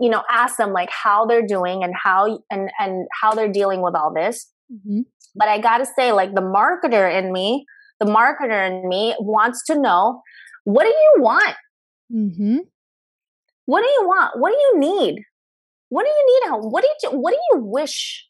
you 0.00 0.08
know 0.08 0.22
ask 0.30 0.56
them 0.56 0.72
like 0.72 0.88
how 0.90 1.26
they're 1.26 1.46
doing 1.46 1.84
and 1.84 1.92
how 2.02 2.38
and 2.50 2.70
and 2.78 3.06
how 3.20 3.34
they're 3.34 3.52
dealing 3.52 3.82
with 3.82 3.94
all 3.94 4.10
this 4.12 4.50
Mm-hmm. 4.72 5.00
But 5.34 5.48
I 5.48 5.60
got 5.60 5.78
to 5.78 5.86
say, 5.98 6.12
like 6.12 6.34
the 6.34 6.40
marketer 6.40 7.12
in 7.12 7.32
me, 7.32 7.66
the 8.00 8.06
marketer 8.06 8.66
in 8.66 8.88
me 8.88 9.14
wants 9.18 9.64
to 9.66 9.78
know 9.78 10.22
what 10.64 10.82
do 10.82 10.88
you 10.88 11.14
want? 11.18 11.54
Mm-hmm. 12.12 12.58
What 13.66 13.82
do 13.82 13.88
you 13.88 14.06
want? 14.06 14.40
What 14.40 14.50
do 14.50 14.56
you 14.56 14.80
need? 14.80 15.22
What 15.88 16.04
do 16.04 16.10
you 16.10 16.40
need? 16.44 16.58
What 16.60 16.82
do 16.82 16.88
you 17.02 17.18
what 17.18 17.30
do 17.32 17.38
you 17.52 17.64
wish 17.64 18.26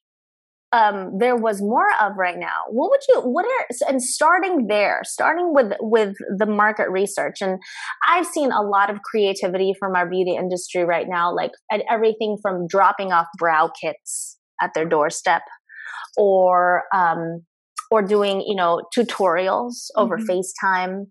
um, 0.73 1.19
there 1.19 1.37
was 1.37 1.63
more 1.63 1.87
of 2.01 2.13
right 2.19 2.39
now? 2.39 2.65
What 2.69 2.91
would 2.91 3.01
you 3.09 3.21
what 3.21 3.47
are 3.47 3.89
and 3.89 4.03
starting 4.03 4.67
there, 4.67 5.01
starting 5.05 5.55
with 5.55 5.73
with 5.81 6.15
the 6.37 6.47
market 6.47 6.91
research, 6.91 7.41
and 7.41 7.59
I've 8.07 8.27
seen 8.27 8.53
a 8.53 8.63
lot 8.63 8.91
of 8.91 9.03
creativity 9.03 9.75
from 9.79 9.95
our 9.95 10.09
beauty 10.09 10.37
industry 10.37 10.85
right 10.85 11.07
now, 11.09 11.35
like 11.35 11.53
at 11.71 11.83
everything 11.91 12.37
from 12.43 12.67
dropping 12.67 13.13
off 13.13 13.27
brow 13.39 13.71
kits 13.81 14.39
at 14.61 14.73
their 14.75 14.87
doorstep 14.87 15.43
or 16.17 16.85
um, 16.95 17.43
or 17.91 18.03
doing 18.03 18.43
you 18.47 18.57
know 18.57 18.83
tutorials 18.97 19.87
over 19.97 20.19
mm-hmm. 20.19 20.41
FaceTime 20.69 21.07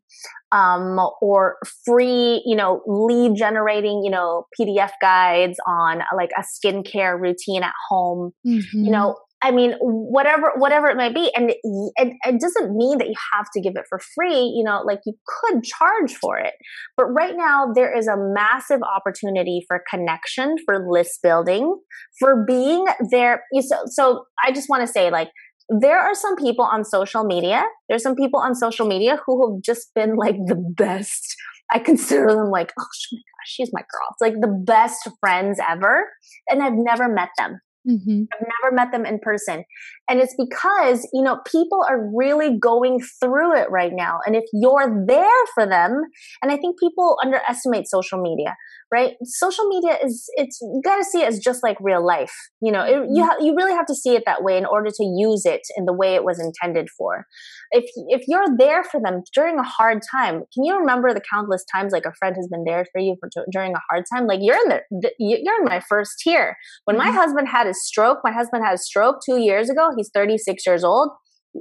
um, 0.51 0.99
or 1.21 1.57
free 1.85 2.41
you 2.45 2.55
know 2.55 2.81
lead 2.85 3.35
generating 3.35 4.01
you 4.03 4.11
know 4.11 4.45
PDF 4.59 4.91
guides 5.01 5.57
on 5.67 6.01
like 6.15 6.31
a 6.37 6.43
skincare 6.43 7.19
routine 7.19 7.63
at 7.63 7.73
home. 7.89 8.31
Mm-hmm. 8.45 8.85
You 8.85 8.91
know 8.91 9.15
I 9.41 9.51
mean, 9.51 9.73
whatever, 9.79 10.53
whatever 10.57 10.87
it 10.87 10.97
might 10.97 11.13
be. 11.13 11.31
And 11.35 11.51
it, 11.51 11.57
it, 11.63 12.13
it, 12.25 12.41
doesn't 12.41 12.75
mean 12.75 12.97
that 12.97 13.07
you 13.07 13.13
have 13.33 13.45
to 13.53 13.61
give 13.61 13.73
it 13.75 13.83
for 13.87 13.99
free. 13.99 14.53
You 14.55 14.63
know, 14.63 14.81
like 14.85 15.01
you 15.05 15.13
could 15.27 15.63
charge 15.63 16.13
for 16.13 16.37
it. 16.37 16.53
But 16.97 17.05
right 17.07 17.35
now, 17.35 17.71
there 17.73 17.95
is 17.95 18.07
a 18.07 18.15
massive 18.17 18.79
opportunity 18.81 19.63
for 19.67 19.83
connection, 19.89 20.55
for 20.65 20.89
list 20.89 21.19
building, 21.21 21.77
for 22.19 22.43
being 22.47 22.85
there. 23.11 23.43
So, 23.61 23.77
so 23.87 24.25
I 24.43 24.51
just 24.51 24.69
want 24.69 24.81
to 24.81 24.91
say, 24.91 25.11
like, 25.11 25.29
there 25.69 25.99
are 25.99 26.15
some 26.15 26.35
people 26.35 26.65
on 26.65 26.83
social 26.83 27.23
media. 27.23 27.63
There's 27.89 28.03
some 28.03 28.15
people 28.15 28.39
on 28.39 28.55
social 28.55 28.87
media 28.87 29.19
who 29.25 29.53
have 29.53 29.61
just 29.63 29.93
been 29.95 30.15
like 30.15 30.35
the 30.45 30.55
best. 30.55 31.35
I 31.71 31.79
consider 31.79 32.27
them 32.27 32.51
like, 32.51 32.71
oh 32.79 32.83
my 32.83 32.83
gosh, 32.83 33.21
she's 33.45 33.69
my 33.73 33.81
girl. 33.81 34.07
It's 34.11 34.21
like 34.21 34.39
the 34.39 34.63
best 34.65 35.07
friends 35.19 35.59
ever. 35.67 36.05
And 36.49 36.61
I've 36.61 36.73
never 36.73 37.07
met 37.07 37.29
them. 37.37 37.59
Mm-hmm. 37.87 38.23
I've 38.33 38.47
never 38.63 38.75
met 38.75 38.91
them 38.91 39.05
in 39.05 39.19
person. 39.19 39.63
And 40.09 40.19
it's 40.19 40.35
because, 40.37 41.07
you 41.13 41.23
know, 41.23 41.39
people 41.45 41.85
are 41.87 42.09
really 42.15 42.57
going 42.57 42.99
through 43.19 43.55
it 43.55 43.69
right 43.69 43.91
now. 43.93 44.19
And 44.25 44.35
if 44.35 44.43
you're 44.53 45.05
there 45.07 45.45
for 45.53 45.67
them, 45.67 46.01
and 46.41 46.51
I 46.51 46.57
think 46.57 46.79
people 46.79 47.17
underestimate 47.23 47.87
social 47.87 48.21
media, 48.21 48.55
right? 48.91 49.13
Social 49.23 49.67
media 49.67 49.97
is, 50.03 50.25
it's, 50.35 50.59
you 50.61 50.81
got 50.83 50.97
to 50.97 51.03
see 51.03 51.21
it 51.21 51.27
as 51.27 51.39
just 51.39 51.63
like 51.63 51.77
real 51.81 52.05
life. 52.05 52.33
You 52.61 52.71
know, 52.71 52.83
it, 52.83 52.89
you, 52.89 53.23
mm-hmm. 53.23 53.23
ha- 53.23 53.37
you 53.39 53.55
really 53.55 53.73
have 53.73 53.85
to 53.87 53.95
see 53.95 54.15
it 54.15 54.23
that 54.25 54.43
way 54.43 54.57
in 54.57 54.65
order 54.65 54.89
to 54.89 55.03
use 55.03 55.45
it 55.45 55.61
in 55.75 55.85
the 55.85 55.93
way 55.93 56.15
it 56.15 56.23
was 56.23 56.39
intended 56.39 56.87
for. 56.97 57.25
If, 57.71 57.85
if 58.07 58.27
you're 58.27 58.45
there 58.57 58.83
for 58.83 59.01
them 59.01 59.23
during 59.33 59.57
a 59.59 59.63
hard 59.63 60.01
time, 60.09 60.43
can 60.53 60.63
you 60.63 60.77
remember 60.77 61.13
the 61.13 61.21
countless 61.31 61.65
times 61.73 61.91
like 61.91 62.05
a 62.05 62.13
friend 62.19 62.35
has 62.35 62.47
been 62.47 62.63
there 62.63 62.85
for 62.91 63.01
you 63.01 63.15
for, 63.19 63.29
during 63.51 63.73
a 63.73 63.81
hard 63.89 64.05
time? 64.13 64.27
Like 64.27 64.39
you're 64.41 64.57
in 64.57 64.69
the, 64.69 65.11
you're 65.19 65.59
in 65.59 65.65
my 65.65 65.81
first 65.87 66.19
tier. 66.19 66.55
When 66.85 66.97
my 66.97 67.07
mm-hmm. 67.07 67.15
husband 67.15 67.47
had 67.47 67.67
his 67.67 67.83
stroke, 67.83 68.19
my 68.23 68.31
husband 68.31 68.63
had 68.63 68.75
a 68.75 68.79
stroke 68.79 69.17
two 69.25 69.37
years 69.37 69.69
ago. 69.69 69.91
He's 69.97 70.09
36 70.13 70.65
years 70.65 70.83
old. 70.83 71.09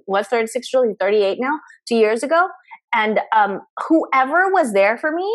Was 0.06 0.26
36 0.26 0.72
years 0.72 0.78
old. 0.78 0.88
He's 0.88 0.96
38 1.00 1.38
now. 1.40 1.60
Two 1.88 1.96
years 1.96 2.22
ago, 2.22 2.48
and 2.94 3.20
um, 3.34 3.60
whoever 3.88 4.50
was 4.52 4.72
there 4.72 4.96
for 4.96 5.10
me, 5.10 5.28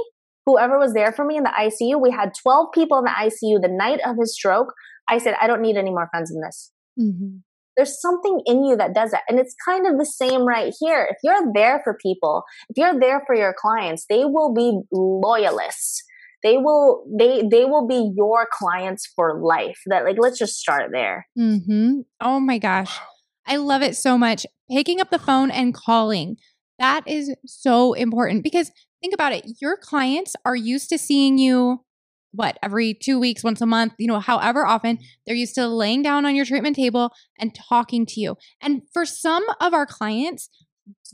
whoever 0.45 0.79
was 0.79 0.93
there 0.93 1.11
for 1.11 1.25
me 1.25 1.37
in 1.37 1.43
the 1.43 1.49
ICU, 1.49 2.01
we 2.01 2.11
had 2.11 2.31
12 2.41 2.67
people 2.73 2.97
in 2.99 3.05
the 3.05 3.11
ICU 3.11 3.61
the 3.61 3.69
night 3.69 3.99
of 4.05 4.17
his 4.19 4.33
stroke. 4.33 4.73
I 5.07 5.17
said, 5.17 5.35
I 5.41 5.47
don't 5.47 5.61
need 5.61 5.77
any 5.77 5.91
more 5.91 6.07
friends 6.11 6.31
than 6.31 6.41
this. 6.41 6.71
Mm-hmm. 6.99 7.37
There's 7.77 8.01
something 8.01 8.41
in 8.45 8.65
you 8.65 8.75
that 8.75 8.93
does 8.93 9.11
that. 9.11 9.23
And 9.29 9.39
it's 9.39 9.55
kind 9.65 9.87
of 9.87 9.97
the 9.97 10.05
same 10.05 10.45
right 10.45 10.73
here. 10.79 11.07
If 11.09 11.17
you're 11.23 11.53
there 11.53 11.81
for 11.83 11.97
people, 12.01 12.43
if 12.69 12.77
you're 12.77 12.99
there 12.99 13.23
for 13.25 13.35
your 13.35 13.55
clients, 13.57 14.05
they 14.09 14.25
will 14.25 14.53
be 14.53 14.79
loyalists 14.91 16.03
they 16.43 16.57
will 16.57 17.05
they 17.17 17.43
they 17.49 17.65
will 17.65 17.87
be 17.87 18.11
your 18.15 18.47
clients 18.51 19.11
for 19.15 19.41
life 19.41 19.79
that 19.87 20.03
like 20.03 20.17
let's 20.19 20.39
just 20.39 20.55
start 20.55 20.89
there 20.91 21.27
mm-hmm. 21.37 21.99
oh 22.21 22.39
my 22.39 22.57
gosh 22.57 22.97
i 23.45 23.57
love 23.57 23.81
it 23.81 23.95
so 23.95 24.17
much 24.17 24.45
picking 24.71 25.01
up 25.01 25.09
the 25.09 25.19
phone 25.19 25.51
and 25.51 25.73
calling 25.73 26.37
that 26.77 27.05
is 27.07 27.33
so 27.45 27.93
important 27.93 28.43
because 28.43 28.71
think 29.01 29.13
about 29.13 29.33
it 29.33 29.45
your 29.59 29.77
clients 29.77 30.35
are 30.45 30.55
used 30.55 30.89
to 30.89 30.97
seeing 30.97 31.37
you 31.37 31.83
what 32.31 32.57
every 32.61 32.93
two 32.93 33.19
weeks 33.19 33.43
once 33.43 33.61
a 33.61 33.65
month 33.65 33.93
you 33.97 34.07
know 34.07 34.19
however 34.19 34.65
often 34.65 34.99
they're 35.25 35.35
used 35.35 35.55
to 35.55 35.67
laying 35.67 36.01
down 36.01 36.25
on 36.25 36.35
your 36.35 36.45
treatment 36.45 36.75
table 36.75 37.11
and 37.39 37.55
talking 37.55 38.05
to 38.05 38.19
you 38.19 38.37
and 38.61 38.81
for 38.93 39.05
some 39.05 39.43
of 39.59 39.73
our 39.73 39.85
clients 39.85 40.49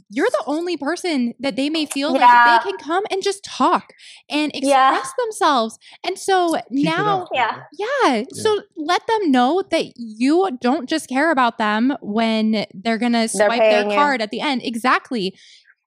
you're 0.10 0.30
the 0.30 0.44
only 0.46 0.78
person 0.78 1.34
that 1.40 1.56
they 1.56 1.70
may 1.70 1.86
feel 1.86 2.16
yeah. 2.16 2.26
like 2.26 2.64
they 2.64 2.70
can 2.70 2.78
come 2.78 3.04
and 3.12 3.24
just 3.24 3.44
talk 3.44 3.94
and 4.30 4.52
express 4.54 4.70
yeah. 4.70 5.04
themselves. 5.20 5.78
And 6.06 6.18
so 6.18 6.56
Keep 6.74 6.86
now, 6.86 7.28
yeah. 7.34 7.62
yeah. 7.74 7.88
yeah, 8.06 8.24
so 8.32 8.62
let 8.76 9.06
them 9.08 9.32
know 9.32 9.64
that 9.72 9.94
you 9.96 10.50
don't 10.62 10.88
just 10.88 11.10
care 11.10 11.32
about 11.32 11.58
them 11.58 11.96
when 12.02 12.66
they're 12.74 12.98
going 12.98 13.14
to 13.14 13.28
swipe 13.28 13.60
their 13.60 13.84
card 13.86 14.22
at 14.22 14.32
the 14.32 14.42
end. 14.42 14.62
Exactly. 14.64 15.36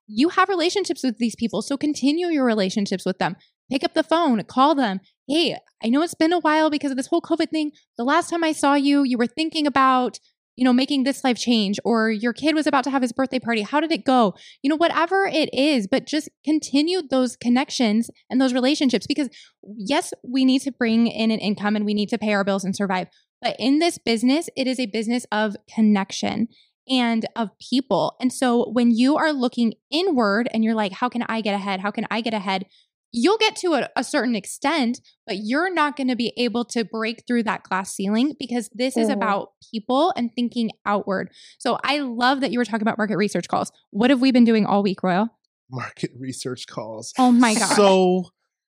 You 0.08 0.30
have 0.30 0.48
relationships 0.48 1.04
with 1.04 1.18
these 1.18 1.36
people. 1.36 1.62
So 1.62 1.76
continue 1.76 2.28
your 2.28 2.44
relationships 2.44 3.04
with 3.04 3.18
them. 3.18 3.36
Pick 3.70 3.84
up 3.84 3.94
the 3.94 4.02
phone, 4.02 4.42
call 4.44 4.74
them. 4.74 5.00
Hey, 5.28 5.56
I 5.84 5.88
know 5.88 6.02
it's 6.02 6.14
been 6.14 6.32
a 6.32 6.40
while 6.40 6.70
because 6.70 6.90
of 6.90 6.96
this 6.96 7.08
whole 7.08 7.20
COVID 7.20 7.50
thing. 7.50 7.72
The 7.98 8.04
last 8.04 8.30
time 8.30 8.42
I 8.42 8.52
saw 8.52 8.74
you, 8.74 9.04
you 9.04 9.18
were 9.18 9.26
thinking 9.26 9.66
about 9.66 10.18
you 10.58 10.64
know, 10.64 10.72
making 10.72 11.04
this 11.04 11.22
life 11.22 11.38
change, 11.38 11.78
or 11.84 12.10
your 12.10 12.32
kid 12.32 12.56
was 12.56 12.66
about 12.66 12.82
to 12.82 12.90
have 12.90 13.00
his 13.00 13.12
birthday 13.12 13.38
party. 13.38 13.62
How 13.62 13.78
did 13.78 13.92
it 13.92 14.04
go? 14.04 14.34
You 14.60 14.68
know, 14.68 14.76
whatever 14.76 15.24
it 15.24 15.48
is, 15.54 15.86
but 15.86 16.04
just 16.04 16.28
continue 16.44 17.00
those 17.00 17.36
connections 17.36 18.10
and 18.28 18.40
those 18.40 18.52
relationships 18.52 19.06
because, 19.06 19.28
yes, 19.62 20.12
we 20.24 20.44
need 20.44 20.62
to 20.62 20.72
bring 20.72 21.06
in 21.06 21.30
an 21.30 21.38
income 21.38 21.76
and 21.76 21.84
we 21.84 21.94
need 21.94 22.08
to 22.08 22.18
pay 22.18 22.32
our 22.32 22.42
bills 22.42 22.64
and 22.64 22.74
survive. 22.74 23.06
But 23.40 23.54
in 23.60 23.78
this 23.78 23.98
business, 23.98 24.50
it 24.56 24.66
is 24.66 24.80
a 24.80 24.86
business 24.86 25.26
of 25.30 25.54
connection 25.72 26.48
and 26.88 27.26
of 27.36 27.50
people. 27.58 28.16
And 28.20 28.32
so 28.32 28.70
when 28.70 28.90
you 28.90 29.16
are 29.16 29.32
looking 29.32 29.74
inward 29.90 30.48
and 30.52 30.64
you're 30.64 30.74
like, 30.74 30.92
how 30.92 31.08
can 31.08 31.22
I 31.28 31.40
get 31.40 31.54
ahead? 31.54 31.80
How 31.80 31.90
can 31.90 32.06
I 32.10 32.20
get 32.20 32.34
ahead? 32.34 32.66
you'll 33.12 33.38
get 33.38 33.56
to 33.56 33.74
a, 33.74 33.88
a, 33.96 34.04
certain 34.04 34.34
extent, 34.34 35.00
but 35.26 35.36
you're 35.38 35.72
not 35.72 35.96
going 35.96 36.08
to 36.08 36.16
be 36.16 36.32
able 36.36 36.64
to 36.66 36.84
break 36.84 37.24
through 37.26 37.42
that 37.42 37.62
glass 37.62 37.94
ceiling 37.94 38.34
because 38.38 38.68
this 38.72 38.94
mm-hmm. 38.94 39.02
is 39.02 39.08
about 39.08 39.52
people 39.72 40.12
and 40.16 40.30
thinking 40.34 40.70
outward. 40.84 41.30
So 41.58 41.78
I 41.82 42.00
love 42.00 42.40
that 42.40 42.50
you 42.50 42.58
were 42.58 42.64
talking 42.64 42.82
about 42.82 42.98
market 42.98 43.16
research 43.16 43.48
calls. 43.48 43.72
What 43.90 44.10
have 44.10 44.20
we 44.20 44.32
been 44.32 44.44
doing 44.44 44.66
all 44.66 44.82
week, 44.82 45.02
Royal? 45.02 45.28
Market 45.70 46.10
research 46.18 46.66
calls. 46.66 47.12
Oh 47.18 47.32
my 47.32 47.54
God. 47.54 47.74
So 47.74 48.26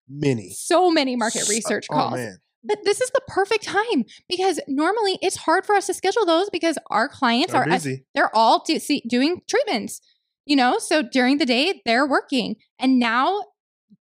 many. 0.09 0.51
So 0.51 0.91
many 0.91 1.17
market 1.17 1.49
research 1.49 1.87
oh, 1.91 1.95
calls. 1.95 2.13
Oh, 2.15 2.17
man. 2.17 2.39
But 2.63 2.81
this 2.85 3.01
is 3.01 3.11
the 3.11 3.23
perfect 3.27 3.65
time 3.65 4.05
because 4.29 4.61
normally 4.69 5.19
it's 5.23 5.37
hard 5.37 5.65
for 5.65 5.75
us 5.75 5.87
to 5.87 5.95
schedule 5.95 6.27
those 6.27 6.51
because 6.51 6.77
our 6.91 7.09
clients 7.09 7.55
are, 7.55 7.69
are 7.69 7.79
they're 8.15 8.35
all 8.35 8.63
do, 8.67 8.79
see, 8.79 9.03
doing 9.09 9.41
treatments 9.49 10.01
you 10.45 10.57
know 10.57 10.79
so 10.79 11.03
during 11.03 11.39
the 11.39 11.47
day 11.47 11.81
they're 11.85 12.07
working 12.07 12.57
and 12.79 12.99
now 12.99 13.43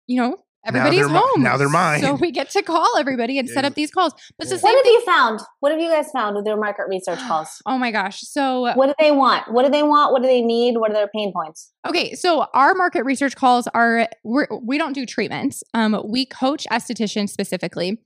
you 0.08 0.22
know, 0.22 0.38
everybody's 0.66 1.08
now 1.08 1.22
home. 1.26 1.44
Now 1.44 1.58
they're 1.58 1.70
mine. 1.70 2.02
So 2.02 2.14
we 2.16 2.32
get 2.32 2.50
to 2.52 2.62
call 2.62 2.98
everybody 2.98 3.40
and 3.40 3.48
yeah. 3.48 3.54
set 3.54 3.66
up 3.66 3.76
these 3.76 3.92
calls. 3.92 4.14
But 4.38 4.48
yeah. 4.48 4.58
what 4.58 4.76
have 4.76 4.86
you 4.86 5.06
found? 5.06 5.40
What 5.60 5.72
have 5.72 5.82
you 5.82 5.90
guys 5.90 6.10
found 6.12 6.36
with 6.36 6.46
their 6.46 6.58
market 6.58 6.86
research 6.88 7.20
calls? 7.20 7.62
oh 7.66 7.78
my 7.78 7.92
gosh. 7.92 8.22
So 8.22 8.74
what 8.76 8.88
do 8.88 8.94
they 9.00 9.12
want? 9.12 9.52
What 9.52 9.64
do 9.64 9.72
they 9.72 9.84
want? 9.84 10.12
What 10.12 10.22
do 10.22 10.28
they 10.28 10.42
need? 10.42 10.78
What 10.78 10.92
are 10.92 10.94
their 10.94 11.10
pain 11.14 11.32
points? 11.34 11.72
Okay, 11.88 12.14
so 12.16 12.48
our 12.54 12.74
market 12.74 13.04
research 13.04 13.36
calls 13.36 13.68
are 13.74 14.08
we're, 14.24 14.48
we 14.62 14.78
do 14.78 14.86
not 14.86 14.94
do 14.94 15.06
treatments. 15.06 15.64
Um, 15.74 16.02
we 16.06 16.26
coach 16.26 16.66
estheticians 16.72 17.30
specifically. 17.30 18.00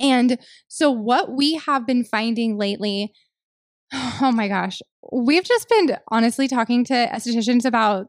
And 0.00 0.38
so 0.68 0.90
what 0.90 1.30
we 1.30 1.54
have 1.66 1.86
been 1.86 2.04
finding 2.04 2.56
lately 2.56 3.12
Oh 4.22 4.32
my 4.32 4.48
gosh. 4.48 4.80
We've 5.12 5.44
just 5.44 5.68
been 5.68 5.96
honestly 6.08 6.48
talking 6.48 6.84
to 6.84 6.94
estheticians 6.94 7.64
about 7.64 8.08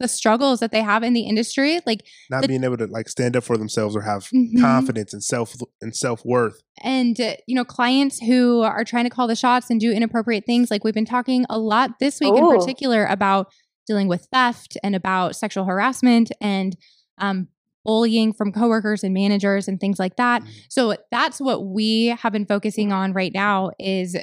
the 0.00 0.08
struggles 0.08 0.60
that 0.60 0.72
they 0.72 0.82
have 0.82 1.04
in 1.04 1.12
the 1.12 1.20
industry 1.20 1.80
like 1.86 2.04
not 2.28 2.42
the, 2.42 2.48
being 2.48 2.64
able 2.64 2.76
to 2.76 2.86
like 2.88 3.08
stand 3.08 3.36
up 3.36 3.44
for 3.44 3.56
themselves 3.56 3.94
or 3.94 4.00
have 4.00 4.24
mm-hmm. 4.24 4.60
confidence 4.60 5.12
and 5.12 5.22
self 5.22 5.54
and 5.80 5.94
self-worth 5.94 6.60
and 6.82 7.20
uh, 7.20 7.34
you 7.46 7.54
know 7.54 7.64
clients 7.64 8.18
who 8.18 8.62
are 8.62 8.84
trying 8.84 9.04
to 9.04 9.10
call 9.10 9.28
the 9.28 9.36
shots 9.36 9.70
and 9.70 9.80
do 9.80 9.92
inappropriate 9.92 10.44
things 10.44 10.68
like 10.68 10.82
we've 10.82 10.94
been 10.94 11.04
talking 11.04 11.46
a 11.48 11.58
lot 11.58 11.92
this 12.00 12.18
week 12.18 12.34
Ooh. 12.34 12.52
in 12.52 12.58
particular 12.58 13.06
about 13.06 13.52
dealing 13.86 14.08
with 14.08 14.26
theft 14.32 14.76
and 14.82 14.96
about 14.96 15.36
sexual 15.36 15.64
harassment 15.64 16.32
and 16.40 16.76
um, 17.18 17.46
bullying 17.84 18.32
from 18.32 18.52
coworkers 18.52 19.04
and 19.04 19.12
managers 19.12 19.68
and 19.68 19.80
things 19.80 19.98
like 19.98 20.16
that 20.16 20.42
mm-hmm. 20.42 20.52
so 20.68 20.96
that's 21.10 21.40
what 21.40 21.66
we 21.66 22.06
have 22.06 22.32
been 22.32 22.46
focusing 22.46 22.92
on 22.92 23.12
right 23.12 23.32
now 23.34 23.70
is 23.78 24.16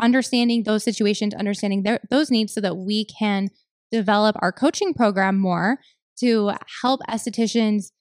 understanding 0.00 0.62
those 0.62 0.84
situations 0.84 1.34
understanding 1.34 1.82
their, 1.82 2.00
those 2.10 2.30
needs 2.30 2.52
so 2.52 2.60
that 2.60 2.76
we 2.76 3.04
can 3.04 3.48
develop 3.90 4.36
our 4.40 4.52
coaching 4.52 4.92
program 4.92 5.38
more 5.38 5.78
to 6.18 6.52
help 6.82 7.00
estheticians 7.08 7.92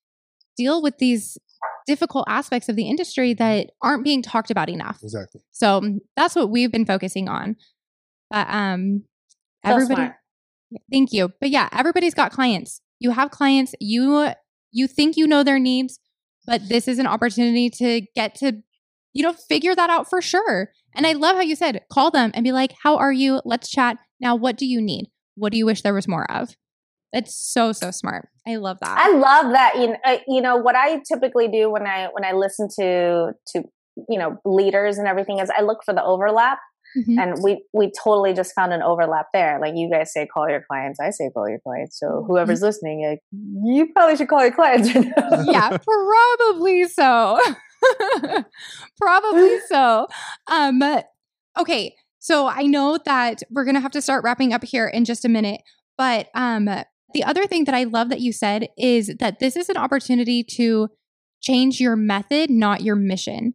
deal 0.57 0.81
with 0.81 0.97
these 0.97 1.37
difficult 1.85 2.25
aspects 2.27 2.69
of 2.69 2.75
the 2.75 2.89
industry 2.89 3.33
that 3.33 3.71
aren't 3.81 4.03
being 4.03 4.21
talked 4.21 4.49
about 4.49 4.69
enough. 4.69 4.99
Exactly. 5.03 5.41
So 5.51 5.81
mm, 5.81 5.99
that's 6.15 6.35
what 6.35 6.49
we've 6.49 6.71
been 6.71 6.85
focusing 6.85 7.27
on. 7.27 7.55
But 8.29 8.47
um 8.49 9.03
so 9.65 9.71
everybody 9.71 10.01
smart. 10.01 10.15
thank 10.91 11.11
you. 11.11 11.31
But 11.39 11.49
yeah, 11.49 11.69
everybody's 11.71 12.13
got 12.13 12.31
clients. 12.31 12.81
You 12.99 13.11
have 13.11 13.31
clients, 13.31 13.75
you 13.79 14.31
you 14.75 14.87
think 14.87 15.15
you 15.15 15.25
know 15.25 15.43
their 15.43 15.57
needs, 15.57 15.99
but 16.45 16.67
this 16.67 16.87
is 16.87 16.99
an 16.99 17.07
opportunity 17.07 17.69
to 17.69 18.01
get 18.13 18.35
to 18.35 18.61
you 19.13 19.23
know 19.23 19.33
figure 19.33 19.73
that 19.73 19.89
out 19.89 20.09
for 20.09 20.21
sure. 20.21 20.71
And 20.93 21.07
I 21.07 21.13
love 21.13 21.35
how 21.35 21.41
you 21.41 21.55
said 21.55 21.81
call 21.91 22.11
them 22.11 22.31
and 22.33 22.43
be 22.43 22.51
like, 22.51 22.73
"How 22.83 22.97
are 22.97 23.13
you? 23.13 23.41
Let's 23.45 23.69
chat. 23.69 23.97
Now 24.19 24.35
what 24.35 24.57
do 24.57 24.65
you 24.65 24.81
need?" 24.81 25.09
What 25.35 25.51
do 25.51 25.57
you 25.57 25.65
wish 25.65 25.81
there 25.81 25.93
was 25.93 26.07
more 26.07 26.29
of? 26.31 26.55
It's 27.13 27.33
so 27.33 27.71
so 27.71 27.91
smart. 27.91 28.27
I 28.45 28.57
love 28.57 28.77
that. 28.81 28.97
I 28.97 29.11
love 29.11 29.53
that. 29.53 29.75
You 29.75 29.87
know, 29.87 29.97
uh, 30.05 30.17
you 30.27 30.41
know 30.41 30.57
what 30.57 30.75
I 30.75 31.01
typically 31.07 31.47
do 31.47 31.71
when 31.71 31.87
I 31.87 32.09
when 32.11 32.25
I 32.25 32.33
listen 32.33 32.67
to 32.79 33.31
to 33.53 33.63
you 34.09 34.19
know 34.19 34.37
leaders 34.43 34.97
and 34.97 35.07
everything 35.07 35.39
is 35.39 35.49
I 35.49 35.61
look 35.61 35.83
for 35.85 35.93
the 35.93 36.03
overlap. 36.03 36.59
Mm-hmm. 36.97 37.19
And 37.19 37.43
we 37.43 37.63
we 37.73 37.91
totally 37.91 38.33
just 38.33 38.53
found 38.53 38.73
an 38.73 38.81
overlap 38.81 39.27
there. 39.33 39.59
Like 39.59 39.73
you 39.75 39.89
guys 39.89 40.13
say, 40.13 40.25
call 40.25 40.49
your 40.49 40.63
clients. 40.69 40.99
I 40.99 41.09
say, 41.09 41.29
call 41.33 41.49
your 41.49 41.59
clients. 41.59 41.99
So 41.99 42.07
mm-hmm. 42.07 42.27
whoever's 42.27 42.59
mm-hmm. 42.59 42.65
listening, 42.65 43.05
like, 43.07 43.19
you 43.31 43.91
probably 43.93 44.15
should 44.17 44.29
call 44.29 44.41
your 44.41 44.53
clients. 44.53 44.93
yeah, 45.45 45.77
probably 45.77 46.87
so. 46.87 47.39
probably 48.97 49.59
so. 49.67 50.07
Um, 50.47 50.81
okay, 51.57 51.95
So 52.19 52.47
I 52.47 52.63
know 52.63 52.97
that 53.05 53.43
we're 53.51 53.65
going 53.65 53.75
to 53.75 53.81
have 53.81 53.91
to 53.91 54.01
start 54.01 54.23
wrapping 54.23 54.53
up 54.53 54.63
here 54.63 54.87
in 54.87 55.05
just 55.05 55.25
a 55.25 55.29
minute, 55.29 55.61
but 55.97 56.29
um 56.33 56.69
the 57.15 57.23
other 57.23 57.47
thing 57.47 57.63
that 57.63 57.73
I 57.73 57.85
love 57.85 58.09
that 58.09 58.19
you 58.19 58.33
said 58.33 58.67
is 58.77 59.15
that 59.19 59.39
this 59.39 59.55
is 59.55 59.69
an 59.69 59.77
opportunity 59.77 60.43
to 60.57 60.89
change 61.41 61.79
your 61.79 61.95
method, 61.95 62.49
not 62.49 62.81
your 62.81 62.97
mission. 62.97 63.53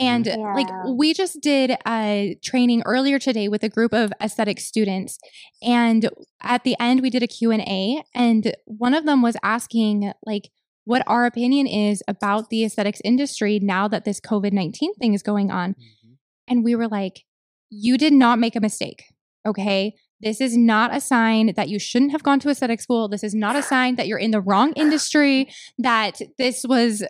And 0.00 0.24
Mm-hmm. 0.24 0.40
Yeah. 0.40 0.54
like 0.54 0.68
we 0.96 1.12
just 1.12 1.40
did 1.42 1.76
a 1.86 2.36
training 2.42 2.82
earlier 2.86 3.18
today 3.18 3.48
with 3.48 3.62
a 3.62 3.68
group 3.68 3.92
of 3.92 4.12
aesthetic 4.22 4.58
students 4.58 5.18
and 5.62 6.08
at 6.42 6.64
the 6.64 6.74
end 6.80 7.02
we 7.02 7.10
did 7.10 7.22
a 7.22 7.26
Q&A 7.26 8.02
and 8.14 8.52
one 8.64 8.94
of 8.94 9.04
them 9.04 9.20
was 9.22 9.36
asking 9.42 10.12
like 10.24 10.50
what 10.84 11.02
our 11.06 11.26
opinion 11.26 11.66
is 11.66 12.02
about 12.08 12.48
the 12.48 12.64
aesthetics 12.64 13.00
industry 13.04 13.60
now 13.62 13.86
that 13.88 14.04
this 14.06 14.18
COVID-19 14.20 14.96
thing 14.98 15.12
is 15.14 15.22
going 15.22 15.50
on. 15.50 15.74
Mhm. 15.74 16.16
And 16.48 16.64
we 16.64 16.74
were 16.74 16.88
like, 16.88 17.24
you 17.68 17.96
did 17.98 18.12
not 18.14 18.38
make 18.38 18.56
a 18.56 18.60
mistake. 18.60 19.04
Okay. 19.46 19.94
This 20.22 20.40
is 20.40 20.56
not 20.56 20.94
a 20.94 21.00
sign 21.00 21.52
that 21.56 21.68
you 21.68 21.78
shouldn't 21.78 22.12
have 22.12 22.22
gone 22.22 22.40
to 22.40 22.48
aesthetic 22.50 22.80
school. 22.80 23.08
This 23.08 23.22
is 23.22 23.34
not 23.34 23.54
a 23.56 23.62
sign 23.72 23.96
that 23.96 24.06
you're 24.08 24.18
in 24.18 24.32
the 24.32 24.40
wrong 24.40 24.72
industry, 24.74 25.48
that 25.78 26.20
this 26.38 26.64
was, 26.66 27.04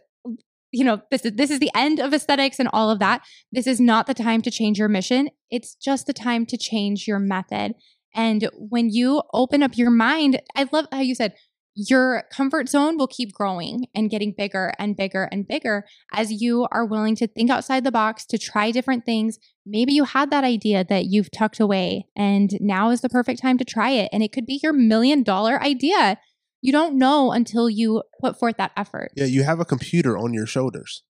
you 0.72 0.84
know, 0.84 1.00
this 1.10 1.24
is, 1.24 1.32
this 1.32 1.50
is 1.50 1.58
the 1.58 1.70
end 1.74 1.98
of 1.98 2.14
aesthetics 2.14 2.58
and 2.58 2.68
all 2.72 2.90
of 2.90 2.98
that. 3.00 3.22
This 3.50 3.66
is 3.66 3.80
not 3.80 4.06
the 4.06 4.14
time 4.14 4.42
to 4.42 4.50
change 4.50 4.78
your 4.78 4.88
mission. 4.88 5.30
It's 5.50 5.74
just 5.74 6.06
the 6.06 6.12
time 6.12 6.46
to 6.46 6.56
change 6.56 7.06
your 7.08 7.18
method. 7.18 7.74
And 8.14 8.48
when 8.54 8.90
you 8.90 9.22
open 9.32 9.62
up 9.62 9.76
your 9.76 9.90
mind, 9.90 10.40
I 10.56 10.68
love 10.72 10.86
how 10.92 11.00
you 11.00 11.14
said, 11.14 11.34
your 11.76 12.24
comfort 12.32 12.68
zone 12.68 12.98
will 12.98 13.06
keep 13.06 13.32
growing 13.32 13.86
and 13.94 14.10
getting 14.10 14.34
bigger 14.36 14.72
and 14.78 14.96
bigger 14.96 15.28
and 15.30 15.46
bigger 15.46 15.84
as 16.12 16.42
you 16.42 16.66
are 16.72 16.84
willing 16.84 17.14
to 17.16 17.28
think 17.28 17.48
outside 17.48 17.84
the 17.84 17.92
box, 17.92 18.26
to 18.26 18.38
try 18.38 18.70
different 18.70 19.06
things. 19.06 19.38
Maybe 19.64 19.92
you 19.92 20.04
had 20.04 20.30
that 20.30 20.44
idea 20.44 20.84
that 20.84 21.06
you've 21.06 21.30
tucked 21.30 21.60
away, 21.60 22.06
and 22.16 22.50
now 22.60 22.90
is 22.90 23.02
the 23.02 23.08
perfect 23.08 23.40
time 23.40 23.56
to 23.58 23.64
try 23.64 23.90
it. 23.90 24.08
And 24.12 24.22
it 24.22 24.32
could 24.32 24.46
be 24.46 24.60
your 24.62 24.72
million 24.72 25.22
dollar 25.22 25.62
idea. 25.62 26.18
You 26.62 26.72
don't 26.72 26.98
know 26.98 27.32
until 27.32 27.70
you 27.70 28.02
put 28.20 28.38
forth 28.38 28.56
that 28.58 28.72
effort. 28.76 29.12
Yeah, 29.16 29.24
you 29.24 29.44
have 29.44 29.60
a 29.60 29.64
computer 29.64 30.18
on 30.18 30.34
your 30.34 30.46
shoulders. 30.46 31.02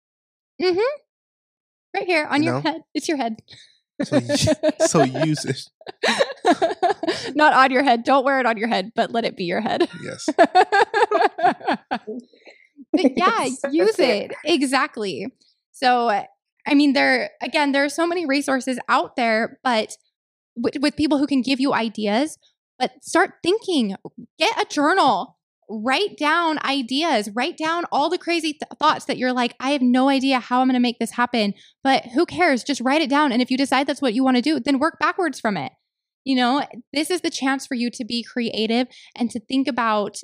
Mm 0.62 0.74
hmm. 0.74 1.00
Right 1.94 2.06
here 2.06 2.26
on 2.26 2.42
You 2.42 2.50
your 2.50 2.62
know? 2.62 2.70
head. 2.70 2.82
It's 2.94 3.08
your 3.08 3.16
head. 3.16 3.36
So, 4.04 4.20
so 4.86 5.02
use 5.02 5.44
it. 5.44 7.34
Not 7.34 7.52
on 7.52 7.70
your 7.70 7.82
head. 7.82 8.04
Don't 8.04 8.24
wear 8.24 8.40
it 8.40 8.46
on 8.46 8.56
your 8.56 8.68
head, 8.68 8.92
but 8.94 9.10
let 9.10 9.24
it 9.24 9.36
be 9.36 9.44
your 9.44 9.60
head. 9.60 9.88
Yes. 10.02 10.28
but 10.36 11.80
yeah, 13.16 13.44
use 13.70 13.98
it. 13.98 14.32
Exactly. 14.44 15.26
So, 15.72 16.08
I 16.08 16.74
mean, 16.74 16.92
there, 16.92 17.30
again, 17.42 17.72
there 17.72 17.84
are 17.84 17.88
so 17.90 18.06
many 18.06 18.26
resources 18.26 18.78
out 18.88 19.16
there, 19.16 19.58
but 19.62 19.96
with, 20.56 20.76
with 20.80 20.96
people 20.96 21.18
who 21.18 21.26
can 21.26 21.42
give 21.42 21.60
you 21.60 21.74
ideas, 21.74 22.38
but 22.78 22.92
start 23.02 23.32
thinking, 23.42 23.96
get 24.38 24.60
a 24.60 24.64
journal, 24.64 25.36
write 25.70 26.16
down 26.16 26.58
ideas, 26.64 27.30
write 27.34 27.56
down 27.56 27.84
all 27.92 28.10
the 28.10 28.18
crazy 28.18 28.52
th- 28.52 28.62
thoughts 28.78 29.04
that 29.04 29.16
you're 29.16 29.32
like, 29.32 29.54
I 29.60 29.70
have 29.70 29.82
no 29.82 30.08
idea 30.08 30.40
how 30.40 30.60
I'm 30.60 30.66
going 30.66 30.74
to 30.74 30.80
make 30.80 30.98
this 30.98 31.12
happen, 31.12 31.54
but 31.84 32.06
who 32.06 32.26
cares? 32.26 32.64
Just 32.64 32.80
write 32.80 33.02
it 33.02 33.08
down. 33.08 33.32
And 33.32 33.40
if 33.40 33.50
you 33.50 33.56
decide 33.56 33.86
that's 33.86 34.02
what 34.02 34.14
you 34.14 34.24
want 34.24 34.36
to 34.36 34.42
do, 34.42 34.58
then 34.58 34.78
work 34.78 34.98
backwards 34.98 35.38
from 35.38 35.56
it. 35.56 35.72
You 36.24 36.36
know, 36.36 36.66
this 36.92 37.10
is 37.10 37.20
the 37.20 37.30
chance 37.30 37.66
for 37.66 37.74
you 37.74 37.90
to 37.90 38.04
be 38.04 38.22
creative 38.22 38.88
and 39.16 39.30
to 39.30 39.40
think 39.40 39.68
about 39.68 40.18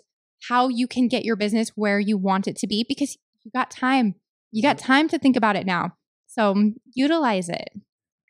how 0.49 0.69
you 0.69 0.87
can 0.87 1.09
get 1.09 1.25
your 1.25 1.37
business 1.37 1.71
where 1.75 1.99
you 1.99 2.19
want 2.19 2.47
it 2.47 2.57
to 2.57 2.67
be 2.67 2.85
because 2.87 3.17
you 3.45 3.51
got 3.55 3.71
time. 3.71 4.17
You 4.53 4.63
got 4.63 4.79
time 4.79 5.09
to 5.09 5.19
think 5.19 5.37
about 5.37 5.57
it 5.57 5.65
now. 5.65 5.93
So 6.27 6.73
utilize 6.95 7.49
it. 7.49 7.71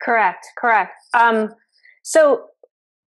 Correct, 0.03 0.47
correct. 0.59 0.93
Um, 1.15 1.49
so 2.03 2.45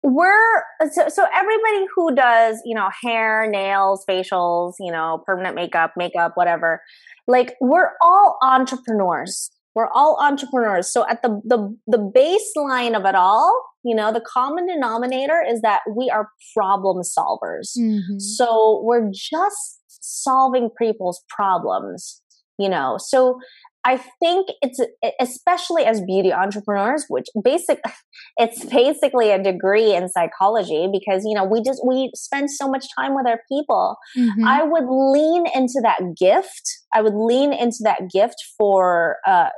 we're 0.03 0.63
so, 0.91 1.09
so 1.09 1.27
everybody 1.35 1.87
who 1.95 2.15
does 2.15 2.61
you 2.65 2.75
know 2.75 2.89
hair, 3.03 3.49
nails, 3.51 4.05
facials, 4.09 4.75
you 4.79 4.93
know 4.93 5.23
permanent 5.27 5.55
makeup, 5.55 5.93
makeup, 5.97 6.33
whatever. 6.35 6.83
Like 7.27 7.57
we're 7.61 7.93
all 8.01 8.39
entrepreneurs. 8.43 9.51
We're 9.75 9.91
all 9.95 10.19
entrepreneurs. 10.21 10.91
So 10.91 11.07
at 11.09 11.23
the 11.23 11.41
the 11.45 11.77
the 11.87 11.99
baseline 11.99 12.97
of 12.97 13.05
it 13.05 13.15
all, 13.15 13.63
you 13.87 13.95
know, 13.95 14.13
the 14.13 14.21
common 14.21 14.67
denominator 14.67 15.45
is 15.47 15.61
that 15.61 15.81
we 15.95 16.11
are 16.11 16.29
problem 16.55 17.03
solvers. 17.03 17.77
Mm-hmm. 17.79 18.19
So 18.19 18.81
we're 18.83 19.11
just 19.13 19.81
solving 19.89 20.71
people's 20.77 21.23
problems, 21.29 22.21
you 22.59 22.69
know. 22.69 22.97
So 22.99 23.39
I 23.87 23.99
think 24.21 24.49
it's 24.63 24.81
especially 25.21 25.85
as 25.85 26.01
beauty 26.03 26.33
entrepreneurs, 26.33 27.05
which 27.09 27.27
basic 27.43 27.81
it's 28.37 28.65
basically 28.65 29.31
a 29.31 29.43
degree 29.43 29.95
in 29.95 30.09
psychology 30.09 30.89
because 30.93 31.23
you 31.25 31.35
know 31.35 31.45
we 31.45 31.63
just 31.63 31.81
we 31.87 32.11
spend 32.15 32.51
so 32.51 32.69
much 32.69 32.87
time 32.99 33.15
with 33.15 33.27
our 33.27 33.41
people. 33.51 33.97
Mhm. 34.19 34.45
I 34.47 34.63
would 34.65 34.89
lean 34.89 35.45
into 35.55 35.81
that 35.83 36.01
gift. 36.19 36.65
I 36.93 37.01
would 37.03 37.15
lean 37.15 37.53
into 37.53 37.79
that 37.85 38.11
gift 38.13 38.37
for 38.59 39.17
uh, 39.27 39.51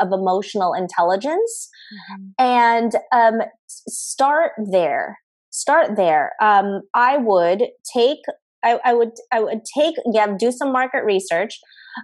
of 0.00 0.08
emotional 0.12 0.74
intelligence 0.74 1.70
Mhm. 1.94 2.32
and 2.38 2.92
um, 3.12 3.40
start 3.66 4.52
there 4.70 5.18
start 5.50 5.96
there 5.96 6.32
um, 6.40 6.82
i 6.94 7.16
would 7.16 7.62
take 7.96 8.18
I, 8.62 8.78
I 8.84 8.92
would 8.94 9.12
i 9.32 9.40
would 9.40 9.62
take 9.76 9.94
yeah 10.12 10.26
do 10.38 10.52
some 10.52 10.70
market 10.70 11.02
research 11.04 11.58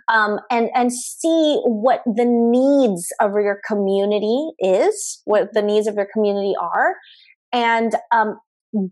um, 0.08 0.40
and 0.50 0.70
and 0.74 0.92
see 0.92 1.60
what 1.64 2.02
the 2.06 2.24
needs 2.24 3.08
of 3.20 3.32
your 3.32 3.60
community 3.66 4.50
is 4.58 5.20
what 5.24 5.52
the 5.52 5.62
needs 5.62 5.86
of 5.86 5.94
your 5.94 6.08
community 6.12 6.54
are 6.60 6.94
and 7.52 7.94
um, 8.12 8.38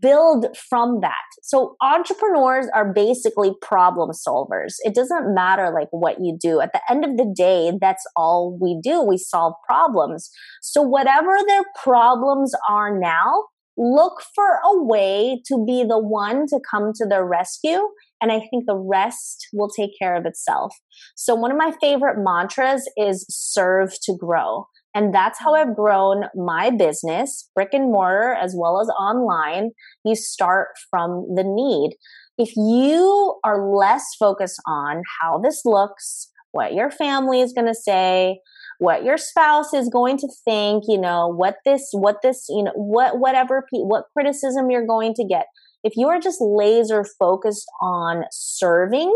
build 0.01 0.47
from 0.57 1.01
that. 1.01 1.13
So 1.43 1.75
entrepreneurs 1.81 2.67
are 2.73 2.91
basically 2.91 3.51
problem 3.61 4.11
solvers. 4.11 4.75
It 4.79 4.95
doesn't 4.95 5.33
matter 5.33 5.71
like 5.71 5.89
what 5.91 6.17
you 6.19 6.37
do. 6.39 6.61
At 6.61 6.73
the 6.73 6.81
end 6.89 7.05
of 7.05 7.17
the 7.17 7.31
day 7.35 7.71
that's 7.79 8.03
all 8.15 8.57
we 8.59 8.79
do. 8.81 9.01
We 9.01 9.17
solve 9.17 9.53
problems. 9.67 10.29
So 10.61 10.81
whatever 10.81 11.37
their 11.47 11.63
problems 11.83 12.53
are 12.69 12.97
now 12.97 13.45
look 13.77 14.21
for 14.33 14.59
a 14.65 14.83
way 14.83 15.41
to 15.47 15.63
be 15.65 15.83
the 15.83 15.99
one 15.99 16.47
to 16.47 16.59
come 16.71 16.91
to 16.95 17.05
their 17.05 17.25
rescue 17.25 17.81
and 18.25 18.31
i 18.31 18.39
think 18.49 18.65
the 18.65 18.75
rest 18.75 19.47
will 19.53 19.69
take 19.69 19.91
care 19.99 20.15
of 20.15 20.25
itself 20.25 20.73
so 21.15 21.35
one 21.35 21.51
of 21.51 21.57
my 21.57 21.71
favorite 21.79 22.17
mantras 22.17 22.89
is 22.97 23.25
serve 23.29 23.93
to 24.01 24.17
grow 24.17 24.65
and 24.95 25.13
that's 25.13 25.39
how 25.39 25.53
I've 25.53 25.75
grown 25.75 26.23
my 26.35 26.69
business, 26.69 27.49
brick 27.53 27.73
and 27.73 27.91
mortar, 27.91 28.33
as 28.33 28.55
well 28.57 28.79
as 28.79 28.87
online. 28.97 29.71
You 30.05 30.15
start 30.15 30.69
from 30.89 31.27
the 31.35 31.43
need. 31.43 31.97
If 32.37 32.55
you 32.55 33.37
are 33.43 33.75
less 33.75 34.05
focused 34.17 34.61
on 34.65 35.01
how 35.19 35.37
this 35.37 35.63
looks, 35.65 36.31
what 36.51 36.73
your 36.73 36.89
family 36.89 37.41
is 37.41 37.51
going 37.51 37.67
to 37.67 37.75
say, 37.75 38.39
what 38.79 39.03
your 39.03 39.17
spouse 39.17 39.73
is 39.73 39.89
going 39.89 40.17
to 40.17 40.29
think, 40.45 40.85
you 40.87 40.99
know, 40.99 41.27
what 41.27 41.57
this, 41.65 41.89
what 41.91 42.21
this, 42.23 42.45
you 42.47 42.63
know, 42.63 42.71
what, 42.75 43.19
whatever, 43.19 43.65
what 43.71 44.05
criticism 44.13 44.69
you're 44.69 44.87
going 44.87 45.13
to 45.15 45.25
get. 45.25 45.47
If 45.85 45.93
you 45.95 46.07
are 46.09 46.19
just 46.19 46.41
laser 46.41 47.05
focused 47.19 47.67
on 47.79 48.23
serving 48.31 49.13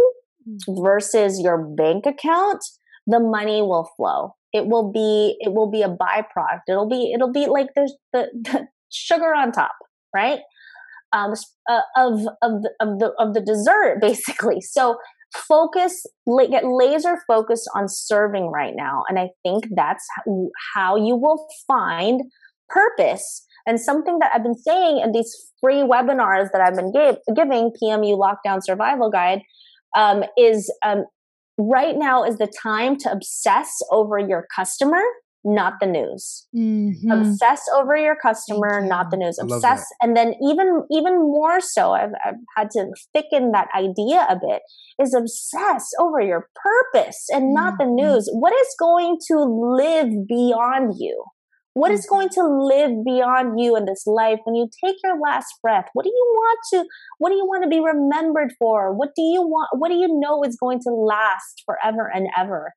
versus 0.68 1.42
your 1.42 1.58
bank 1.58 2.06
account, 2.06 2.64
the 3.08 3.20
money 3.20 3.62
will 3.62 3.90
flow. 3.98 4.36
It 4.54 4.68
will 4.68 4.92
be 4.92 5.36
it 5.40 5.54
will 5.54 5.70
be 5.70 5.82
a 5.82 5.90
byproduct. 5.90 6.62
It'll 6.70 6.88
be 6.88 7.12
it'll 7.14 7.34
be 7.34 7.48
like 7.48 7.70
there's 7.76 7.96
the, 8.14 8.28
the 8.34 8.68
sugar 8.90 9.34
on 9.36 9.52
top 9.52 9.76
right? 10.16 10.40
Um 11.12 11.34
uh, 11.70 11.82
of 11.98 12.20
of 12.42 12.62
the, 12.62 12.72
of 12.80 13.00
the 13.00 13.12
of 13.18 13.34
the 13.34 13.42
dessert 13.42 13.98
basically. 14.02 14.62
So 14.62 14.98
focus 15.34 16.06
get 16.50 16.64
laser 16.66 17.18
focused 17.28 17.70
on 17.76 17.88
serving 17.88 18.48
right 18.48 18.74
now 18.76 19.04
and 19.10 19.20
i 19.20 19.30
think 19.44 19.64
that's 19.76 20.04
how 20.74 20.96
you 20.96 21.16
will 21.16 21.48
find 21.68 22.22
purpose 22.68 23.46
and 23.66 23.80
something 23.80 24.20
that 24.20 24.32
i've 24.34 24.44
been 24.44 24.58
saying 24.58 25.00
in 25.04 25.12
these 25.12 25.32
free 25.62 25.82
webinars 25.94 26.48
that 26.52 26.62
i've 26.62 26.76
been 26.76 26.92
give, 26.92 27.18
giving 27.36 27.72
pmu 27.82 28.18
lockdown 28.18 28.60
survival 28.64 29.10
guide 29.10 29.42
um, 29.96 30.24
is 30.38 30.72
um, 30.86 31.06
right 31.58 31.96
now 31.98 32.24
is 32.24 32.38
the 32.38 32.52
time 32.62 32.96
to 32.98 33.12
obsess 33.12 33.70
over 33.92 34.20
your 34.20 34.46
customer, 34.56 35.02
not 35.44 35.74
the 35.82 35.88
news. 35.88 36.48
Mhm. 36.56 37.12
Obsess 37.12 37.62
over 37.76 37.96
your 37.96 38.16
customer, 38.16 38.82
you. 38.82 38.88
not 38.88 39.10
the 39.10 39.18
news. 39.18 39.40
Obsess, 39.40 39.84
and 40.02 40.16
then 40.16 40.36
even 40.48 40.84
even 40.92 41.18
more 41.20 41.60
so, 41.60 41.94
I've, 41.94 42.12
I've 42.26 42.36
had 42.56 42.70
to 42.72 42.92
thicken 43.14 43.52
that 43.52 43.68
idea 43.76 44.28
a 44.30 44.36
bit. 44.36 44.62
Is 45.02 45.14
obsess 45.16 45.90
over 46.00 46.20
your 46.22 46.48
purpose 46.56 47.28
and 47.32 47.54
not 47.54 47.74
the 47.80 47.86
Mhm. 47.86 47.96
news. 47.96 48.30
What 48.34 48.54
is 48.54 48.76
going 48.80 49.18
to 49.32 49.40
live 49.40 50.28
beyond 50.28 50.96
you? 51.00 51.24
What 51.74 51.92
is 51.92 52.06
Mm-hmm. 52.06 52.16
going 52.16 52.30
to 52.30 52.44
live 52.48 53.06
beyond 53.06 53.60
you 53.60 53.76
in 53.76 53.86
this 53.86 54.06
life 54.06 54.40
when 54.44 54.56
you 54.56 54.70
take 54.84 54.96
your 55.04 55.20
last 55.20 55.54
breath? 55.62 55.86
What 55.94 56.04
do 56.04 56.10
you 56.10 56.34
want 56.36 56.60
to 56.74 56.86
what 57.20 57.30
do 57.30 57.36
you 57.36 57.46
want 57.46 57.64
to 57.64 57.70
be 57.70 57.80
remembered 57.80 58.54
for? 58.60 58.94
What 58.94 59.10
do 59.16 59.22
you 59.22 59.42
want 59.42 59.70
what 59.74 59.90
do 59.90 59.96
you 59.96 60.20
know 60.20 60.44
is 60.44 60.58
going 60.60 60.80
to 60.82 60.90
last 60.90 61.64
forever 61.66 62.10
and 62.14 62.28
ever? 62.38 62.74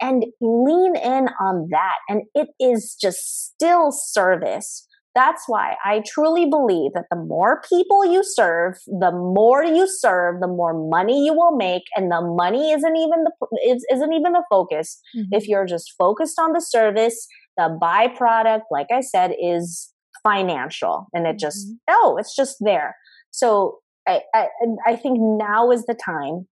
and 0.00 0.24
lean 0.40 0.96
in 0.96 1.28
on 1.40 1.68
that. 1.70 1.96
And 2.08 2.22
it 2.34 2.48
is 2.58 2.96
just 3.00 3.46
still 3.46 3.90
service. 3.92 4.86
That's 5.14 5.44
why 5.46 5.76
I 5.84 6.02
truly 6.06 6.46
believe 6.46 6.92
that 6.94 7.04
the 7.10 7.16
more 7.16 7.60
people 7.68 8.10
you 8.10 8.22
serve, 8.24 8.78
the 8.86 9.12
more 9.12 9.62
you 9.62 9.86
serve, 9.86 10.40
the 10.40 10.48
more 10.48 10.72
money 10.88 11.26
you 11.26 11.34
will 11.34 11.54
make, 11.54 11.82
and 11.94 12.10
the 12.10 12.22
money 12.22 12.72
isn't 12.72 12.96
even 12.96 13.24
the 13.24 13.32
is, 13.70 13.84
isn't 13.92 14.12
even 14.12 14.32
the 14.32 14.42
focus. 14.50 14.98
Mm-hmm. 15.14 15.34
If 15.34 15.48
you're 15.48 15.66
just 15.66 15.92
focused 15.98 16.38
on 16.40 16.54
the 16.54 16.62
service, 16.62 17.26
the 17.56 17.78
byproduct, 17.80 18.62
like 18.70 18.88
I 18.92 19.00
said, 19.00 19.32
is 19.40 19.92
financial, 20.22 21.08
and 21.12 21.26
it 21.26 21.38
just 21.38 21.66
mm-hmm. 21.66 21.74
oh, 21.90 22.16
it's 22.18 22.34
just 22.34 22.56
there. 22.60 22.96
So 23.30 23.78
I, 24.06 24.22
I 24.34 24.48
I 24.86 24.96
think 24.96 25.18
now 25.20 25.70
is 25.70 25.84
the 25.86 25.94
time 25.94 26.48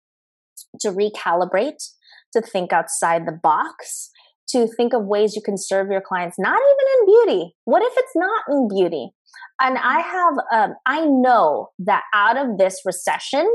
to 0.80 0.88
recalibrate, 0.88 1.82
to 2.32 2.40
think 2.40 2.72
outside 2.72 3.26
the 3.26 3.38
box, 3.42 4.10
to 4.48 4.66
think 4.66 4.94
of 4.94 5.04
ways 5.04 5.34
you 5.34 5.42
can 5.42 5.58
serve 5.58 5.90
your 5.90 6.00
clients, 6.00 6.38
not 6.38 6.58
even 6.58 6.98
in 6.98 7.06
beauty. 7.06 7.54
What 7.64 7.82
if 7.82 7.92
it's 7.96 8.16
not 8.16 8.42
in 8.48 8.68
beauty? 8.68 9.10
And 9.60 9.78
I 9.78 10.00
have, 10.00 10.34
um, 10.52 10.74
I 10.84 11.06
know 11.06 11.70
that 11.78 12.02
out 12.14 12.36
of 12.36 12.58
this 12.58 12.82
recession, 12.84 13.48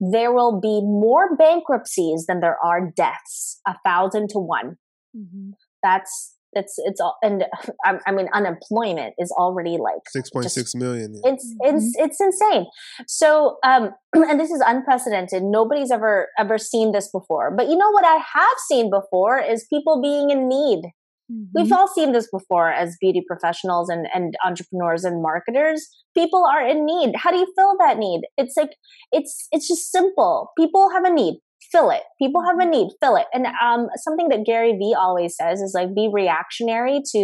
there 0.00 0.32
will 0.32 0.60
be 0.60 0.80
more 0.80 1.34
bankruptcies 1.36 2.26
than 2.26 2.40
there 2.40 2.58
are 2.64 2.92
deaths, 2.96 3.60
a 3.66 3.74
thousand 3.84 4.28
to 4.30 4.38
one. 4.38 4.76
Mm-hmm. 5.16 5.50
That's 5.82 6.36
it's 6.52 6.74
it's 6.78 7.00
all 7.00 7.16
and 7.22 7.44
I, 7.84 8.12
mean 8.12 8.28
unemployment 8.32 9.14
is 9.18 9.32
already 9.38 9.78
like 9.78 10.08
six 10.08 10.30
point 10.30 10.50
six 10.50 10.74
million. 10.74 11.14
Yeah. 11.14 11.32
It's 11.32 11.54
it's 11.60 11.96
mm-hmm. 11.96 12.04
it's 12.04 12.20
insane. 12.20 12.66
So 13.06 13.58
um 13.64 13.90
and 14.14 14.40
this 14.40 14.50
is 14.50 14.62
unprecedented. 14.66 15.42
Nobody's 15.42 15.90
ever 15.90 16.28
ever 16.38 16.58
seen 16.58 16.92
this 16.92 17.10
before. 17.10 17.54
But 17.54 17.68
you 17.68 17.76
know 17.76 17.90
what 17.90 18.04
I 18.04 18.16
have 18.16 18.58
seen 18.68 18.90
before 18.90 19.38
is 19.38 19.66
people 19.70 20.00
being 20.02 20.30
in 20.30 20.48
need. 20.48 20.84
Mm-hmm. 21.30 21.44
We've 21.54 21.72
all 21.72 21.88
seen 21.88 22.12
this 22.12 22.26
before 22.32 22.72
as 22.72 22.96
beauty 22.98 23.22
professionals 23.26 23.90
and, 23.90 24.06
and 24.14 24.34
entrepreneurs 24.46 25.04
and 25.04 25.22
marketers. 25.22 25.86
People 26.16 26.46
are 26.46 26.66
in 26.66 26.86
need. 26.86 27.14
How 27.16 27.30
do 27.30 27.36
you 27.36 27.52
fill 27.54 27.76
that 27.80 27.98
need? 27.98 28.22
It's 28.38 28.54
like 28.56 28.70
it's 29.12 29.46
it's 29.52 29.68
just 29.68 29.92
simple. 29.92 30.52
People 30.56 30.90
have 30.90 31.04
a 31.04 31.12
need 31.12 31.40
fill 31.70 31.90
it. 31.90 32.02
People 32.20 32.42
have 32.42 32.58
a 32.58 32.64
need, 32.64 32.90
fill 33.00 33.16
it. 33.16 33.26
And 33.32 33.46
um, 33.46 33.88
something 33.96 34.28
that 34.28 34.44
Gary 34.46 34.72
Vee 34.72 34.96
always 34.98 35.36
says 35.36 35.60
is 35.60 35.72
like 35.74 35.94
be 35.94 36.10
reactionary 36.12 37.00
to, 37.12 37.18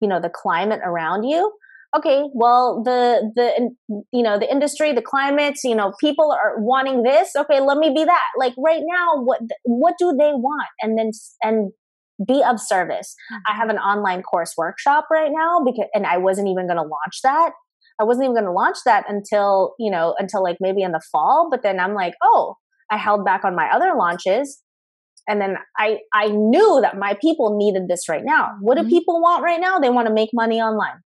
you 0.00 0.08
know, 0.08 0.20
the 0.20 0.30
climate 0.30 0.80
around 0.84 1.24
you. 1.24 1.52
Okay, 1.96 2.22
well, 2.34 2.84
the 2.84 3.32
the 3.34 3.74
you 4.12 4.22
know 4.22 4.38
the 4.38 4.48
industry, 4.48 4.92
the 4.92 5.02
climate, 5.02 5.58
you 5.64 5.74
know, 5.74 5.92
people 6.00 6.30
are 6.30 6.54
wanting 6.58 7.02
this. 7.02 7.34
Okay, 7.34 7.60
let 7.60 7.78
me 7.78 7.92
be 7.92 8.04
that. 8.04 8.26
Like 8.38 8.54
right 8.56 8.82
now, 8.86 9.24
what 9.24 9.40
what 9.64 9.94
do 9.98 10.14
they 10.16 10.30
want? 10.30 10.68
And 10.80 10.96
then 10.96 11.10
and 11.42 11.72
be 12.24 12.42
of 12.42 12.60
service. 12.60 13.14
I 13.48 13.56
have 13.56 13.70
an 13.70 13.78
online 13.78 14.22
course 14.22 14.54
workshop 14.56 15.06
right 15.10 15.32
now 15.34 15.62
because, 15.64 15.86
and 15.94 16.06
I 16.06 16.18
wasn't 16.18 16.48
even 16.48 16.66
going 16.66 16.76
to 16.76 16.82
launch 16.82 17.22
that. 17.22 17.52
I 18.00 18.04
wasn't 18.04 18.24
even 18.24 18.34
going 18.34 18.46
to 18.46 18.52
launch 18.52 18.78
that 18.86 19.04
until, 19.08 19.74
you 19.78 19.90
know, 19.90 20.14
until 20.18 20.42
like 20.42 20.56
maybe 20.60 20.82
in 20.82 20.92
the 20.92 21.02
fall. 21.12 21.48
But 21.50 21.62
then 21.62 21.80
I'm 21.80 21.94
like, 21.94 22.14
oh, 22.22 22.56
I 22.90 22.96
held 22.96 23.24
back 23.24 23.44
on 23.44 23.54
my 23.54 23.68
other 23.70 23.94
launches. 23.96 24.62
And 25.28 25.40
then 25.40 25.56
I, 25.78 25.98
I 26.12 26.28
knew 26.28 26.80
that 26.82 26.98
my 26.98 27.16
people 27.20 27.56
needed 27.56 27.88
this 27.88 28.08
right 28.08 28.24
now. 28.24 28.52
What 28.60 28.76
do 28.76 28.82
mm-hmm. 28.82 28.90
people 28.90 29.20
want 29.20 29.44
right 29.44 29.60
now? 29.60 29.78
They 29.78 29.90
want 29.90 30.08
to 30.08 30.14
make 30.14 30.30
money 30.32 30.60
online. 30.60 31.00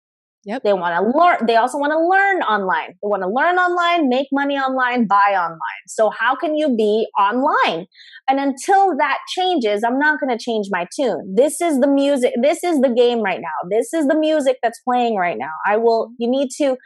Yep. 0.44 0.62
They 0.62 0.72
want 0.72 0.94
to 0.94 1.18
learn. 1.18 1.46
They 1.46 1.56
also 1.56 1.76
want 1.76 1.92
to 1.92 1.98
learn 1.98 2.40
online. 2.42 2.88
They 2.88 3.06
want 3.06 3.22
to 3.22 3.28
learn 3.28 3.56
online, 3.56 4.08
make 4.08 4.28
money 4.32 4.56
online, 4.56 5.06
buy 5.06 5.34
online. 5.36 5.82
So 5.86 6.10
how 6.10 6.34
can 6.34 6.54
you 6.54 6.74
be 6.74 7.06
online? 7.18 7.86
And 8.26 8.40
until 8.40 8.96
that 8.96 9.18
changes, 9.36 9.84
I'm 9.84 9.98
not 9.98 10.18
going 10.18 10.36
to 10.36 10.42
change 10.42 10.68
my 10.70 10.86
tune. 10.96 11.34
This 11.36 11.60
is 11.60 11.78
the 11.80 11.88
music. 11.88 12.32
This 12.42 12.64
is 12.64 12.80
the 12.80 12.88
game 12.88 13.20
right 13.20 13.40
now. 13.40 13.68
This 13.70 13.92
is 13.92 14.06
the 14.06 14.18
music 14.18 14.56
that's 14.62 14.80
playing 14.80 15.16
right 15.16 15.36
now. 15.38 15.52
I 15.66 15.76
will, 15.76 16.12
you 16.18 16.30
need 16.30 16.48
to 16.56 16.76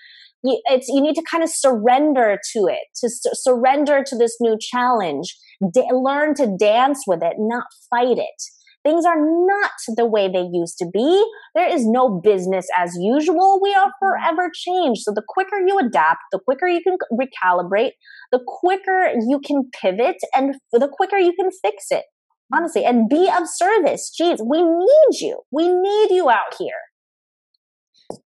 you, 0.45 0.61
it's 0.67 0.89
you 0.89 1.01
need 1.01 1.15
to 1.15 1.25
kind 1.29 1.43
of 1.43 1.51
surrender 1.51 2.39
to 2.53 2.67
it 2.67 2.85
to 3.01 3.09
surrender 3.35 4.05
to 4.07 4.17
this 4.17 4.37
new 4.41 4.57
challenge 4.61 5.37
da- 5.73 5.89
learn 5.93 6.35
to 6.35 6.55
dance 6.59 7.05
with 7.07 7.23
it 7.23 7.35
not 7.39 7.65
fight 7.91 8.19
it. 8.19 8.43
Things 8.85 9.07
are 9.07 9.17
not 9.19 9.71
the 9.97 10.05
way 10.05 10.29
they 10.29 10.47
used 10.53 10.77
to 10.77 10.87
be. 10.93 11.25
There 11.55 11.67
is 11.67 11.87
no 11.87 12.21
business 12.23 12.67
as 12.79 12.95
usual. 13.01 13.59
We 13.63 13.75
are 13.75 13.91
forever 13.99 14.51
changed. 14.55 15.01
So 15.05 15.13
the 15.15 15.23
quicker 15.27 15.57
you 15.67 15.79
adapt 15.79 16.21
the 16.33 16.41
quicker 16.45 16.67
you 16.67 16.83
can 16.83 16.99
recalibrate 17.11 17.93
the 18.31 18.41
quicker 18.47 19.15
you 19.27 19.41
can 19.45 19.71
pivot 19.81 20.17
and 20.35 20.57
the 20.73 20.91
quicker 20.93 21.17
you 21.17 21.33
can 21.33 21.51
fix 21.63 21.87
it. 21.91 22.05
Honestly 22.53 22.85
and 22.85 23.09
be 23.09 23.31
of 23.31 23.45
service. 23.47 24.15
Jeez 24.21 24.39
we 24.47 24.63
need 24.63 25.21
you. 25.21 25.41
We 25.51 25.69
need 25.69 26.11
you 26.11 26.29
out 26.29 26.55
here. 26.59 26.83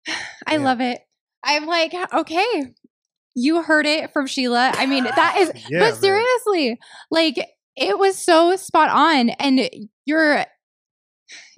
I 0.46 0.52
yeah. 0.52 0.56
love 0.56 0.80
it. 0.80 1.00
I'm 1.46 1.66
like, 1.66 1.94
okay, 2.12 2.74
you 3.34 3.62
heard 3.62 3.86
it 3.86 4.12
from 4.12 4.26
Sheila. 4.26 4.72
I 4.74 4.86
mean, 4.86 5.04
that 5.04 5.36
is, 5.38 5.52
yeah, 5.70 5.78
but 5.78 5.96
seriously, 5.96 6.68
man. 6.70 6.78
like 7.10 7.36
it 7.76 7.98
was 7.98 8.18
so 8.18 8.56
spot 8.56 8.90
on. 8.90 9.30
And 9.30 9.68
your, 10.04 10.44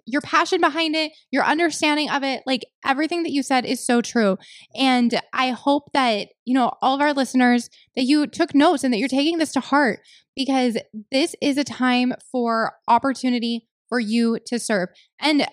your 0.04 0.20
passion 0.20 0.60
behind 0.60 0.96
it, 0.96 1.12
your 1.30 1.44
understanding 1.44 2.10
of 2.10 2.22
it, 2.22 2.42
like 2.46 2.64
everything 2.84 3.22
that 3.22 3.32
you 3.32 3.42
said 3.42 3.64
is 3.64 3.84
so 3.84 4.00
true. 4.00 4.36
And 4.74 5.20
I 5.32 5.50
hope 5.50 5.92
that, 5.92 6.28
you 6.44 6.54
know, 6.54 6.72
all 6.82 6.94
of 6.94 7.00
our 7.00 7.12
listeners 7.12 7.70
that 7.94 8.04
you 8.04 8.26
took 8.26 8.54
notes 8.54 8.84
and 8.84 8.92
that 8.92 8.98
you're 8.98 9.08
taking 9.08 9.38
this 9.38 9.52
to 9.52 9.60
heart 9.60 10.00
because 10.34 10.76
this 11.12 11.34
is 11.40 11.58
a 11.58 11.64
time 11.64 12.12
for 12.32 12.72
opportunity 12.88 13.68
for 13.88 14.00
you 14.00 14.38
to 14.46 14.58
serve. 14.58 14.88
And 15.20 15.46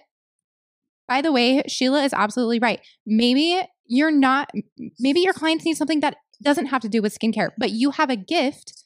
by 1.08 1.22
the 1.22 1.32
way, 1.32 1.62
Sheila 1.68 2.04
is 2.04 2.14
absolutely 2.14 2.60
right. 2.60 2.80
Maybe 3.06 3.62
you're 3.88 4.12
not, 4.12 4.52
maybe 5.00 5.20
your 5.22 5.34
clients 5.34 5.66
need 5.66 5.78
something 5.78 6.00
that 6.02 6.18
doesn't 6.42 6.68
have 6.68 6.82
to 6.82 6.90
do 6.90 7.02
with 7.02 7.18
skincare, 7.18 7.50
but 7.58 7.72
you 7.72 7.92
have 7.92 8.10
a 8.10 8.16
gift 8.16 8.84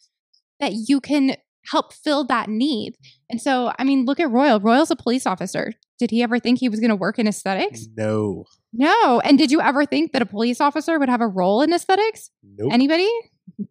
that 0.60 0.74
you 0.74 1.00
can 1.00 1.36
help 1.72 1.94
fill 1.94 2.26
that 2.26 2.50
need. 2.50 2.96
And 3.30 3.42
so, 3.42 3.72
I 3.78 3.84
mean, 3.84 4.06
look 4.06 4.20
at 4.20 4.32
Royal. 4.32 4.60
Royal's 4.60 4.92
a 4.92 4.96
police 4.96 5.26
officer. 5.26 5.74
Did 6.00 6.12
he 6.12 6.24
ever 6.24 6.40
think 6.40 6.60
he 6.60 6.70
was 6.70 6.80
going 6.80 6.90
to 6.90 6.96
work 6.96 7.20
in 7.20 7.28
aesthetics? 7.28 7.88
No. 7.96 8.46
No. 8.74 9.20
And 9.22 9.38
did 9.38 9.52
you 9.52 9.62
ever 9.62 9.86
think 9.86 10.14
that 10.14 10.22
a 10.22 10.26
police 10.26 10.62
officer 10.62 10.98
would 10.98 11.10
have 11.10 11.22
a 11.22 11.28
role 11.28 11.62
in 11.62 11.74
aesthetics? 11.74 12.32
Nope. 12.44 12.72
Anybody? 12.72 13.10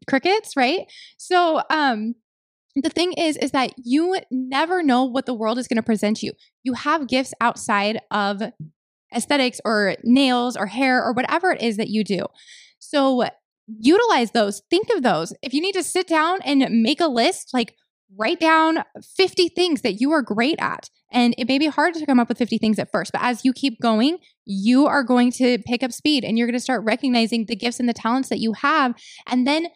Crickets, 0.08 0.56
right? 0.56 0.80
So, 1.16 1.62
um, 1.70 2.14
the 2.82 2.90
thing 2.90 3.12
is 3.14 3.36
is 3.38 3.50
that 3.52 3.72
you 3.76 4.16
never 4.30 4.82
know 4.82 5.04
what 5.04 5.26
the 5.26 5.34
world 5.34 5.58
is 5.58 5.66
going 5.66 5.76
to 5.78 5.82
present 5.82 6.22
you 6.22 6.32
you 6.62 6.74
have 6.74 7.08
gifts 7.08 7.34
outside 7.40 8.00
of 8.12 8.42
aesthetics 9.14 9.60
or 9.64 9.96
nails 10.04 10.56
or 10.56 10.66
hair 10.66 11.02
or 11.02 11.12
whatever 11.12 11.52
it 11.52 11.62
is 11.62 11.76
that 11.76 11.88
you 11.88 12.04
do. 12.04 12.26
So 12.78 13.24
utilize 13.66 14.30
those. 14.32 14.62
Think 14.70 14.88
of 14.94 15.02
those. 15.02 15.32
If 15.42 15.52
you 15.52 15.60
need 15.60 15.74
to 15.74 15.82
sit 15.82 16.06
down 16.06 16.40
and 16.42 16.82
make 16.82 17.00
a 17.00 17.08
list, 17.08 17.50
like 17.52 17.74
write 18.16 18.40
down 18.40 18.84
50 19.16 19.48
things 19.50 19.82
that 19.82 20.00
you 20.00 20.12
are 20.12 20.22
great 20.22 20.58
at. 20.58 20.88
And 21.10 21.34
it 21.38 21.48
may 21.48 21.58
be 21.58 21.66
hard 21.66 21.94
to 21.94 22.06
come 22.06 22.20
up 22.20 22.28
with 22.28 22.38
50 22.38 22.58
things 22.58 22.78
at 22.78 22.90
first, 22.90 23.12
but 23.12 23.22
as 23.22 23.44
you 23.44 23.52
keep 23.52 23.80
going, 23.80 24.18
you 24.44 24.86
are 24.86 25.02
going 25.02 25.30
to 25.32 25.58
pick 25.58 25.82
up 25.82 25.92
speed 25.92 26.24
and 26.24 26.36
you're 26.36 26.46
going 26.46 26.54
to 26.54 26.60
start 26.60 26.84
recognizing 26.84 27.46
the 27.46 27.56
gifts 27.56 27.80
and 27.80 27.88
the 27.88 27.94
talents 27.94 28.28
that 28.28 28.38
you 28.38 28.52
have. 28.54 28.94
And 29.26 29.46
then 29.46 29.68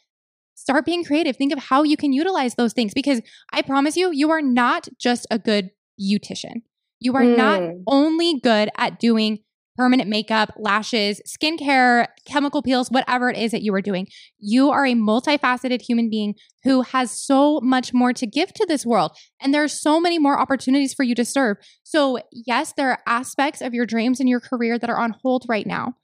start 0.54 0.84
being 0.84 1.04
creative. 1.04 1.36
Think 1.36 1.52
of 1.52 1.58
how 1.58 1.82
you 1.82 1.96
can 1.96 2.12
utilize 2.12 2.54
those 2.54 2.72
things 2.72 2.94
because 2.94 3.20
I 3.52 3.62
promise 3.62 3.96
you, 3.96 4.12
you 4.12 4.30
are 4.30 4.42
not 4.42 4.88
just 4.98 5.26
a 5.30 5.38
good 5.38 5.70
beautician. 6.00 6.62
You 7.03 7.16
are 7.16 7.22
mm. 7.22 7.36
not 7.36 7.62
only 7.86 8.38
good 8.40 8.70
at 8.76 8.98
doing 8.98 9.40
permanent 9.76 10.09
makeup, 10.09 10.53
lashes, 10.57 11.20
skincare, 11.26 12.07
chemical 12.26 12.62
peels, 12.62 12.90
whatever 12.90 13.30
it 13.30 13.38
is 13.38 13.53
that 13.53 13.62
you 13.62 13.74
are 13.74 13.80
doing. 13.80 14.07
You 14.38 14.70
are 14.70 14.84
a 14.84 14.94
multifaceted 14.94 15.82
human 15.82 16.11
being 16.11 16.34
who 16.62 16.82
has 16.82 17.11
so 17.18 17.61
much 17.61 17.92
more 17.94 18.12
to 18.12 18.26
give 18.26 18.53
to 18.55 18.66
this 18.66 18.84
world. 18.84 19.16
And 19.40 19.53
there 19.53 19.64
are 19.64 19.68
so 19.68 20.00
many 20.00 20.18
more 20.18 20.38
opportunities 20.38 20.94
for 20.94 21.03
you 21.03 21.14
to 21.14 21.24
serve. 21.24 21.57
So, 21.82 22.18
yes, 22.30 22.72
there 22.76 22.90
are 22.90 22.98
aspects 23.07 23.61
of 23.61 23.74
your 23.74 23.86
dreams 23.86 24.20
and 24.20 24.28
your 24.28 24.40
career 24.40 24.78
that 24.78 24.90
are 24.90 25.00
on 25.00 25.16
hold 25.22 25.46
right 25.48 25.66
now. 25.66 25.94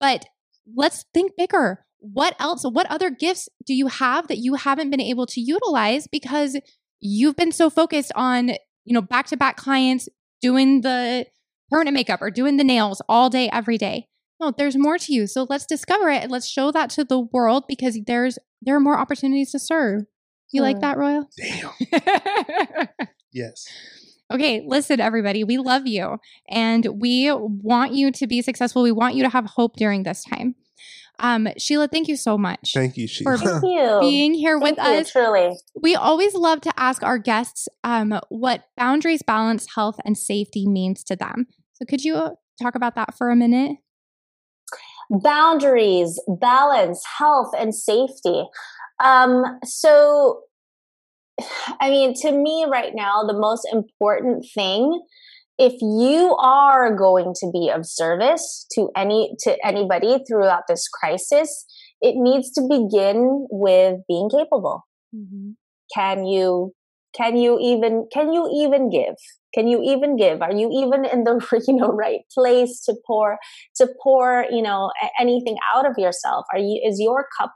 But 0.00 0.26
let's 0.74 1.04
think 1.14 1.32
bigger. 1.38 1.86
What 1.98 2.36
else? 2.38 2.64
What 2.64 2.90
other 2.90 3.10
gifts 3.10 3.48
do 3.64 3.72
you 3.72 3.86
have 3.86 4.28
that 4.28 4.38
you 4.38 4.54
haven't 4.54 4.90
been 4.90 5.00
able 5.00 5.26
to 5.26 5.40
utilize 5.40 6.06
because 6.06 6.58
you've 7.00 7.36
been 7.36 7.52
so 7.52 7.70
focused 7.70 8.12
on, 8.14 8.50
you 8.84 8.92
know, 8.92 9.00
back 9.00 9.26
to 9.28 9.36
back 9.36 9.56
clients, 9.56 10.08
doing 10.46 10.82
the 10.82 11.26
permanent 11.70 11.94
makeup 11.94 12.22
or 12.22 12.30
doing 12.30 12.56
the 12.56 12.62
nails 12.62 13.02
all 13.08 13.28
day, 13.28 13.50
every 13.52 13.76
day. 13.76 14.06
No, 14.40 14.52
there's 14.56 14.76
more 14.76 14.96
to 14.96 15.12
you. 15.12 15.26
So 15.26 15.44
let's 15.48 15.66
discover 15.66 16.08
it 16.08 16.30
let's 16.30 16.46
show 16.46 16.70
that 16.70 16.88
to 16.90 17.04
the 17.04 17.18
world 17.18 17.64
because 17.66 17.98
there's 18.06 18.38
there 18.62 18.76
are 18.76 18.80
more 18.80 18.96
opportunities 18.96 19.50
to 19.52 19.58
serve. 19.58 20.02
You 20.52 20.62
like 20.62 20.80
that, 20.80 20.96
Royal? 20.96 21.28
Damn. 21.36 22.88
yes. 23.32 23.66
Okay, 24.32 24.62
listen, 24.64 25.00
everybody, 25.00 25.42
we 25.42 25.58
love 25.58 25.86
you 25.86 26.18
and 26.48 26.86
we 27.00 27.32
want 27.32 27.92
you 27.94 28.12
to 28.12 28.26
be 28.26 28.40
successful. 28.42 28.82
We 28.82 28.92
want 28.92 29.16
you 29.16 29.24
to 29.24 29.28
have 29.28 29.46
hope 29.46 29.76
during 29.76 30.04
this 30.04 30.22
time. 30.24 30.54
Um, 31.18 31.48
Sheila, 31.58 31.88
thank 31.88 32.08
you 32.08 32.16
so 32.16 32.36
much. 32.36 32.72
Thank 32.74 32.96
you, 32.96 33.06
Sheila. 33.06 33.38
For 33.38 33.44
Thank 33.44 33.64
you. 33.64 33.98
being 34.00 34.34
here 34.34 34.58
Thank 34.60 34.76
with 34.78 34.86
you, 34.86 34.92
us. 34.92 35.10
Truly. 35.10 35.56
We 35.80 35.94
always 35.94 36.34
love 36.34 36.60
to 36.62 36.72
ask 36.76 37.02
our 37.02 37.18
guests 37.18 37.68
um, 37.84 38.18
what 38.28 38.64
boundaries, 38.76 39.22
balance, 39.22 39.66
health, 39.74 39.98
and 40.04 40.16
safety 40.16 40.66
means 40.66 41.02
to 41.04 41.16
them. 41.16 41.46
So, 41.74 41.84
could 41.84 42.04
you 42.04 42.36
talk 42.62 42.74
about 42.74 42.94
that 42.96 43.16
for 43.16 43.30
a 43.30 43.36
minute? 43.36 43.78
Boundaries, 45.10 46.20
balance, 46.26 47.02
health, 47.18 47.52
and 47.56 47.74
safety. 47.74 48.44
Um, 49.02 49.58
so, 49.64 50.42
I 51.80 51.90
mean, 51.90 52.14
to 52.22 52.32
me 52.32 52.66
right 52.68 52.92
now, 52.94 53.22
the 53.22 53.38
most 53.38 53.66
important 53.72 54.46
thing, 54.54 55.00
if 55.58 55.72
you 55.80 56.36
are 56.36 56.94
going 56.94 57.32
to 57.40 57.50
be 57.52 57.70
of 57.70 57.86
service 57.86 58.66
to 58.72 58.90
any 58.96 59.34
to 59.40 59.56
anybody 59.64 60.18
throughout 60.28 60.64
this 60.68 60.86
crisis, 60.88 61.64
it 62.00 62.14
needs 62.16 62.52
to 62.52 62.62
begin 62.62 63.46
with 63.50 64.00
being 64.08 64.28
capable. 64.30 64.86
Mm-hmm. 65.14 65.52
Can 65.94 66.26
you 66.26 66.72
can 67.16 67.36
you 67.36 67.58
even 67.60 68.06
can 68.12 68.32
you 68.32 68.50
even 68.54 68.90
give? 68.90 69.16
Can 69.54 69.68
you 69.68 69.82
even 69.82 70.16
give? 70.16 70.42
Are 70.42 70.52
you 70.52 70.68
even 70.70 71.06
in 71.06 71.24
the 71.24 71.40
you 71.66 71.74
know 71.74 71.88
right 71.88 72.20
place 72.34 72.82
to 72.84 72.94
pour 73.06 73.38
to 73.76 73.88
pour 74.02 74.44
you 74.50 74.62
know 74.62 74.90
anything 75.18 75.56
out 75.74 75.86
of 75.86 75.94
yourself? 75.96 76.44
Are 76.52 76.58
you 76.58 76.82
is 76.86 77.00
your 77.00 77.26
cup 77.38 77.52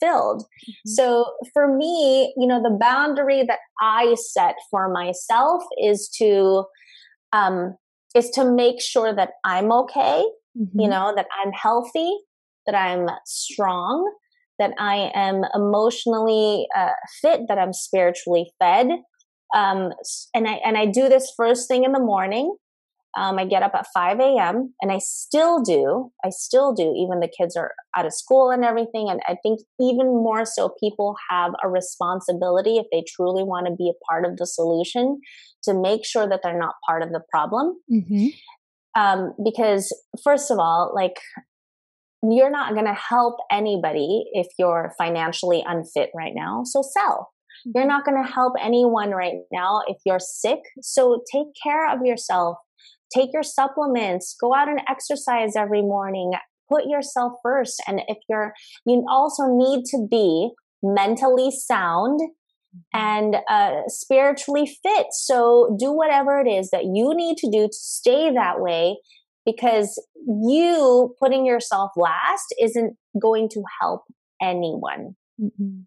filled. 0.00 0.42
Mm-hmm. 0.42 0.90
So 0.90 1.24
for 1.52 1.74
me, 1.74 2.34
you 2.36 2.46
know, 2.46 2.62
the 2.62 2.76
boundary 2.78 3.44
that 3.46 3.60
I 3.80 4.14
set 4.14 4.56
for 4.70 4.92
myself 4.92 5.62
is 5.82 6.10
to 6.18 6.64
um 7.32 7.76
is 8.14 8.30
to 8.30 8.50
make 8.50 8.80
sure 8.80 9.14
that 9.14 9.30
I'm 9.44 9.70
okay, 9.70 10.24
mm-hmm. 10.58 10.80
you 10.80 10.88
know, 10.88 11.12
that 11.14 11.26
I'm 11.42 11.52
healthy, 11.52 12.10
that 12.66 12.74
I'm 12.74 13.08
strong, 13.26 14.10
that 14.58 14.72
I 14.78 15.10
am 15.14 15.42
emotionally 15.54 16.66
uh, 16.76 16.92
fit, 17.20 17.42
that 17.48 17.58
I'm 17.58 17.72
spiritually 17.72 18.52
fed. 18.58 18.88
Um, 19.54 19.92
and 20.34 20.48
I 20.48 20.54
and 20.64 20.76
I 20.76 20.86
do 20.86 21.08
this 21.08 21.32
first 21.36 21.68
thing 21.68 21.84
in 21.84 21.92
the 21.92 22.00
morning. 22.00 22.56
Um, 23.16 23.38
I 23.38 23.46
get 23.46 23.62
up 23.62 23.72
at 23.74 23.86
5 23.94 24.20
a.m. 24.20 24.74
and 24.82 24.92
I 24.92 24.98
still 24.98 25.62
do. 25.62 26.12
I 26.22 26.28
still 26.28 26.74
do, 26.74 26.94
even 26.94 27.20
the 27.20 27.32
kids 27.34 27.56
are 27.56 27.72
out 27.96 28.04
of 28.04 28.12
school 28.12 28.50
and 28.50 28.62
everything. 28.62 29.08
And 29.08 29.20
I 29.26 29.36
think 29.42 29.60
even 29.80 30.08
more 30.08 30.44
so, 30.44 30.74
people 30.78 31.16
have 31.30 31.52
a 31.64 31.68
responsibility 31.68 32.76
if 32.76 32.86
they 32.92 33.04
truly 33.08 33.42
want 33.42 33.66
to 33.66 33.74
be 33.74 33.90
a 33.90 33.98
part 34.10 34.26
of 34.26 34.36
the 34.36 34.46
solution 34.46 35.20
to 35.64 35.72
make 35.72 36.04
sure 36.04 36.28
that 36.28 36.40
they're 36.42 36.58
not 36.58 36.74
part 36.86 37.02
of 37.02 37.10
the 37.10 37.22
problem. 37.30 37.76
Mm-hmm. 37.90 38.26
Um, 39.00 39.34
because, 39.42 39.92
first 40.22 40.50
of 40.50 40.58
all, 40.58 40.92
like, 40.94 41.16
you're 42.22 42.50
not 42.50 42.74
going 42.74 42.86
to 42.86 42.94
help 42.94 43.36
anybody 43.50 44.26
if 44.32 44.46
you're 44.58 44.92
financially 44.98 45.62
unfit 45.66 46.10
right 46.14 46.32
now. 46.34 46.62
So 46.64 46.82
sell. 46.82 47.30
You're 47.64 47.84
mm-hmm. 47.84 47.88
not 47.88 48.04
going 48.04 48.22
to 48.22 48.30
help 48.30 48.54
anyone 48.60 49.10
right 49.10 49.40
now 49.52 49.82
if 49.86 49.96
you're 50.04 50.20
sick. 50.20 50.60
So 50.82 51.22
take 51.32 51.46
care 51.62 51.90
of 51.90 52.04
yourself 52.04 52.56
take 53.14 53.30
your 53.32 53.42
supplements, 53.42 54.36
go 54.40 54.54
out 54.54 54.68
and 54.68 54.80
exercise 54.88 55.56
every 55.56 55.82
morning, 55.82 56.32
put 56.68 56.86
yourself 56.86 57.34
first. 57.42 57.82
And 57.86 58.02
if 58.08 58.18
you're, 58.28 58.52
you 58.84 59.04
also 59.08 59.44
need 59.48 59.84
to 59.86 60.06
be 60.10 60.50
mentally 60.82 61.50
sound 61.50 62.20
mm-hmm. 62.20 62.98
and 62.98 63.36
uh, 63.48 63.82
spiritually 63.88 64.66
fit. 64.82 65.06
So 65.12 65.76
do 65.78 65.92
whatever 65.92 66.40
it 66.40 66.48
is 66.48 66.70
that 66.70 66.84
you 66.84 67.14
need 67.14 67.36
to 67.38 67.50
do 67.50 67.66
to 67.66 67.72
stay 67.72 68.32
that 68.34 68.60
way 68.60 68.98
because 69.44 70.02
you 70.26 71.14
putting 71.20 71.46
yourself 71.46 71.92
last 71.96 72.54
isn't 72.60 72.96
going 73.20 73.48
to 73.50 73.62
help 73.80 74.02
anyone. 74.42 75.16
Mm-mm. 75.40 75.84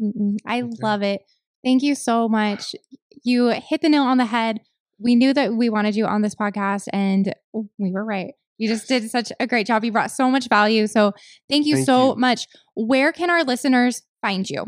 Mm-mm. 0.00 0.36
I 0.46 0.62
okay. 0.62 0.70
love 0.80 1.02
it. 1.02 1.22
Thank 1.62 1.82
you 1.82 1.94
so 1.94 2.28
much. 2.28 2.74
You 3.22 3.48
hit 3.48 3.80
the 3.82 3.88
nail 3.88 4.02
on 4.02 4.18
the 4.18 4.26
head 4.26 4.60
we 4.98 5.14
knew 5.14 5.34
that 5.34 5.54
we 5.54 5.68
wanted 5.70 5.96
you 5.96 6.06
on 6.06 6.22
this 6.22 6.34
podcast 6.34 6.86
and 6.92 7.34
we 7.78 7.92
were 7.92 8.04
right. 8.04 8.34
You 8.58 8.68
just 8.68 8.86
did 8.86 9.10
such 9.10 9.32
a 9.40 9.46
great 9.46 9.66
job. 9.66 9.84
You 9.84 9.92
brought 9.92 10.10
so 10.10 10.30
much 10.30 10.48
value. 10.48 10.86
So 10.86 11.12
thank 11.50 11.66
you 11.66 11.76
thank 11.76 11.86
so 11.86 12.14
you. 12.14 12.20
much. 12.20 12.46
Where 12.74 13.12
can 13.12 13.30
our 13.30 13.42
listeners 13.42 14.02
find 14.22 14.48
you? 14.48 14.66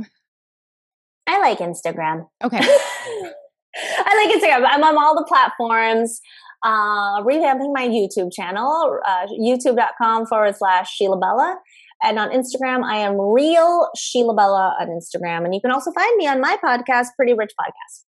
I 1.27 1.39
like 1.41 1.59
Instagram. 1.59 2.27
Okay. 2.43 2.59
I 2.63 4.27
like 4.27 4.37
Instagram. 4.37 4.67
I'm 4.69 4.83
on 4.83 4.99
all 4.99 5.15
the 5.15 5.25
platforms. 5.25 6.21
Uh, 6.65 7.23
revamping 7.23 7.73
my 7.73 7.87
YouTube 7.87 8.33
channel, 8.33 8.99
uh, 9.07 9.27
youtube.com 9.39 10.27
forward 10.27 10.57
slash 10.57 10.91
Sheila 10.91 11.19
Bella. 11.19 11.57
And 12.03 12.19
on 12.19 12.31
Instagram, 12.31 12.83
I 12.85 12.99
am 12.99 13.21
real 13.21 13.89
Sheila 13.97 14.35
Bella 14.35 14.75
on 14.81 14.89
Instagram. 14.89 15.45
And 15.45 15.55
you 15.55 15.61
can 15.61 15.71
also 15.71 15.93
find 15.93 16.17
me 16.17 16.27
on 16.27 16.41
my 16.41 16.57
podcast, 16.63 17.09
Pretty 17.17 17.35
Rich 17.35 17.53
Podcast. 17.61 18.06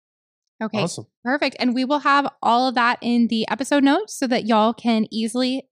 Okay. 0.63 0.83
Awesome. 0.83 1.07
Perfect. 1.23 1.57
And 1.59 1.75
we 1.75 1.85
will 1.85 1.99
have 2.01 2.27
all 2.43 2.69
of 2.69 2.75
that 2.77 2.99
in 3.03 3.29
the 3.29 3.47
episode 3.49 3.85
notes 3.85 4.15
so 4.19 4.27
that 4.27 4.47
y'all 4.47 4.73
can 4.73 5.07
easily 5.11 5.69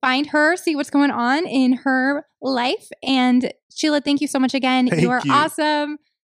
find 0.00 0.28
her, 0.28 0.56
see 0.56 0.76
what's 0.76 0.90
going 0.90 1.10
on 1.10 1.46
in 1.46 1.72
her 1.72 2.26
life. 2.40 2.88
And 3.02 3.52
Sheila, 3.74 4.00
thank 4.00 4.20
you 4.20 4.28
so 4.28 4.38
much 4.38 4.54
again. 4.54 4.88
Thank 4.88 5.02
you 5.02 5.10
are 5.10 5.20
you. 5.24 5.32
awesome. 5.32 5.98